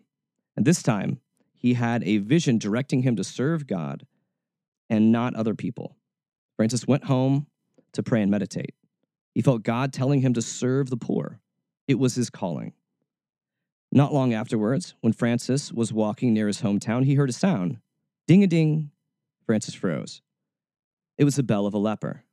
And 0.56 0.64
this 0.64 0.82
time, 0.82 1.20
he 1.52 1.74
had 1.74 2.02
a 2.04 2.18
vision 2.18 2.58
directing 2.58 3.02
him 3.02 3.16
to 3.16 3.24
serve 3.24 3.66
God 3.66 4.06
and 4.88 5.12
not 5.12 5.34
other 5.34 5.54
people. 5.54 5.96
Francis 6.56 6.86
went 6.86 7.04
home 7.04 7.46
to 7.92 8.02
pray 8.02 8.22
and 8.22 8.30
meditate. 8.30 8.74
He 9.34 9.42
felt 9.42 9.62
God 9.62 9.92
telling 9.92 10.20
him 10.20 10.32
to 10.34 10.42
serve 10.42 10.88
the 10.88 10.96
poor. 10.96 11.40
It 11.86 11.98
was 11.98 12.14
his 12.14 12.30
calling. 12.30 12.72
Not 13.92 14.12
long 14.12 14.34
afterwards, 14.34 14.94
when 15.00 15.12
Francis 15.12 15.72
was 15.72 15.92
walking 15.92 16.34
near 16.34 16.46
his 16.46 16.62
hometown, 16.62 17.04
he 17.04 17.14
heard 17.14 17.30
a 17.30 17.34
sound. 17.34 17.78
Ding 18.26 18.42
a 18.42 18.46
ding. 18.46 18.90
Francis 19.44 19.74
froze. 19.74 20.22
It 21.18 21.24
was 21.24 21.36
the 21.36 21.42
bell 21.42 21.66
of 21.66 21.74
a 21.74 21.78
leper. 21.78 22.24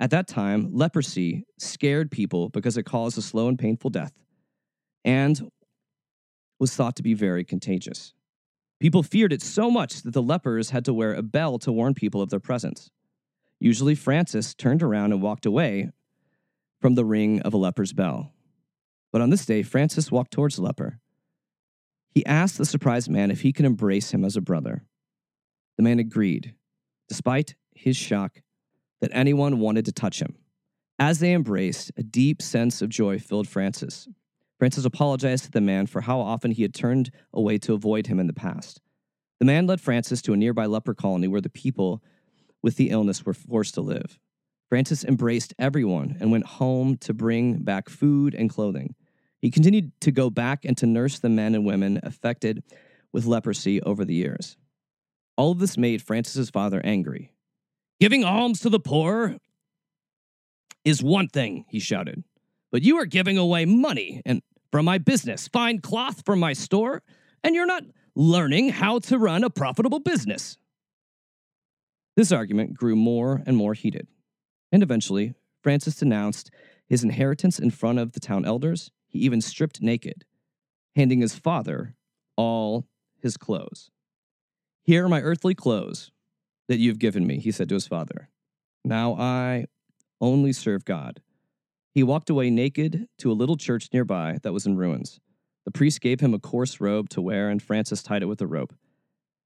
At 0.00 0.10
that 0.10 0.26
time, 0.26 0.70
leprosy 0.72 1.46
scared 1.58 2.10
people 2.10 2.48
because 2.48 2.76
it 2.76 2.84
caused 2.84 3.16
a 3.16 3.22
slow 3.22 3.48
and 3.48 3.58
painful 3.58 3.90
death 3.90 4.12
and 5.04 5.50
was 6.58 6.74
thought 6.74 6.96
to 6.96 7.02
be 7.02 7.14
very 7.14 7.44
contagious. 7.44 8.14
People 8.80 9.02
feared 9.02 9.32
it 9.32 9.42
so 9.42 9.70
much 9.70 10.02
that 10.02 10.12
the 10.12 10.22
lepers 10.22 10.70
had 10.70 10.84
to 10.84 10.92
wear 10.92 11.14
a 11.14 11.22
bell 11.22 11.58
to 11.60 11.72
warn 11.72 11.94
people 11.94 12.20
of 12.20 12.30
their 12.30 12.40
presence. 12.40 12.90
Usually, 13.60 13.94
Francis 13.94 14.54
turned 14.54 14.82
around 14.82 15.12
and 15.12 15.22
walked 15.22 15.46
away 15.46 15.90
from 16.80 16.96
the 16.96 17.04
ring 17.04 17.40
of 17.42 17.54
a 17.54 17.56
leper's 17.56 17.92
bell. 17.92 18.32
But 19.12 19.22
on 19.22 19.30
this 19.30 19.46
day, 19.46 19.62
Francis 19.62 20.10
walked 20.10 20.32
towards 20.32 20.56
the 20.56 20.62
leper. 20.62 20.98
He 22.10 22.26
asked 22.26 22.58
the 22.58 22.64
surprised 22.64 23.08
man 23.08 23.30
if 23.30 23.40
he 23.40 23.52
could 23.52 23.64
embrace 23.64 24.10
him 24.12 24.24
as 24.24 24.36
a 24.36 24.40
brother. 24.40 24.84
The 25.76 25.82
man 25.82 25.98
agreed, 25.98 26.54
despite 27.08 27.54
his 27.74 27.96
shock 27.96 28.42
that 29.04 29.10
anyone 29.12 29.60
wanted 29.60 29.84
to 29.84 29.92
touch 29.92 30.22
him. 30.22 30.34
As 30.98 31.18
they 31.18 31.34
embraced, 31.34 31.92
a 31.98 32.02
deep 32.02 32.40
sense 32.40 32.80
of 32.80 32.88
joy 32.88 33.18
filled 33.18 33.46
Francis. 33.46 34.08
Francis 34.58 34.86
apologized 34.86 35.44
to 35.44 35.50
the 35.50 35.60
man 35.60 35.86
for 35.86 36.00
how 36.00 36.18
often 36.18 36.52
he 36.52 36.62
had 36.62 36.72
turned 36.72 37.10
away 37.34 37.58
to 37.58 37.74
avoid 37.74 38.06
him 38.06 38.18
in 38.18 38.28
the 38.28 38.32
past. 38.32 38.80
The 39.40 39.44
man 39.44 39.66
led 39.66 39.82
Francis 39.82 40.22
to 40.22 40.32
a 40.32 40.38
nearby 40.38 40.64
leper 40.64 40.94
colony 40.94 41.28
where 41.28 41.42
the 41.42 41.50
people 41.50 42.02
with 42.62 42.76
the 42.76 42.88
illness 42.88 43.26
were 43.26 43.34
forced 43.34 43.74
to 43.74 43.82
live. 43.82 44.18
Francis 44.70 45.04
embraced 45.04 45.52
everyone 45.58 46.16
and 46.18 46.32
went 46.32 46.46
home 46.46 46.96
to 46.96 47.12
bring 47.12 47.58
back 47.58 47.90
food 47.90 48.34
and 48.34 48.48
clothing. 48.48 48.94
He 49.42 49.50
continued 49.50 49.92
to 50.00 50.12
go 50.12 50.30
back 50.30 50.64
and 50.64 50.78
to 50.78 50.86
nurse 50.86 51.18
the 51.18 51.28
men 51.28 51.54
and 51.54 51.66
women 51.66 52.00
affected 52.02 52.62
with 53.12 53.26
leprosy 53.26 53.82
over 53.82 54.06
the 54.06 54.14
years. 54.14 54.56
All 55.36 55.52
of 55.52 55.58
this 55.58 55.76
made 55.76 56.00
Francis's 56.00 56.48
father 56.48 56.80
angry. 56.82 57.33
Giving 58.04 58.22
alms 58.22 58.60
to 58.60 58.68
the 58.68 58.78
poor 58.78 59.38
is 60.84 61.02
one 61.02 61.26
thing, 61.26 61.64
he 61.70 61.80
shouted, 61.80 62.22
but 62.70 62.82
you 62.82 62.98
are 62.98 63.06
giving 63.06 63.38
away 63.38 63.64
money 63.64 64.20
and 64.26 64.42
from 64.70 64.84
my 64.84 64.98
business, 64.98 65.48
fine 65.48 65.80
cloth 65.80 66.22
from 66.26 66.38
my 66.38 66.52
store, 66.52 67.02
and 67.42 67.54
you're 67.54 67.64
not 67.64 67.84
learning 68.14 68.68
how 68.68 68.98
to 68.98 69.18
run 69.18 69.42
a 69.42 69.48
profitable 69.48 70.00
business. 70.00 70.58
This 72.14 72.30
argument 72.30 72.74
grew 72.74 72.94
more 72.94 73.42
and 73.46 73.56
more 73.56 73.72
heated, 73.72 74.06
and 74.70 74.82
eventually, 74.82 75.32
Francis 75.62 75.96
denounced 75.96 76.50
his 76.86 77.04
inheritance 77.04 77.58
in 77.58 77.70
front 77.70 77.98
of 77.98 78.12
the 78.12 78.20
town 78.20 78.44
elders. 78.44 78.90
He 79.06 79.20
even 79.20 79.40
stripped 79.40 79.80
naked, 79.80 80.26
handing 80.94 81.22
his 81.22 81.36
father 81.36 81.96
all 82.36 82.86
his 83.22 83.38
clothes. 83.38 83.90
Here 84.82 85.06
are 85.06 85.08
my 85.08 85.22
earthly 85.22 85.54
clothes 85.54 86.10
that 86.68 86.78
you've 86.78 86.98
given 86.98 87.26
me, 87.26 87.38
he 87.38 87.50
said 87.50 87.68
to 87.68 87.74
his 87.74 87.86
father. 87.86 88.28
Now 88.84 89.14
I 89.14 89.66
only 90.20 90.52
serve 90.52 90.84
God. 90.84 91.20
He 91.92 92.02
walked 92.02 92.30
away 92.30 92.50
naked 92.50 93.08
to 93.18 93.30
a 93.30 93.34
little 93.34 93.56
church 93.56 93.88
nearby 93.92 94.38
that 94.42 94.52
was 94.52 94.66
in 94.66 94.76
ruins. 94.76 95.20
The 95.64 95.70
priest 95.70 96.00
gave 96.00 96.20
him 96.20 96.34
a 96.34 96.38
coarse 96.38 96.80
robe 96.80 97.08
to 97.10 97.22
wear, 97.22 97.48
and 97.48 97.62
Francis 97.62 98.02
tied 98.02 98.22
it 98.22 98.26
with 98.26 98.40
a 98.40 98.46
rope. 98.46 98.74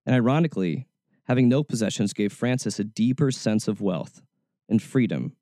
And 0.07 0.15
ironically, 0.15 0.87
having 1.25 1.49
no 1.49 1.63
possessions 1.63 2.13
gave 2.13 2.33
Francis 2.33 2.79
a 2.79 2.85
deeper 2.85 3.31
sense 3.31 3.69
of 3.69 3.81
wealth 3.81 4.23
and 4.69 4.83
freedom 4.83 5.37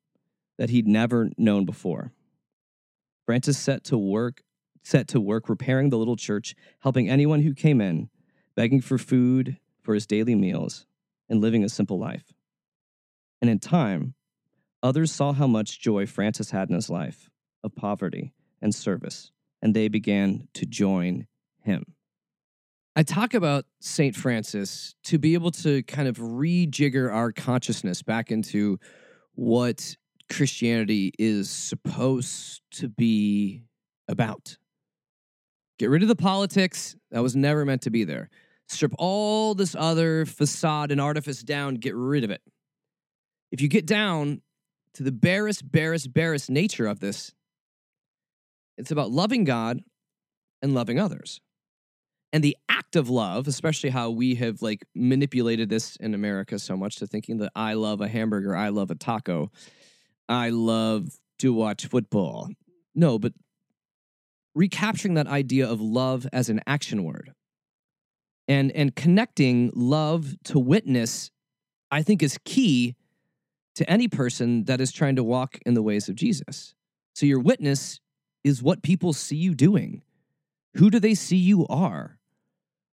that 0.57 0.69
he'd 0.69 0.87
never 0.87 1.29
known 1.37 1.65
before. 1.65 2.11
Francis 3.25 3.57
set 3.57 3.83
to 3.85 3.97
work 3.97 4.43
set 4.87 5.07
to 5.09 5.19
work 5.19 5.49
repairing 5.49 5.89
the 5.89 5.97
little 5.97 6.15
church, 6.15 6.55
helping 6.79 7.09
anyone 7.09 7.41
who 7.41 7.53
came 7.53 7.81
in, 7.81 8.09
begging 8.55 8.79
for 8.79 8.97
food 8.97 9.57
for 9.81 9.93
his 9.93 10.07
daily 10.07 10.33
meals, 10.33 10.86
and 11.29 11.41
living 11.41 11.63
a 11.63 11.69
simple 11.69 11.99
life. 11.99 12.33
And 13.41 13.49
in 13.49 13.59
time, 13.59 14.15
others 14.81 15.11
saw 15.11 15.33
how 15.33 15.47
much 15.47 15.79
joy 15.79 16.05
Francis 16.05 16.51
had 16.51 16.69
in 16.69 16.75
his 16.75 16.89
life 16.89 17.29
of 17.63 17.75
poverty 17.75 18.33
and 18.61 18.73
service, 18.73 19.31
and 19.61 19.73
they 19.73 19.87
began 19.87 20.47
to 20.53 20.65
join 20.65 21.27
him. 21.63 21.83
I 22.95 23.03
talk 23.03 23.35
about 23.35 23.65
St. 23.79 24.15
Francis 24.15 24.95
to 25.03 25.19
be 25.19 25.35
able 25.35 25.51
to 25.51 25.83
kind 25.83 26.07
of 26.07 26.17
rejigger 26.17 27.13
our 27.13 27.31
consciousness 27.31 28.01
back 28.01 28.31
into 28.31 28.79
what 29.35 29.95
Christianity 30.31 31.13
is 31.19 31.49
supposed 31.49 32.61
to 32.71 32.89
be 32.89 33.65
about. 34.07 34.57
Get 35.77 35.91
rid 35.91 36.01
of 36.01 36.07
the 36.07 36.15
politics. 36.15 36.95
That 37.11 37.21
was 37.21 37.35
never 37.35 37.65
meant 37.65 37.83
to 37.83 37.91
be 37.91 38.03
there. 38.03 38.29
Strip 38.69 38.93
all 38.97 39.55
this 39.55 39.75
other 39.77 40.25
facade 40.25 40.91
and 40.91 40.99
artifice 40.99 41.41
down. 41.41 41.75
Get 41.75 41.95
rid 41.95 42.23
of 42.23 42.31
it. 42.31 42.41
If 43.51 43.61
you 43.61 43.67
get 43.69 43.85
down 43.85 44.41
to 44.95 45.03
the 45.03 45.11
barest, 45.11 45.71
barest, 45.71 46.13
barest 46.13 46.49
nature 46.49 46.87
of 46.87 46.99
this, 46.99 47.31
it's 48.77 48.91
about 48.91 49.11
loving 49.11 49.45
God 49.45 49.79
and 50.61 50.73
loving 50.73 50.99
others. 50.99 51.39
And 52.33 52.43
the 52.43 52.57
act 52.67 52.95
of 52.97 53.09
love, 53.09 53.47
especially 53.47 53.89
how 53.89 54.09
we 54.09 54.35
have 54.35 54.61
like 54.61 54.85
manipulated 54.93 55.69
this 55.69 55.95
in 55.95 56.13
America 56.13 56.59
so 56.59 56.75
much 56.75 56.97
to 56.97 57.07
thinking 57.07 57.37
that 57.37 57.51
I 57.55 57.73
love 57.73 58.01
a 58.01 58.07
hamburger, 58.07 58.55
I 58.55 58.69
love 58.69 58.91
a 58.91 58.95
taco, 58.95 59.49
I 60.27 60.49
love 60.49 61.07
to 61.39 61.53
watch 61.53 61.85
football. 61.85 62.49
No, 62.93 63.17
but 63.17 63.33
recapturing 64.53 65.13
that 65.13 65.27
idea 65.27 65.69
of 65.69 65.79
love 65.79 66.27
as 66.33 66.49
an 66.49 66.61
action 66.67 67.03
word 67.03 67.31
and 68.47 68.71
and 68.71 68.95
connecting 68.95 69.71
love 69.73 70.35
to 70.43 70.59
witness 70.59 71.31
i 71.91 72.01
think 72.01 72.21
is 72.23 72.37
key 72.45 72.95
to 73.75 73.89
any 73.89 74.07
person 74.07 74.63
that 74.65 74.81
is 74.81 74.91
trying 74.91 75.15
to 75.15 75.23
walk 75.23 75.59
in 75.65 75.75
the 75.75 75.83
ways 75.83 76.09
of 76.09 76.15
jesus. 76.15 76.73
So 77.13 77.25
your 77.25 77.39
witness 77.39 77.99
is 78.43 78.61
what 78.63 78.81
people 78.81 79.13
see 79.13 79.35
you 79.35 79.53
doing. 79.53 80.01
Who 80.75 80.89
do 80.89 80.99
they 80.99 81.13
see 81.13 81.37
you 81.37 81.67
are? 81.67 82.17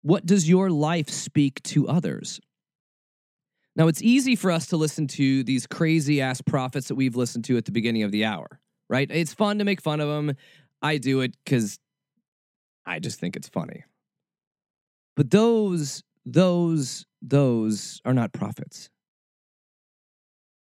What 0.01 0.25
does 0.25 0.49
your 0.49 0.71
life 0.71 1.09
speak 1.09 1.61
to 1.63 1.87
others? 1.87 2.39
Now 3.75 3.87
it's 3.87 4.01
easy 4.01 4.35
for 4.35 4.49
us 4.49 4.67
to 4.67 4.77
listen 4.77 5.07
to 5.09 5.43
these 5.43 5.67
crazy 5.67 6.19
ass 6.19 6.41
prophets 6.41 6.87
that 6.87 6.95
we've 6.95 7.15
listened 7.15 7.45
to 7.45 7.57
at 7.57 7.65
the 7.65 7.71
beginning 7.71 8.03
of 8.03 8.11
the 8.11 8.25
hour 8.25 8.59
right? 8.91 9.09
It's 9.09 9.33
fun 9.33 9.57
to 9.59 9.63
make 9.63 9.81
fun 9.81 10.01
of 10.01 10.09
them 10.09 10.35
I 10.81 10.97
do 10.97 11.21
it 11.21 11.35
because 11.43 11.79
I 12.85 12.99
just 12.99 13.19
think 13.19 13.35
it's 13.35 13.47
funny. 13.47 13.85
But 15.15 15.29
those, 15.31 16.03
those, 16.25 17.05
those 17.21 18.01
are 18.05 18.13
not 18.13 18.33
prophets. 18.33 18.89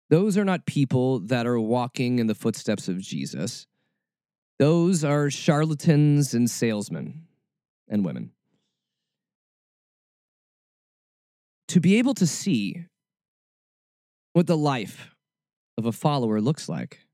Those 0.10 0.38
are 0.38 0.46
not 0.46 0.66
people 0.66 1.20
that 1.20 1.46
are 1.46 1.60
walking 1.60 2.20
in 2.20 2.28
the 2.28 2.36
footsteps 2.36 2.88
of 2.88 3.00
Jesus. 3.00 3.68
Those 4.58 5.04
are 5.04 5.30
charlatans 5.30 6.34
and 6.34 6.50
salesmen 6.50 7.28
and 7.88 8.04
women. 8.04 8.32
To 11.70 11.80
be 11.80 11.98
able 11.98 12.16
to 12.16 12.26
see 12.26 12.86
what 14.34 14.48
the 14.48 14.58
life 14.58 15.16
of 15.78 15.86
a 15.86 15.92
follower 15.92 16.42
looks 16.42 16.68
like, 16.68 17.06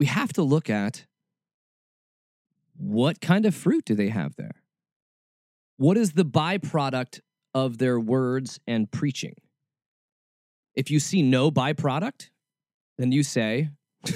we 0.00 0.06
have 0.06 0.32
to 0.32 0.42
look 0.42 0.68
at 0.68 1.06
what 2.76 3.20
kind 3.20 3.46
of 3.46 3.54
fruit 3.54 3.84
do 3.84 3.94
they 3.94 4.08
have 4.08 4.34
there? 4.34 4.61
What 5.76 5.96
is 5.96 6.12
the 6.12 6.24
byproduct 6.24 7.20
of 7.54 7.78
their 7.78 7.98
words 7.98 8.60
and 8.66 8.90
preaching? 8.90 9.34
If 10.74 10.90
you 10.90 11.00
see 11.00 11.22
no 11.22 11.50
byproduct, 11.50 12.30
then 12.98 13.12
you 13.12 13.22
say, 13.22 13.70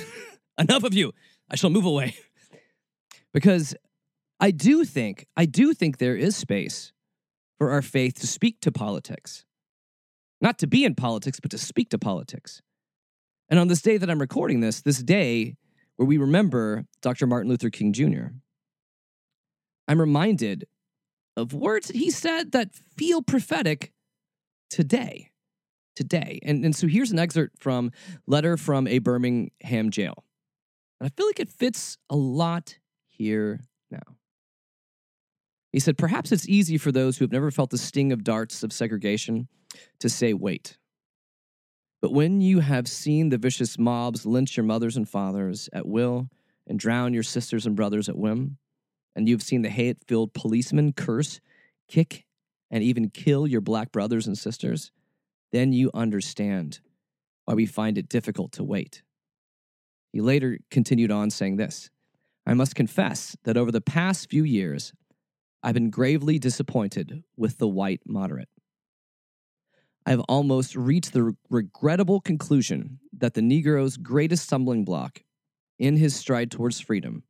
Enough 0.59 0.85
of 0.85 0.95
you, 0.95 1.13
I 1.51 1.57
shall 1.57 1.71
move 1.71 1.85
away. 1.85 2.17
because 3.35 3.75
I 4.41 4.51
do 4.51 4.85
think, 4.85 5.27
I 5.37 5.47
do 5.47 5.75
think 5.75 5.99
there 5.99 6.17
is 6.17 6.37
space 6.37 6.93
for 7.59 7.71
our 7.71 7.83
faith 7.83 8.21
to 8.21 8.27
speak 8.27 8.61
to 8.61 8.73
politics. 8.73 9.45
Not 10.41 10.59
to 10.59 10.67
be 10.67 10.85
in 10.85 10.95
politics, 10.95 11.41
but 11.41 11.51
to 11.51 11.59
speak 11.59 11.89
to 11.91 11.99
politics. 11.99 12.63
And 13.49 13.59
on 13.59 13.69
this 13.69 13.81
day 13.81 13.97
that 13.97 14.11
I'm 14.11 14.21
recording 14.21 14.61
this, 14.61 14.83
this 14.83 15.03
day 15.03 15.57
where 15.97 16.07
we 16.07 16.19
remember 16.19 16.85
Dr. 17.01 17.27
Martin 17.27 17.49
Luther 17.49 17.71
King 17.71 17.93
Jr., 17.93 18.29
I'm 19.89 20.01
reminded 20.01 20.67
of 21.37 21.53
words 21.53 21.89
he 21.89 22.11
said 22.11 22.53
that 22.53 22.75
feel 22.75 23.23
prophetic 23.23 23.93
today. 24.71 25.31
Today. 25.95 26.41
And, 26.43 26.65
and 26.65 26.77
so 26.77 26.87
here's 26.87 27.11
an 27.11 27.19
excerpt 27.19 27.63
from 27.63 27.91
Letter 28.27 28.57
from 28.57 28.87
a 28.87 28.99
Birmingham 28.99 29.91
Jail. 29.91 30.25
And 31.01 31.07
I 31.07 31.11
feel 31.17 31.27
like 31.27 31.41
it 31.41 31.49
fits 31.49 31.97
a 32.11 32.17
lot 32.17 32.79
here 33.09 33.61
now. 33.91 34.17
He 35.73 35.81
said, 35.81 35.99
Perhaps 35.99 36.33
it's 36.33 36.49
easy 36.49 36.79
for 36.79 36.93
those 36.93 37.19
who 37.19 37.25
have 37.25 37.33
never 37.33 37.51
felt 37.51 37.71
the 37.71 37.79
sting 37.79 38.13
of 38.13 38.25
darts 38.25 38.63
of 38.63 38.73
segregation 38.73 39.49
to 40.01 40.09
say, 40.09 40.33
wait. 40.33 40.79
But 42.01 42.13
when 42.13 42.41
you 42.41 42.61
have 42.61 42.89
seen 42.89 43.31
the 43.31 43.39
vicious 43.39 43.79
mobs 43.79 44.27
lynch 44.27 44.57
your 44.57 44.65
mothers 44.65 44.97
and 44.97 45.09
fathers 45.09 45.69
at 45.73 45.87
will 45.87 46.29
and 46.67 46.79
drown 46.79 47.15
your 47.15 47.23
sisters 47.23 47.67
and 47.67 47.75
brothers 47.75 48.09
at 48.09 48.17
whim, 48.17 48.59
and 49.17 49.29
you've 49.29 49.43
seen 49.43 49.63
the 49.63 49.71
hate 49.71 49.97
filled 50.07 50.35
policemen 50.35 50.93
curse, 50.93 51.41
kick, 51.89 52.27
and 52.71 52.85
even 52.85 53.09
kill 53.09 53.47
your 53.47 53.63
black 53.63 53.91
brothers 53.91 54.27
and 54.27 54.37
sisters, 54.37 54.93
then 55.53 55.73
you 55.73 55.91
understand 55.95 56.81
why 57.47 57.55
we 57.55 57.65
find 57.65 57.97
it 57.97 58.09
difficult 58.09 58.53
to 58.53 58.63
wait. 58.63 59.03
He 60.13 60.21
later 60.21 60.59
continued 60.71 61.11
on 61.11 61.31
saying 61.31 61.57
this 61.57 61.91
I 62.47 62.55
must 62.55 62.75
confess 62.75 63.37
that 63.45 63.57
over 63.57 63.73
the 63.73 63.81
past 63.81 64.29
few 64.29 64.45
years, 64.45 64.93
I've 65.63 65.75
been 65.75 65.91
gravely 65.91 66.39
disappointed 66.39 67.25
with 67.37 67.59
the 67.59 67.69
white 67.69 68.03
moderate. 68.07 68.49
I've 70.05 70.21
almost 70.29 70.77
reached 70.77 71.13
the 71.13 71.35
regrettable 71.51 72.21
conclusion 72.21 73.01
that 73.17 73.35
the 73.35 73.43
Negro's 73.43 73.97
greatest 73.97 74.45
stumbling 74.45 74.85
block 74.85 75.23
in 75.79 75.97
his 75.97 76.15
stride 76.15 76.51
towards 76.51 76.79
freedom 76.79 77.25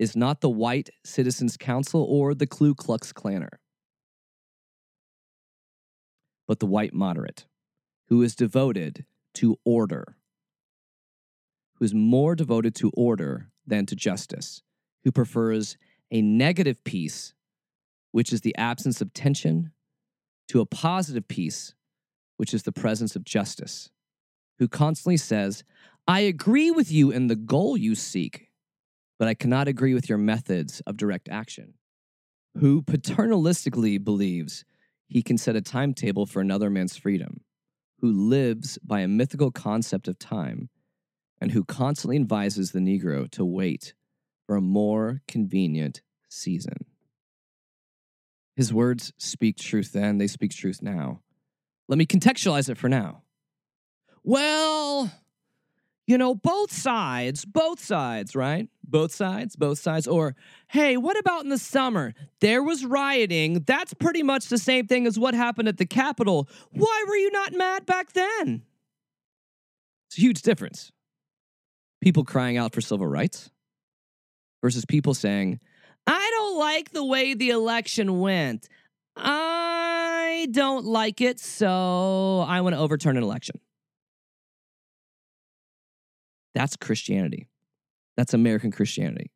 is 0.00 0.16
not 0.16 0.40
the 0.40 0.48
White 0.48 0.88
Citizens 1.04 1.58
Council 1.58 2.02
or 2.02 2.34
the 2.34 2.46
Ku 2.46 2.74
Klux 2.74 3.12
Klanner, 3.12 3.58
but 6.48 6.58
the 6.58 6.66
white 6.66 6.94
moderate, 6.94 7.44
who 8.08 8.22
is 8.22 8.34
devoted 8.34 9.04
to 9.34 9.58
order, 9.62 10.16
who 11.74 11.84
is 11.84 11.92
more 11.92 12.34
devoted 12.34 12.74
to 12.76 12.90
order 12.94 13.50
than 13.66 13.84
to 13.84 13.94
justice, 13.94 14.62
who 15.04 15.12
prefers 15.12 15.76
a 16.10 16.22
negative 16.22 16.82
peace, 16.82 17.34
which 18.10 18.32
is 18.32 18.40
the 18.40 18.56
absence 18.56 19.02
of 19.02 19.12
tension, 19.12 19.70
to 20.48 20.60
a 20.60 20.66
positive 20.66 21.28
peace 21.28 21.74
which 22.38 22.54
is 22.54 22.62
the 22.62 22.72
presence 22.72 23.16
of 23.16 23.22
justice, 23.22 23.90
who 24.58 24.66
constantly 24.66 25.18
says, 25.18 25.62
I 26.08 26.20
agree 26.20 26.70
with 26.70 26.90
you 26.90 27.10
in 27.10 27.26
the 27.26 27.36
goal 27.36 27.76
you 27.76 27.94
seek, 27.94 28.49
but 29.20 29.28
I 29.28 29.34
cannot 29.34 29.68
agree 29.68 29.92
with 29.92 30.08
your 30.08 30.16
methods 30.16 30.80
of 30.86 30.96
direct 30.96 31.28
action, 31.28 31.74
who 32.56 32.80
paternalistically 32.80 34.02
believes 34.02 34.64
he 35.08 35.22
can 35.22 35.36
set 35.36 35.54
a 35.54 35.60
timetable 35.60 36.24
for 36.24 36.40
another 36.40 36.70
man's 36.70 36.96
freedom, 36.96 37.42
who 37.98 38.10
lives 38.10 38.78
by 38.78 39.00
a 39.00 39.08
mythical 39.08 39.50
concept 39.50 40.08
of 40.08 40.18
time, 40.18 40.70
and 41.38 41.52
who 41.52 41.64
constantly 41.64 42.16
advises 42.16 42.72
the 42.72 42.78
Negro 42.78 43.30
to 43.32 43.44
wait 43.44 43.92
for 44.46 44.56
a 44.56 44.62
more 44.62 45.20
convenient 45.28 46.00
season. 46.30 46.86
His 48.56 48.72
words 48.72 49.12
speak 49.18 49.58
truth 49.58 49.92
then, 49.92 50.16
they 50.16 50.28
speak 50.28 50.52
truth 50.52 50.80
now. 50.80 51.20
Let 51.88 51.98
me 51.98 52.06
contextualize 52.06 52.70
it 52.70 52.78
for 52.78 52.88
now. 52.88 53.24
Well, 54.24 55.12
you 56.06 56.18
know, 56.18 56.34
both 56.34 56.72
sides, 56.72 57.44
both 57.44 57.78
sides, 57.78 58.34
right? 58.34 58.68
Both 58.90 59.12
sides, 59.14 59.54
both 59.54 59.78
sides. 59.78 60.08
Or, 60.08 60.34
hey, 60.68 60.96
what 60.96 61.18
about 61.18 61.44
in 61.44 61.48
the 61.48 61.58
summer? 61.58 62.12
There 62.40 62.62
was 62.62 62.84
rioting. 62.84 63.62
That's 63.66 63.94
pretty 63.94 64.22
much 64.22 64.46
the 64.46 64.58
same 64.58 64.86
thing 64.86 65.06
as 65.06 65.18
what 65.18 65.34
happened 65.34 65.68
at 65.68 65.76
the 65.76 65.86
Capitol. 65.86 66.48
Why 66.72 67.04
were 67.06 67.16
you 67.16 67.30
not 67.30 67.52
mad 67.52 67.86
back 67.86 68.12
then? 68.12 68.62
It's 70.08 70.18
a 70.18 70.22
huge 70.22 70.42
difference. 70.42 70.90
People 72.00 72.24
crying 72.24 72.56
out 72.56 72.74
for 72.74 72.80
civil 72.80 73.06
rights 73.06 73.50
versus 74.62 74.84
people 74.84 75.14
saying, 75.14 75.60
I 76.06 76.30
don't 76.32 76.58
like 76.58 76.90
the 76.90 77.04
way 77.04 77.34
the 77.34 77.50
election 77.50 78.18
went. 78.18 78.68
I 79.16 80.48
don't 80.50 80.84
like 80.84 81.20
it, 81.20 81.38
so 81.38 82.44
I 82.48 82.60
want 82.62 82.74
to 82.74 82.80
overturn 82.80 83.16
an 83.16 83.22
election. 83.22 83.60
That's 86.54 86.74
Christianity. 86.76 87.49
That's 88.16 88.34
American 88.34 88.70
Christianity. 88.70 89.30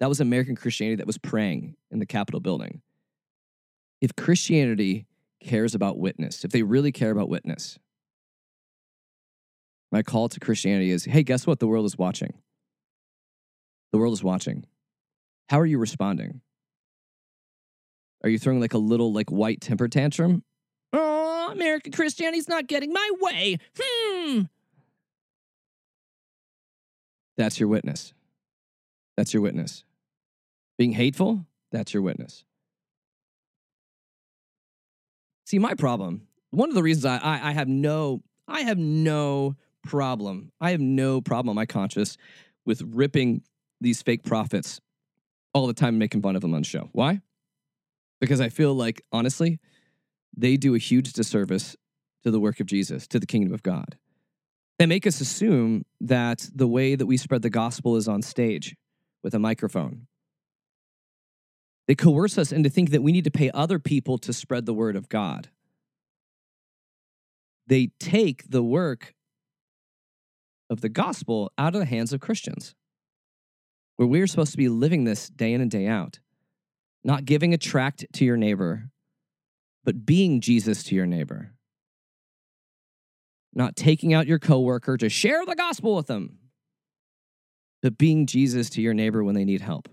That 0.00 0.08
was 0.08 0.20
American 0.20 0.56
Christianity 0.56 0.96
that 0.96 1.06
was 1.06 1.18
praying 1.18 1.76
in 1.90 1.98
the 1.98 2.06
Capitol 2.06 2.40
building. 2.40 2.82
If 4.00 4.16
Christianity 4.16 5.06
cares 5.40 5.74
about 5.74 5.98
witness, 5.98 6.44
if 6.44 6.50
they 6.50 6.62
really 6.62 6.92
care 6.92 7.10
about 7.10 7.28
witness, 7.28 7.78
my 9.92 10.02
call 10.02 10.28
to 10.28 10.40
Christianity 10.40 10.90
is 10.90 11.04
hey, 11.04 11.22
guess 11.22 11.46
what? 11.46 11.60
The 11.60 11.68
world 11.68 11.86
is 11.86 11.96
watching. 11.96 12.34
The 13.92 13.98
world 13.98 14.12
is 14.12 14.24
watching. 14.24 14.66
How 15.48 15.60
are 15.60 15.66
you 15.66 15.78
responding? 15.78 16.40
Are 18.24 18.28
you 18.28 18.38
throwing 18.38 18.60
like 18.60 18.74
a 18.74 18.78
little 18.78 19.12
like 19.12 19.30
white 19.30 19.60
temper 19.60 19.86
tantrum? 19.86 20.42
Oh, 20.92 21.50
American 21.52 21.92
Christianity's 21.92 22.48
not 22.48 22.66
getting 22.66 22.92
my 22.92 23.10
way. 23.20 23.58
Hmm. 23.78 24.42
That's 27.36 27.58
your 27.58 27.68
witness. 27.68 28.12
That's 29.16 29.32
your 29.32 29.42
witness. 29.42 29.84
Being 30.78 30.92
hateful, 30.92 31.46
that's 31.70 31.94
your 31.94 32.02
witness. 32.02 32.44
See, 35.46 35.58
my 35.58 35.74
problem, 35.74 36.26
one 36.50 36.68
of 36.68 36.74
the 36.74 36.82
reasons 36.82 37.04
I, 37.04 37.18
I, 37.18 37.50
I 37.50 37.52
have 37.52 37.68
no, 37.68 38.22
I 38.48 38.60
have 38.62 38.78
no 38.78 39.56
problem, 39.82 40.52
I 40.60 40.70
have 40.70 40.80
no 40.80 41.20
problem 41.20 41.50
on 41.50 41.56
my 41.56 41.66
conscience 41.66 42.16
with 42.64 42.82
ripping 42.82 43.42
these 43.80 44.02
fake 44.02 44.24
prophets 44.24 44.80
all 45.52 45.66
the 45.66 45.74
time 45.74 45.90
and 45.90 45.98
making 45.98 46.22
fun 46.22 46.34
of 46.34 46.42
them 46.42 46.54
on 46.54 46.62
the 46.62 46.66
show. 46.66 46.88
Why? 46.92 47.20
Because 48.20 48.40
I 48.40 48.48
feel 48.48 48.74
like, 48.74 49.02
honestly, 49.12 49.60
they 50.36 50.56
do 50.56 50.74
a 50.74 50.78
huge 50.78 51.12
disservice 51.12 51.76
to 52.24 52.30
the 52.30 52.40
work 52.40 52.58
of 52.58 52.66
Jesus, 52.66 53.06
to 53.08 53.20
the 53.20 53.26
kingdom 53.26 53.52
of 53.52 53.62
God. 53.62 53.98
They 54.78 54.86
make 54.86 55.06
us 55.06 55.20
assume 55.20 55.84
that 56.00 56.48
the 56.54 56.66
way 56.66 56.96
that 56.96 57.06
we 57.06 57.16
spread 57.16 57.42
the 57.42 57.50
gospel 57.50 57.96
is 57.96 58.08
on 58.08 58.22
stage 58.22 58.74
with 59.22 59.34
a 59.34 59.38
microphone. 59.38 60.06
They 61.86 61.94
coerce 61.94 62.38
us 62.38 62.50
into 62.50 62.70
thinking 62.70 62.92
that 62.92 63.02
we 63.02 63.12
need 63.12 63.24
to 63.24 63.30
pay 63.30 63.50
other 63.52 63.78
people 63.78 64.18
to 64.18 64.32
spread 64.32 64.66
the 64.66 64.74
word 64.74 64.96
of 64.96 65.08
God. 65.08 65.48
They 67.66 67.90
take 68.00 68.50
the 68.50 68.62
work 68.62 69.14
of 70.68 70.80
the 70.80 70.88
gospel 70.88 71.52
out 71.56 71.74
of 71.74 71.80
the 71.80 71.86
hands 71.86 72.12
of 72.12 72.20
Christians, 72.20 72.74
where 73.96 74.08
we're 74.08 74.26
supposed 74.26 74.52
to 74.52 74.58
be 74.58 74.68
living 74.68 75.04
this 75.04 75.28
day 75.28 75.52
in 75.52 75.60
and 75.60 75.70
day 75.70 75.86
out, 75.86 76.18
not 77.04 77.26
giving 77.26 77.54
a 77.54 77.58
tract 77.58 78.06
to 78.14 78.24
your 78.24 78.36
neighbor, 78.36 78.90
but 79.84 80.06
being 80.06 80.40
Jesus 80.40 80.82
to 80.84 80.94
your 80.94 81.06
neighbor 81.06 81.52
not 83.54 83.76
taking 83.76 84.12
out 84.12 84.26
your 84.26 84.38
coworker 84.38 84.96
to 84.96 85.08
share 85.08 85.44
the 85.46 85.54
gospel 85.54 85.94
with 85.94 86.06
them, 86.06 86.38
but 87.82 87.98
being 87.98 88.26
Jesus 88.26 88.70
to 88.70 88.82
your 88.82 88.94
neighbor 88.94 89.22
when 89.22 89.34
they 89.34 89.44
need 89.44 89.60
help. 89.60 89.88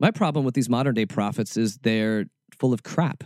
My 0.00 0.10
problem 0.10 0.44
with 0.44 0.54
these 0.54 0.68
modern 0.68 0.94
day 0.94 1.06
prophets 1.06 1.56
is 1.56 1.78
they're 1.78 2.26
full 2.58 2.72
of 2.72 2.82
crap. 2.82 3.24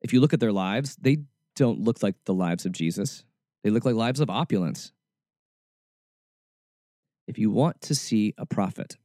If 0.00 0.12
you 0.12 0.20
look 0.20 0.32
at 0.32 0.40
their 0.40 0.52
lives, 0.52 0.96
they 1.00 1.18
don't 1.56 1.80
look 1.80 2.02
like 2.02 2.14
the 2.24 2.32
lives 2.32 2.64
of 2.64 2.72
Jesus. 2.72 3.24
They 3.64 3.70
look 3.70 3.84
like 3.84 3.94
lives 3.94 4.20
of 4.20 4.30
opulence. 4.30 4.92
If 7.26 7.38
you 7.38 7.50
want 7.50 7.82
to 7.82 7.94
see 7.94 8.32
a 8.38 8.46
prophet, 8.46 8.96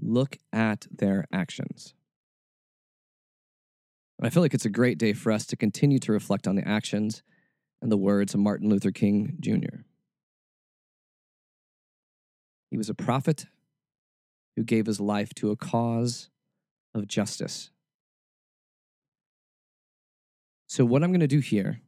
look 0.00 0.36
at 0.52 0.86
their 0.90 1.26
actions. 1.32 1.95
I 4.22 4.30
feel 4.30 4.42
like 4.42 4.54
it's 4.54 4.64
a 4.64 4.70
great 4.70 4.98
day 4.98 5.12
for 5.12 5.30
us 5.30 5.44
to 5.46 5.56
continue 5.56 5.98
to 6.00 6.12
reflect 6.12 6.46
on 6.46 6.56
the 6.56 6.66
actions 6.66 7.22
and 7.82 7.92
the 7.92 7.98
words 7.98 8.32
of 8.32 8.40
Martin 8.40 8.68
Luther 8.70 8.90
King 8.90 9.36
Jr. 9.40 9.82
He 12.70 12.78
was 12.78 12.88
a 12.88 12.94
prophet 12.94 13.46
who 14.56 14.64
gave 14.64 14.86
his 14.86 15.00
life 15.00 15.34
to 15.34 15.50
a 15.50 15.56
cause 15.56 16.30
of 16.94 17.06
justice. 17.06 17.70
So, 20.66 20.84
what 20.84 21.04
I'm 21.04 21.10
going 21.10 21.20
to 21.20 21.26
do 21.26 21.40
here 21.40 21.82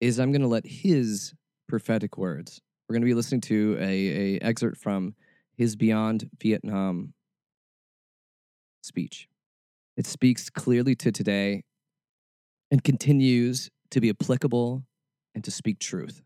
is 0.00 0.20
I'm 0.20 0.30
going 0.30 0.42
to 0.42 0.48
let 0.48 0.66
his 0.66 1.34
prophetic 1.68 2.18
words. 2.18 2.60
We're 2.88 2.94
going 2.94 3.02
to 3.02 3.06
be 3.06 3.14
listening 3.14 3.40
to 3.42 3.76
a, 3.80 4.36
a 4.36 4.38
excerpt 4.40 4.76
from 4.76 5.14
his 5.56 5.74
Beyond 5.74 6.28
Vietnam 6.40 7.14
speech. 8.82 9.28
It 9.96 10.06
speaks 10.06 10.48
clearly 10.50 10.94
to 10.96 11.12
today 11.12 11.64
and 12.70 12.82
continues 12.82 13.70
to 13.90 14.00
be 14.00 14.08
applicable 14.08 14.84
and 15.34 15.44
to 15.44 15.50
speak 15.50 15.78
truth. 15.78 16.22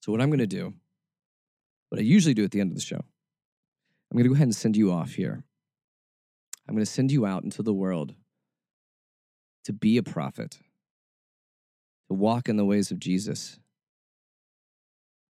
So, 0.00 0.12
what 0.12 0.20
I'm 0.20 0.28
going 0.28 0.38
to 0.38 0.46
do, 0.46 0.74
what 1.88 2.00
I 2.00 2.02
usually 2.02 2.34
do 2.34 2.44
at 2.44 2.50
the 2.50 2.60
end 2.60 2.70
of 2.70 2.76
the 2.76 2.82
show, 2.82 2.96
I'm 4.10 4.16
going 4.16 4.24
to 4.24 4.28
go 4.28 4.34
ahead 4.34 4.48
and 4.48 4.54
send 4.54 4.76
you 4.76 4.92
off 4.92 5.12
here. 5.12 5.44
I'm 6.68 6.74
going 6.74 6.84
to 6.84 6.90
send 6.90 7.10
you 7.10 7.24
out 7.24 7.44
into 7.44 7.62
the 7.62 7.72
world 7.72 8.14
to 9.64 9.72
be 9.72 9.96
a 9.96 10.02
prophet, 10.02 10.58
to 12.08 12.14
walk 12.14 12.48
in 12.48 12.56
the 12.56 12.64
ways 12.64 12.90
of 12.90 12.98
Jesus, 12.98 13.58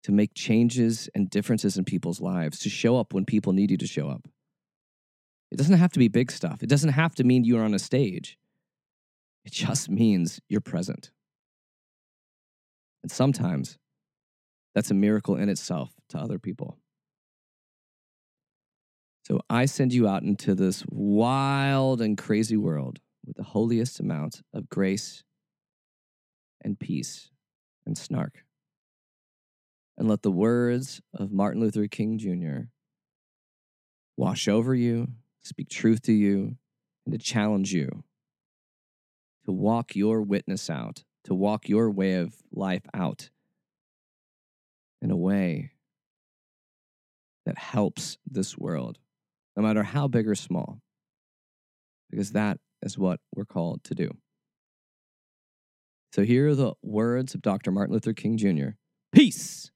to 0.04 0.12
make 0.12 0.34
changes 0.34 1.08
and 1.14 1.28
differences 1.28 1.76
in 1.76 1.84
people's 1.84 2.20
lives, 2.20 2.58
to 2.60 2.70
show 2.70 2.96
up 2.96 3.12
when 3.12 3.24
people 3.24 3.52
need 3.52 3.70
you 3.70 3.76
to 3.76 3.86
show 3.86 4.08
up. 4.08 4.26
It 5.50 5.56
doesn't 5.56 5.78
have 5.78 5.92
to 5.92 5.98
be 5.98 6.08
big 6.08 6.30
stuff. 6.30 6.62
It 6.62 6.68
doesn't 6.68 6.90
have 6.90 7.14
to 7.16 7.24
mean 7.24 7.44
you're 7.44 7.64
on 7.64 7.74
a 7.74 7.78
stage. 7.78 8.38
It 9.44 9.52
just 9.52 9.90
means 9.90 10.40
you're 10.48 10.60
present. 10.60 11.10
And 13.02 13.10
sometimes 13.10 13.78
that's 14.74 14.90
a 14.90 14.94
miracle 14.94 15.36
in 15.36 15.48
itself 15.48 15.92
to 16.10 16.18
other 16.18 16.38
people. 16.38 16.78
So 19.26 19.40
I 19.48 19.66
send 19.66 19.92
you 19.92 20.08
out 20.08 20.22
into 20.22 20.54
this 20.54 20.84
wild 20.88 22.00
and 22.00 22.16
crazy 22.18 22.56
world 22.56 22.98
with 23.24 23.36
the 23.36 23.42
holiest 23.42 24.00
amount 24.00 24.42
of 24.52 24.68
grace 24.68 25.24
and 26.62 26.78
peace 26.78 27.30
and 27.86 27.96
snark. 27.96 28.44
And 29.96 30.08
let 30.08 30.22
the 30.22 30.30
words 30.30 31.00
of 31.14 31.30
Martin 31.30 31.60
Luther 31.60 31.86
King 31.86 32.18
Jr. 32.18 32.68
wash 34.16 34.48
over 34.48 34.74
you 34.74 35.08
speak 35.42 35.68
truth 35.68 36.02
to 36.02 36.12
you, 36.12 36.56
and 37.06 37.12
to 37.12 37.18
challenge 37.18 37.72
you 37.72 38.04
to 39.44 39.52
walk 39.52 39.96
your 39.96 40.22
witness 40.22 40.68
out, 40.70 41.04
to 41.24 41.34
walk 41.34 41.68
your 41.68 41.90
way 41.90 42.14
of 42.14 42.34
life 42.52 42.84
out 42.94 43.30
in 45.02 45.10
a 45.10 45.16
way 45.16 45.72
that 47.46 47.58
helps 47.58 48.18
this 48.26 48.56
world, 48.58 48.98
no 49.56 49.62
matter 49.62 49.82
how 49.82 50.06
big 50.06 50.28
or 50.28 50.34
small, 50.34 50.80
because 52.10 52.32
that 52.32 52.58
is 52.82 52.98
what 52.98 53.20
we're 53.34 53.44
called 53.44 53.82
to 53.84 53.94
do. 53.94 54.10
So 56.12 56.22
here 56.22 56.48
are 56.48 56.54
the 56.54 56.74
words 56.82 57.34
of 57.34 57.42
Dr. 57.42 57.70
Martin 57.70 57.94
Luther 57.94 58.12
King 58.12 58.36
Jr. 58.36 58.70
Peace. 59.12 59.70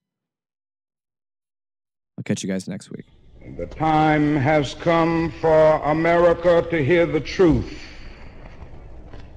I'll 2.18 2.24
catch 2.24 2.42
you 2.42 2.48
guys 2.48 2.68
next 2.68 2.90
week. 2.90 3.06
The 3.46 3.66
time 3.66 4.36
has 4.36 4.72
come 4.72 5.30
for 5.30 5.76
America 5.84 6.66
to 6.70 6.82
hear 6.82 7.04
the 7.04 7.20
truth 7.20 7.78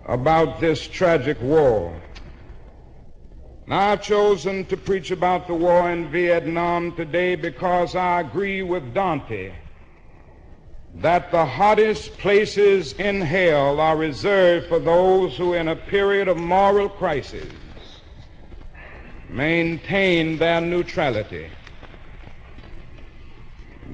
about 0.05 0.61
this 0.61 0.87
tragic 0.87 1.39
war. 1.41 1.93
Now, 3.67 3.91
I've 3.91 4.01
chosen 4.01 4.63
to 4.67 4.77
preach 4.77 5.11
about 5.11 5.45
the 5.45 5.55
war 5.55 5.91
in 5.91 6.09
Vietnam 6.09 6.95
today 6.95 7.35
because 7.35 7.95
I 7.95 8.21
agree 8.21 8.63
with 8.63 8.93
Dante 8.93 9.53
that 10.95 11.29
the 11.29 11.45
hottest 11.45 12.17
places 12.17 12.93
in 12.93 13.19
hell 13.19 13.81
are 13.81 13.97
reserved 13.97 14.67
for 14.67 14.79
those 14.79 15.35
who, 15.35 15.53
in 15.53 15.67
a 15.67 15.75
period 15.75 16.29
of 16.29 16.37
moral 16.37 16.87
crisis, 16.87 17.51
maintain 19.29 20.37
their 20.37 20.61
neutrality. 20.61 21.49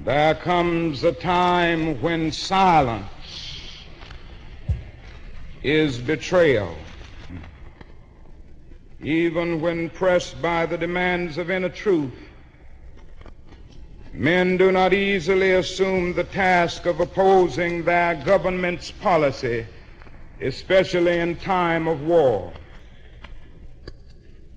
There 0.02 0.36
comes 0.36 1.04
a 1.06 1.14
time 1.14 2.02
when 2.02 2.32
silence 2.32 3.08
is 5.64 5.98
betrayal. 5.98 6.76
Even 9.00 9.62
when 9.62 9.90
pressed 9.90 10.42
by 10.42 10.66
the 10.66 10.78
demands 10.78 11.38
of 11.38 11.50
inner 11.50 11.70
truth, 11.70 12.12
men 14.12 14.58
do 14.58 14.72
not 14.74 14.94
easily 14.94 15.54
assume 15.54 16.14
the 16.14 16.26
task 16.26 16.86
of 16.86 17.00
opposing 17.00 17.84
their 17.84 18.16
government's 18.16 18.92
policy, 18.92 19.66
especially 20.42 21.20
in 21.20 21.38
time 21.38 21.88
of 21.88 22.02
war. 22.02 22.52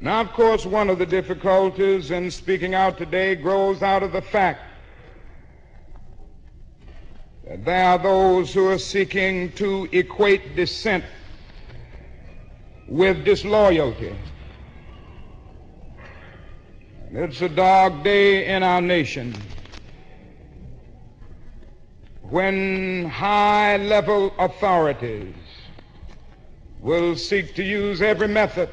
Now, 0.01 0.23
of 0.23 0.33
course, 0.33 0.67
one 0.67 0.91
of 0.91 0.99
the 0.99 1.07
difficulties 1.07 2.11
in 2.11 2.31
speaking 2.31 2.75
out 2.75 2.99
today 2.99 3.37
grows 3.37 3.83
out 3.83 4.03
of 4.03 4.13
the 4.13 4.23
fact 4.23 4.66
there 7.47 7.85
are 7.85 7.99
those 7.99 8.53
who 8.53 8.69
are 8.69 8.79
seeking 8.79 9.53
to 9.53 9.89
equate 9.93 10.57
dissent 10.57 11.05
with 12.89 13.25
disloyalty. 13.25 14.17
It's 17.13 17.41
a 17.41 17.49
dark 17.49 18.03
day 18.03 18.47
in 18.47 18.65
our 18.65 18.81
nation 18.81 19.35
when 22.23 23.05
high 23.05 23.77
level 23.77 24.35
authorities 24.39 25.35
will 26.81 27.15
seek 27.15 27.55
to 27.55 27.63
use 27.63 28.03
every 28.03 28.29
method 28.29 28.69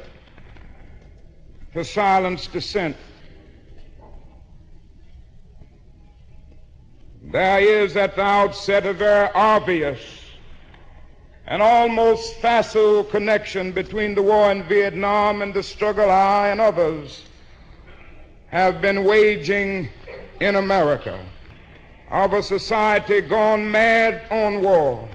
to 1.72 1.84
silence 1.84 2.48
dissent. 2.48 2.96
There 7.30 7.60
is 7.60 7.96
at 7.96 8.16
the 8.16 8.22
outset 8.22 8.86
a 8.86 8.92
very 8.92 9.28
obvious 9.34 9.98
and 11.46 11.62
almost 11.62 12.36
facile 12.36 13.04
connection 13.04 13.72
between 13.72 14.14
the 14.14 14.22
war 14.22 14.50
in 14.52 14.62
Vietnam 14.64 15.42
and 15.42 15.52
the 15.52 15.62
struggle 15.62 16.10
I 16.10 16.48
and 16.48 16.60
others 16.60 17.24
have 18.48 18.80
been 18.80 19.04
waging 19.04 19.88
in 20.40 20.56
America 20.56 21.18
of 22.10 22.34
a 22.34 22.42
society 22.42 23.20
gone 23.22 23.70
mad 23.70 24.22
on 24.30 24.62
war. 24.62 25.08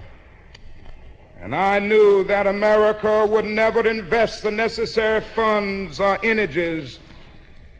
And 1.41 1.55
I 1.55 1.79
knew 1.79 2.23
that 2.25 2.47
America 2.47 3.25
would 3.25 3.45
never 3.45 3.87
invest 3.87 4.43
the 4.43 4.51
necessary 4.51 5.21
funds 5.21 5.99
or 5.99 6.19
energies 6.23 6.99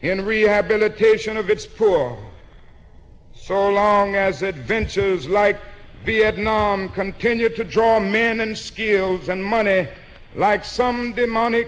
in 0.02 0.24
rehabilitation 0.24 1.36
of 1.36 1.50
its 1.50 1.66
poor 1.66 2.18
so 3.50 3.70
long 3.72 4.16
as 4.16 4.44
adventures 4.44 5.28
like 5.28 5.60
Vietnam 6.06 6.88
continue 6.90 7.50
to 7.50 7.64
draw 7.64 8.00
men 8.00 8.42
and 8.42 8.56
skills 8.56 9.28
and 9.28 9.44
money 9.44 9.88
like 10.36 10.64
some 10.64 11.14
demonic 11.14 11.68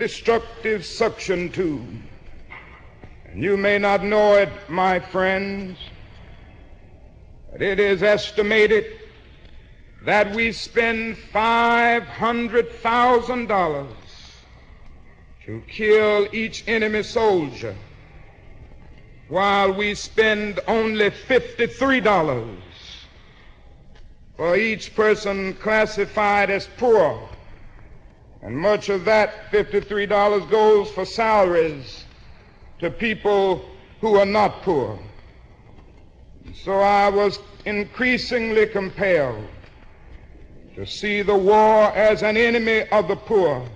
destructive 0.00 0.84
suction 0.84 1.48
tube. 1.48 2.02
And 3.26 3.40
you 3.40 3.56
may 3.56 3.78
not 3.78 4.02
know 4.02 4.34
it, 4.34 4.48
my 4.68 4.98
friends, 4.98 5.78
but 7.52 7.62
it 7.62 7.78
is 7.78 8.02
estimated 8.02 8.86
that 10.04 10.34
we 10.34 10.50
spend 10.50 11.16
$500,000 11.32 13.86
to 15.46 15.62
kill 15.68 16.26
each 16.32 16.64
enemy 16.66 17.04
soldier 17.04 17.76
while 19.32 19.72
we 19.72 19.94
spend 19.94 20.60
only 20.68 21.08
$53 21.08 22.54
for 24.36 24.56
each 24.58 24.94
person 24.94 25.54
classified 25.54 26.50
as 26.50 26.68
poor. 26.76 27.30
And 28.42 28.54
much 28.54 28.90
of 28.90 29.06
that 29.06 29.50
$53 29.50 30.50
goes 30.50 30.90
for 30.90 31.06
salaries 31.06 32.04
to 32.78 32.90
people 32.90 33.64
who 34.02 34.16
are 34.16 34.26
not 34.26 34.60
poor. 34.60 34.98
So 36.62 36.80
I 36.80 37.08
was 37.08 37.38
increasingly 37.64 38.66
compelled 38.66 39.48
to 40.74 40.84
see 40.84 41.22
the 41.22 41.34
war 41.34 41.90
as 41.96 42.22
an 42.22 42.36
enemy 42.36 42.82
of 42.92 43.08
the 43.08 43.16
poor 43.16 43.66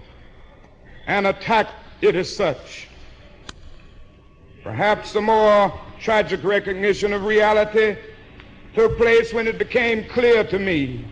and 1.07 1.27
attack 1.27 1.69
it 2.03 2.15
as 2.15 2.37
such. 2.37 2.89
Perhaps 4.67 5.13
the 5.13 5.21
more 5.21 5.73
tragic 6.01 6.43
recognition 6.43 7.13
of 7.13 7.23
reality 7.23 7.97
took 8.75 8.97
place 8.97 9.33
when 9.33 9.47
it 9.47 9.59
became 9.59 10.03
clear 10.07 10.43
to 10.43 10.59
me 10.59 11.05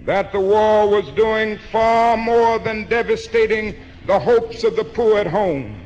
that 0.00 0.32
the 0.32 0.40
war 0.40 0.88
was 0.88 1.06
doing 1.12 1.56
far 1.70 2.16
more 2.16 2.58
than 2.58 2.88
devastating 2.88 3.76
the 4.08 4.18
hopes 4.18 4.64
of 4.64 4.74
the 4.74 4.82
poor 4.82 5.16
at 5.20 5.28
home. 5.28 5.80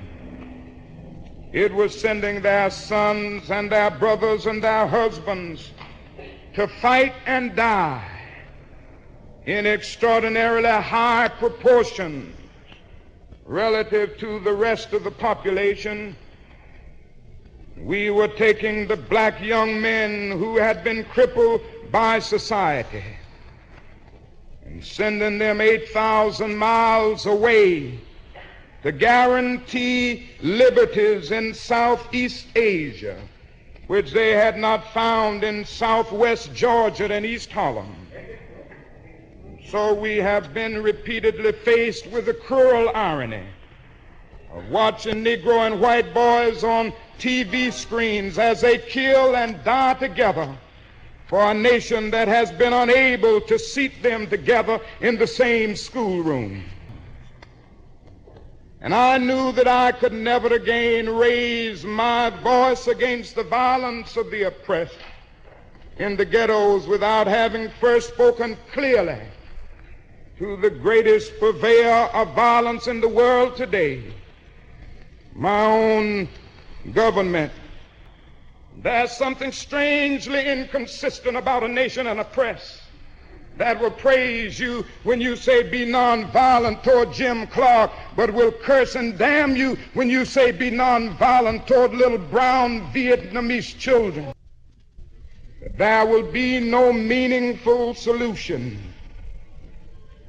It 1.52 1.70
was 1.74 1.94
sending 2.00 2.40
their 2.40 2.70
sons 2.70 3.50
and 3.50 3.70
their 3.70 3.90
brothers 3.90 4.46
and 4.46 4.64
their 4.64 4.86
husbands 4.86 5.70
to 6.54 6.66
fight 6.66 7.12
and 7.26 7.54
die 7.54 8.08
in 9.44 9.66
extraordinarily 9.66 10.80
high 10.80 11.28
proportions 11.28 12.34
relative 13.47 14.18
to 14.18 14.40
the 14.40 14.53
rest 14.53 14.92
of 14.92 15.05
the 15.05 15.11
population. 15.11 16.16
We 17.76 18.11
were 18.11 18.28
taking 18.28 18.86
the 18.86 18.97
black 18.97 19.40
young 19.40 19.80
men 19.80 20.32
who 20.32 20.57
had 20.57 20.82
been 20.82 21.05
crippled 21.05 21.61
by 21.90 22.18
society 22.18 23.05
and 24.64 24.84
sending 24.84 25.38
them 25.38 25.61
8,000 25.61 26.57
miles 26.57 27.26
away 27.26 28.01
to 28.82 28.92
guarantee 28.92 30.30
liberties 30.42 31.30
in 31.30 31.55
Southeast 31.55 32.47
Asia, 32.57 33.20
which 33.86 34.12
they 34.12 34.32
had 34.32 34.57
not 34.59 34.92
found 34.92 35.44
in 35.44 35.64
Southwest 35.64 36.53
Georgia 36.53 37.12
and 37.12 37.24
East 37.24 37.53
Harlem. 37.53 38.05
So 39.70 39.92
we 39.92 40.18
have 40.18 40.54
been 40.54 40.80
repeatedly 40.80 41.50
faced 41.50 42.06
with 42.06 42.26
the 42.26 42.34
cruel 42.34 42.92
irony 42.94 43.42
of 44.52 44.68
watching 44.70 45.24
Negro 45.24 45.66
and 45.66 45.80
white 45.80 46.14
boys 46.14 46.62
on 46.62 46.92
TV 47.18 47.72
screens 47.72 48.38
as 48.38 48.60
they 48.60 48.78
kill 48.78 49.34
and 49.34 49.62
die 49.64 49.94
together 49.94 50.56
for 51.26 51.40
a 51.50 51.52
nation 51.52 52.12
that 52.12 52.28
has 52.28 52.52
been 52.52 52.72
unable 52.72 53.40
to 53.40 53.58
seat 53.58 54.04
them 54.04 54.28
together 54.28 54.78
in 55.00 55.18
the 55.18 55.26
same 55.26 55.74
schoolroom. 55.74 56.62
And 58.80 58.94
I 58.94 59.18
knew 59.18 59.50
that 59.50 59.66
I 59.66 59.90
could 59.90 60.12
never 60.12 60.54
again 60.54 61.10
raise 61.10 61.84
my 61.84 62.30
voice 62.30 62.86
against 62.86 63.34
the 63.34 63.42
violence 63.42 64.16
of 64.16 64.30
the 64.30 64.44
oppressed 64.44 64.98
in 65.98 66.16
the 66.16 66.24
ghettos 66.24 66.86
without 66.86 67.26
having 67.26 67.68
first 67.80 68.10
spoken 68.10 68.56
clearly 68.72 69.18
to 70.39 70.57
the 70.59 70.68
greatest 70.68 71.39
purveyor 71.41 72.11
of 72.12 72.34
violence 72.34 72.89
in 72.89 73.01
the 73.01 73.09
world 73.09 73.57
today, 73.57 74.03
my 75.34 75.64
own 75.64 76.28
government. 76.93 77.51
There's 78.82 79.12
something 79.12 79.51
strangely 79.51 80.47
inconsistent 80.47 81.39
about 81.39 81.62
a 81.64 81.68
nation 81.68 82.07
and 82.07 82.20
a 82.20 82.24
press 82.24 82.82
that 83.57 83.80
will 83.80 83.91
praise 83.91 84.61
you 84.61 84.84
when 85.05 85.22
you 85.22 85.34
say 85.37 85.62
be 85.62 85.87
nonviolent 85.87 86.82
toward 86.82 87.14
Jim 87.14 87.47
Clark, 87.47 87.91
but 88.14 88.30
will 88.30 88.53
curse 88.53 88.95
and 88.95 89.16
damn 89.16 89.57
you 89.57 89.78
when 89.95 90.11
you 90.11 90.26
say 90.26 90.53
be 90.53 90.70
nonviolent 90.70 91.66
toward 91.66 91.95
little 91.95 92.18
brown 92.18 92.93
Vietnamese 92.93 93.78
children. 93.78 94.34
There 95.78 96.05
will 96.05 96.30
be 96.30 96.61
no 96.61 96.93
meaningful 96.93 97.95
solution 97.95 98.93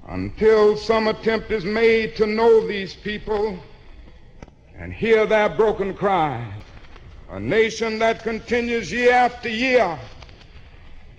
until 0.07 0.77
some 0.77 1.07
attempt 1.07 1.51
is 1.51 1.65
made 1.65 2.15
to 2.15 2.25
know 2.25 2.65
these 2.65 2.95
people 2.95 3.59
and 4.77 4.93
hear 4.93 5.25
their 5.25 5.49
broken 5.49 5.93
cry. 5.93 6.53
A 7.29 7.39
nation 7.39 7.99
that 7.99 8.23
continues 8.23 8.91
year 8.91 9.11
after 9.11 9.49
year 9.49 9.99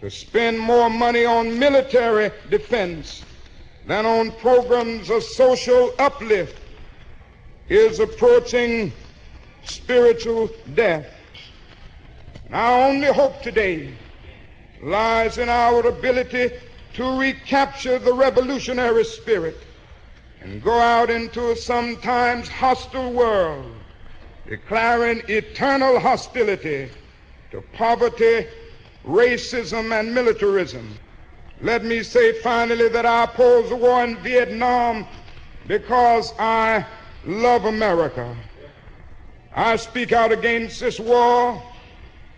to 0.01 0.11
spend 0.11 0.59
more 0.59 0.89
money 0.89 1.27
on 1.27 1.59
military 1.59 2.31
defense 2.49 3.25
than 3.87 4.07
on 4.07 4.31
programs 4.33 5.11
of 5.11 5.23
social 5.23 5.93
uplift 5.99 6.57
is 7.69 8.01
approaching 8.01 8.91
spiritual 9.65 10.49
death. 10.75 11.07
And 12.47 12.55
our 12.55 12.89
only 12.89 13.09
hope 13.09 13.43
today 13.43 13.93
lies 14.83 15.37
in 15.37 15.51
our 15.51 15.87
ability 15.87 16.53
to 16.99 17.17
recapture 17.17 18.01
the 18.01 18.13
revolutionary 18.13 19.05
spirit 19.05 19.57
and 20.41 20.61
go 20.61 20.77
out 20.81 21.11
into 21.11 21.53
a 21.53 21.57
sometimes 21.57 22.49
hostile 22.49 23.13
world, 23.13 23.73
declaring 24.49 25.23
eternal 25.29 26.01
hostility 26.01 26.91
to 27.53 27.63
poverty, 27.73 28.49
racism, 29.07 29.99
and 29.99 30.13
militarism. 30.13 30.99
Let 31.61 31.85
me 31.85 32.03
say 32.03 32.33
finally 32.41 32.89
that 32.89 33.07
I 33.07 33.25
oppose 33.25 33.69
the 33.69 33.77
war 33.77 34.03
in 34.03 34.17
Vietnam 34.17 35.07
because 35.69 36.35
I 36.37 36.85
love 37.25 37.65
America. 37.67 38.37
I 39.55 39.77
speak 39.77 40.11
out 40.11 40.33
against 40.33 40.81
this 40.81 40.99
war 40.99 41.63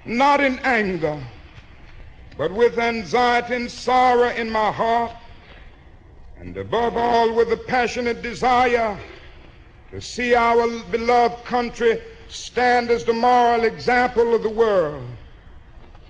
not 0.05 0.43
in 0.43 0.59
anger 0.59 1.19
but 2.41 2.53
with 2.53 2.79
anxiety 2.79 3.55
and 3.55 3.71
sorrow 3.71 4.31
in 4.31 4.49
my 4.49 4.73
heart, 4.73 5.13
and 6.39 6.57
above 6.57 6.97
all 6.97 7.35
with 7.35 7.53
a 7.53 7.57
passionate 7.59 8.23
desire 8.23 8.99
to 9.91 10.01
see 10.01 10.35
our 10.35 10.67
beloved 10.85 11.45
country 11.45 12.01
stand 12.29 12.91
as 12.91 13.05
the 13.05 13.13
moral 13.13 13.65
example 13.65 14.35
of 14.35 14.43
the 14.43 14.49
world. 14.49 15.07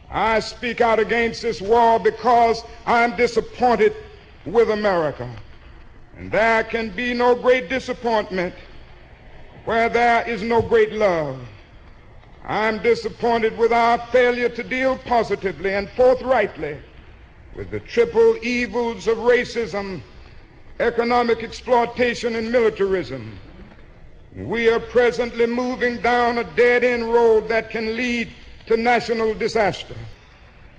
I 0.09 0.39
speak 0.39 0.81
out 0.81 1.01
against 1.01 1.43
this 1.43 1.61
war 1.61 1.99
because 1.99 2.63
I'm 2.87 3.17
disappointed 3.17 3.97
with 4.47 4.71
America. 4.71 5.29
And 6.17 6.31
there 6.31 6.63
can 6.63 6.91
be 6.91 7.13
no 7.13 7.35
great 7.35 7.69
disappointment 7.69 8.55
where 9.65 9.89
there 9.89 10.29
is 10.29 10.43
no 10.43 10.63
great 10.63 10.93
love. 10.93 11.41
I'm 12.45 12.83
disappointed 12.83 13.57
with 13.59 13.73
our 13.73 13.99
failure 14.07 14.49
to 14.49 14.63
deal 14.63 14.97
positively 14.99 15.75
and 15.75 15.89
forthrightly 15.91 16.79
with 17.55 17.71
the 17.71 17.81
triple 17.81 18.37
evils 18.43 19.07
of 19.07 19.19
racism, 19.19 20.01
economic 20.79 21.43
exploitation, 21.43 22.37
and 22.37 22.51
militarism. 22.51 23.39
We 24.35 24.71
are 24.71 24.81
presently 24.81 25.47
moving 25.47 26.01
down 26.01 26.39
a 26.39 26.45
dead 26.45 26.85
end 26.85 27.13
road 27.13 27.49
that 27.49 27.71
can 27.71 27.97
lead 27.97 28.33
to 28.67 28.77
national 28.77 29.35
disaster. 29.35 29.97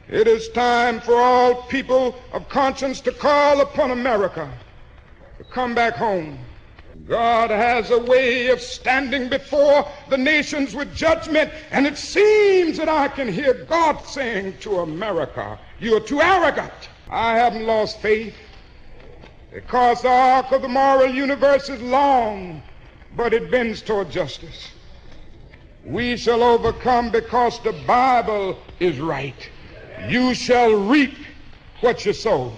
It 0.08 0.28
is 0.28 0.50
time 0.50 1.00
for 1.02 1.16
all 1.16 1.64
people 1.64 2.16
of 2.34 2.50
conscience 2.50 3.02
to 3.02 3.12
call 3.12 3.62
upon 3.62 3.92
America 3.92 4.50
to 5.38 5.44
come 5.46 5.76
back 5.76 5.96
home. 5.96 6.40
God 7.12 7.50
has 7.50 7.92
a 7.92 8.00
way 8.00 8.48
of 8.48 8.62
standing 8.62 9.28
before 9.28 9.86
the 10.08 10.18
nations 10.18 10.74
with 10.74 10.96
judgment, 10.96 11.52
and 11.70 11.86
it 11.86 11.98
seems 11.98 12.78
that 12.78 12.88
I 12.88 13.10
can 13.10 13.28
hear 13.28 13.66
God 13.66 14.00
saying 14.06 14.60
to 14.60 14.80
America, 14.80 15.60
You're 15.82 16.00
too 16.00 16.22
arrogant. 16.22 16.72
I 17.10 17.36
haven't 17.36 17.66
lost 17.66 18.00
faith 18.00 18.34
because 19.52 20.04
the 20.04 20.08
arc 20.08 20.54
of 20.54 20.62
the 20.62 20.70
moral 20.70 21.14
universe 21.14 21.68
is 21.68 21.82
long, 21.82 22.64
but 23.18 23.34
it 23.34 23.52
bends 23.52 23.82
toward 23.82 24.10
justice. 24.10 24.70
We 25.84 26.16
shall 26.16 26.42
overcome 26.42 27.12
because 27.12 27.60
the 27.60 27.74
Bible 27.86 28.58
is 28.80 29.02
right. 29.02 29.50
You 30.08 30.34
shall 30.34 30.72
reap 30.72 31.18
what 31.82 32.06
you 32.06 32.14
sow. 32.14 32.54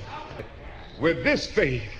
With 1.00 1.24
this 1.24 1.48
faith, 1.48 1.93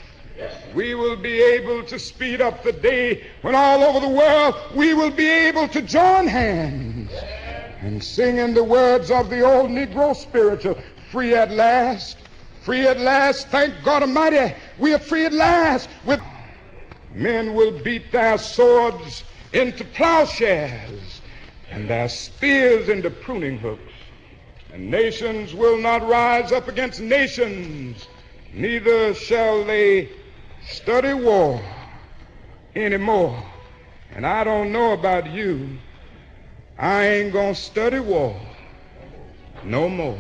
we 0.74 0.96
will 0.96 1.16
be 1.16 1.42
able 1.42 1.84
to 1.84 2.00
speed 2.00 2.42
up 2.42 2.64
the 2.64 2.72
day 2.72 3.26
when 3.42 3.56
all 3.56 3.84
over 3.84 4.00
the 4.00 4.10
world 4.10 4.56
we 4.76 4.94
will 4.94 5.12
be 5.12 5.30
able 5.30 5.68
to 5.68 5.82
join 5.82 6.28
hands 6.28 7.12
and 7.82 8.04
sing 8.04 8.38
in 8.38 8.54
the 8.54 8.64
words 8.64 9.12
of 9.12 9.30
the 9.30 9.42
old 9.42 9.70
Negro 9.70 10.16
spiritual, 10.16 10.78
free 11.12 11.36
at 11.36 11.52
last, 11.52 12.18
free 12.62 12.88
at 12.88 13.00
last, 13.00 13.50
thank 13.50 13.74
God 13.84 14.04
Almighty, 14.04 14.56
we 14.80 14.94
are 14.94 15.00
free 15.00 15.26
at 15.26 15.34
last. 15.34 15.90
With 16.06 16.22
men 17.12 17.54
will 17.54 17.78
beat 17.84 18.12
their 18.12 18.38
swords 18.38 19.24
into 19.52 19.84
plowshares 19.84 21.22
and 21.70 21.90
their 21.90 22.08
spears 22.08 22.88
into 22.88 23.10
pruning 23.10 23.58
hooks. 23.58 23.82
And 24.72 24.90
nations 24.90 25.54
will 25.54 25.78
not 25.78 26.08
rise 26.08 26.52
up 26.52 26.68
against 26.68 27.00
nations, 27.00 28.08
neither 28.54 29.14
shall 29.14 29.64
they 29.66 30.10
study 30.68 31.14
war 31.14 31.62
anymore. 32.76 33.42
And 34.16 34.26
I 34.26 34.44
don't 34.44 34.72
know 34.72 34.94
about 34.94 35.32
you, 35.32 35.78
I 36.78 37.06
ain't 37.06 37.34
gonna 37.34 37.56
study 37.56 38.00
war 38.00 38.40
no 39.64 39.90
more. 39.90 40.20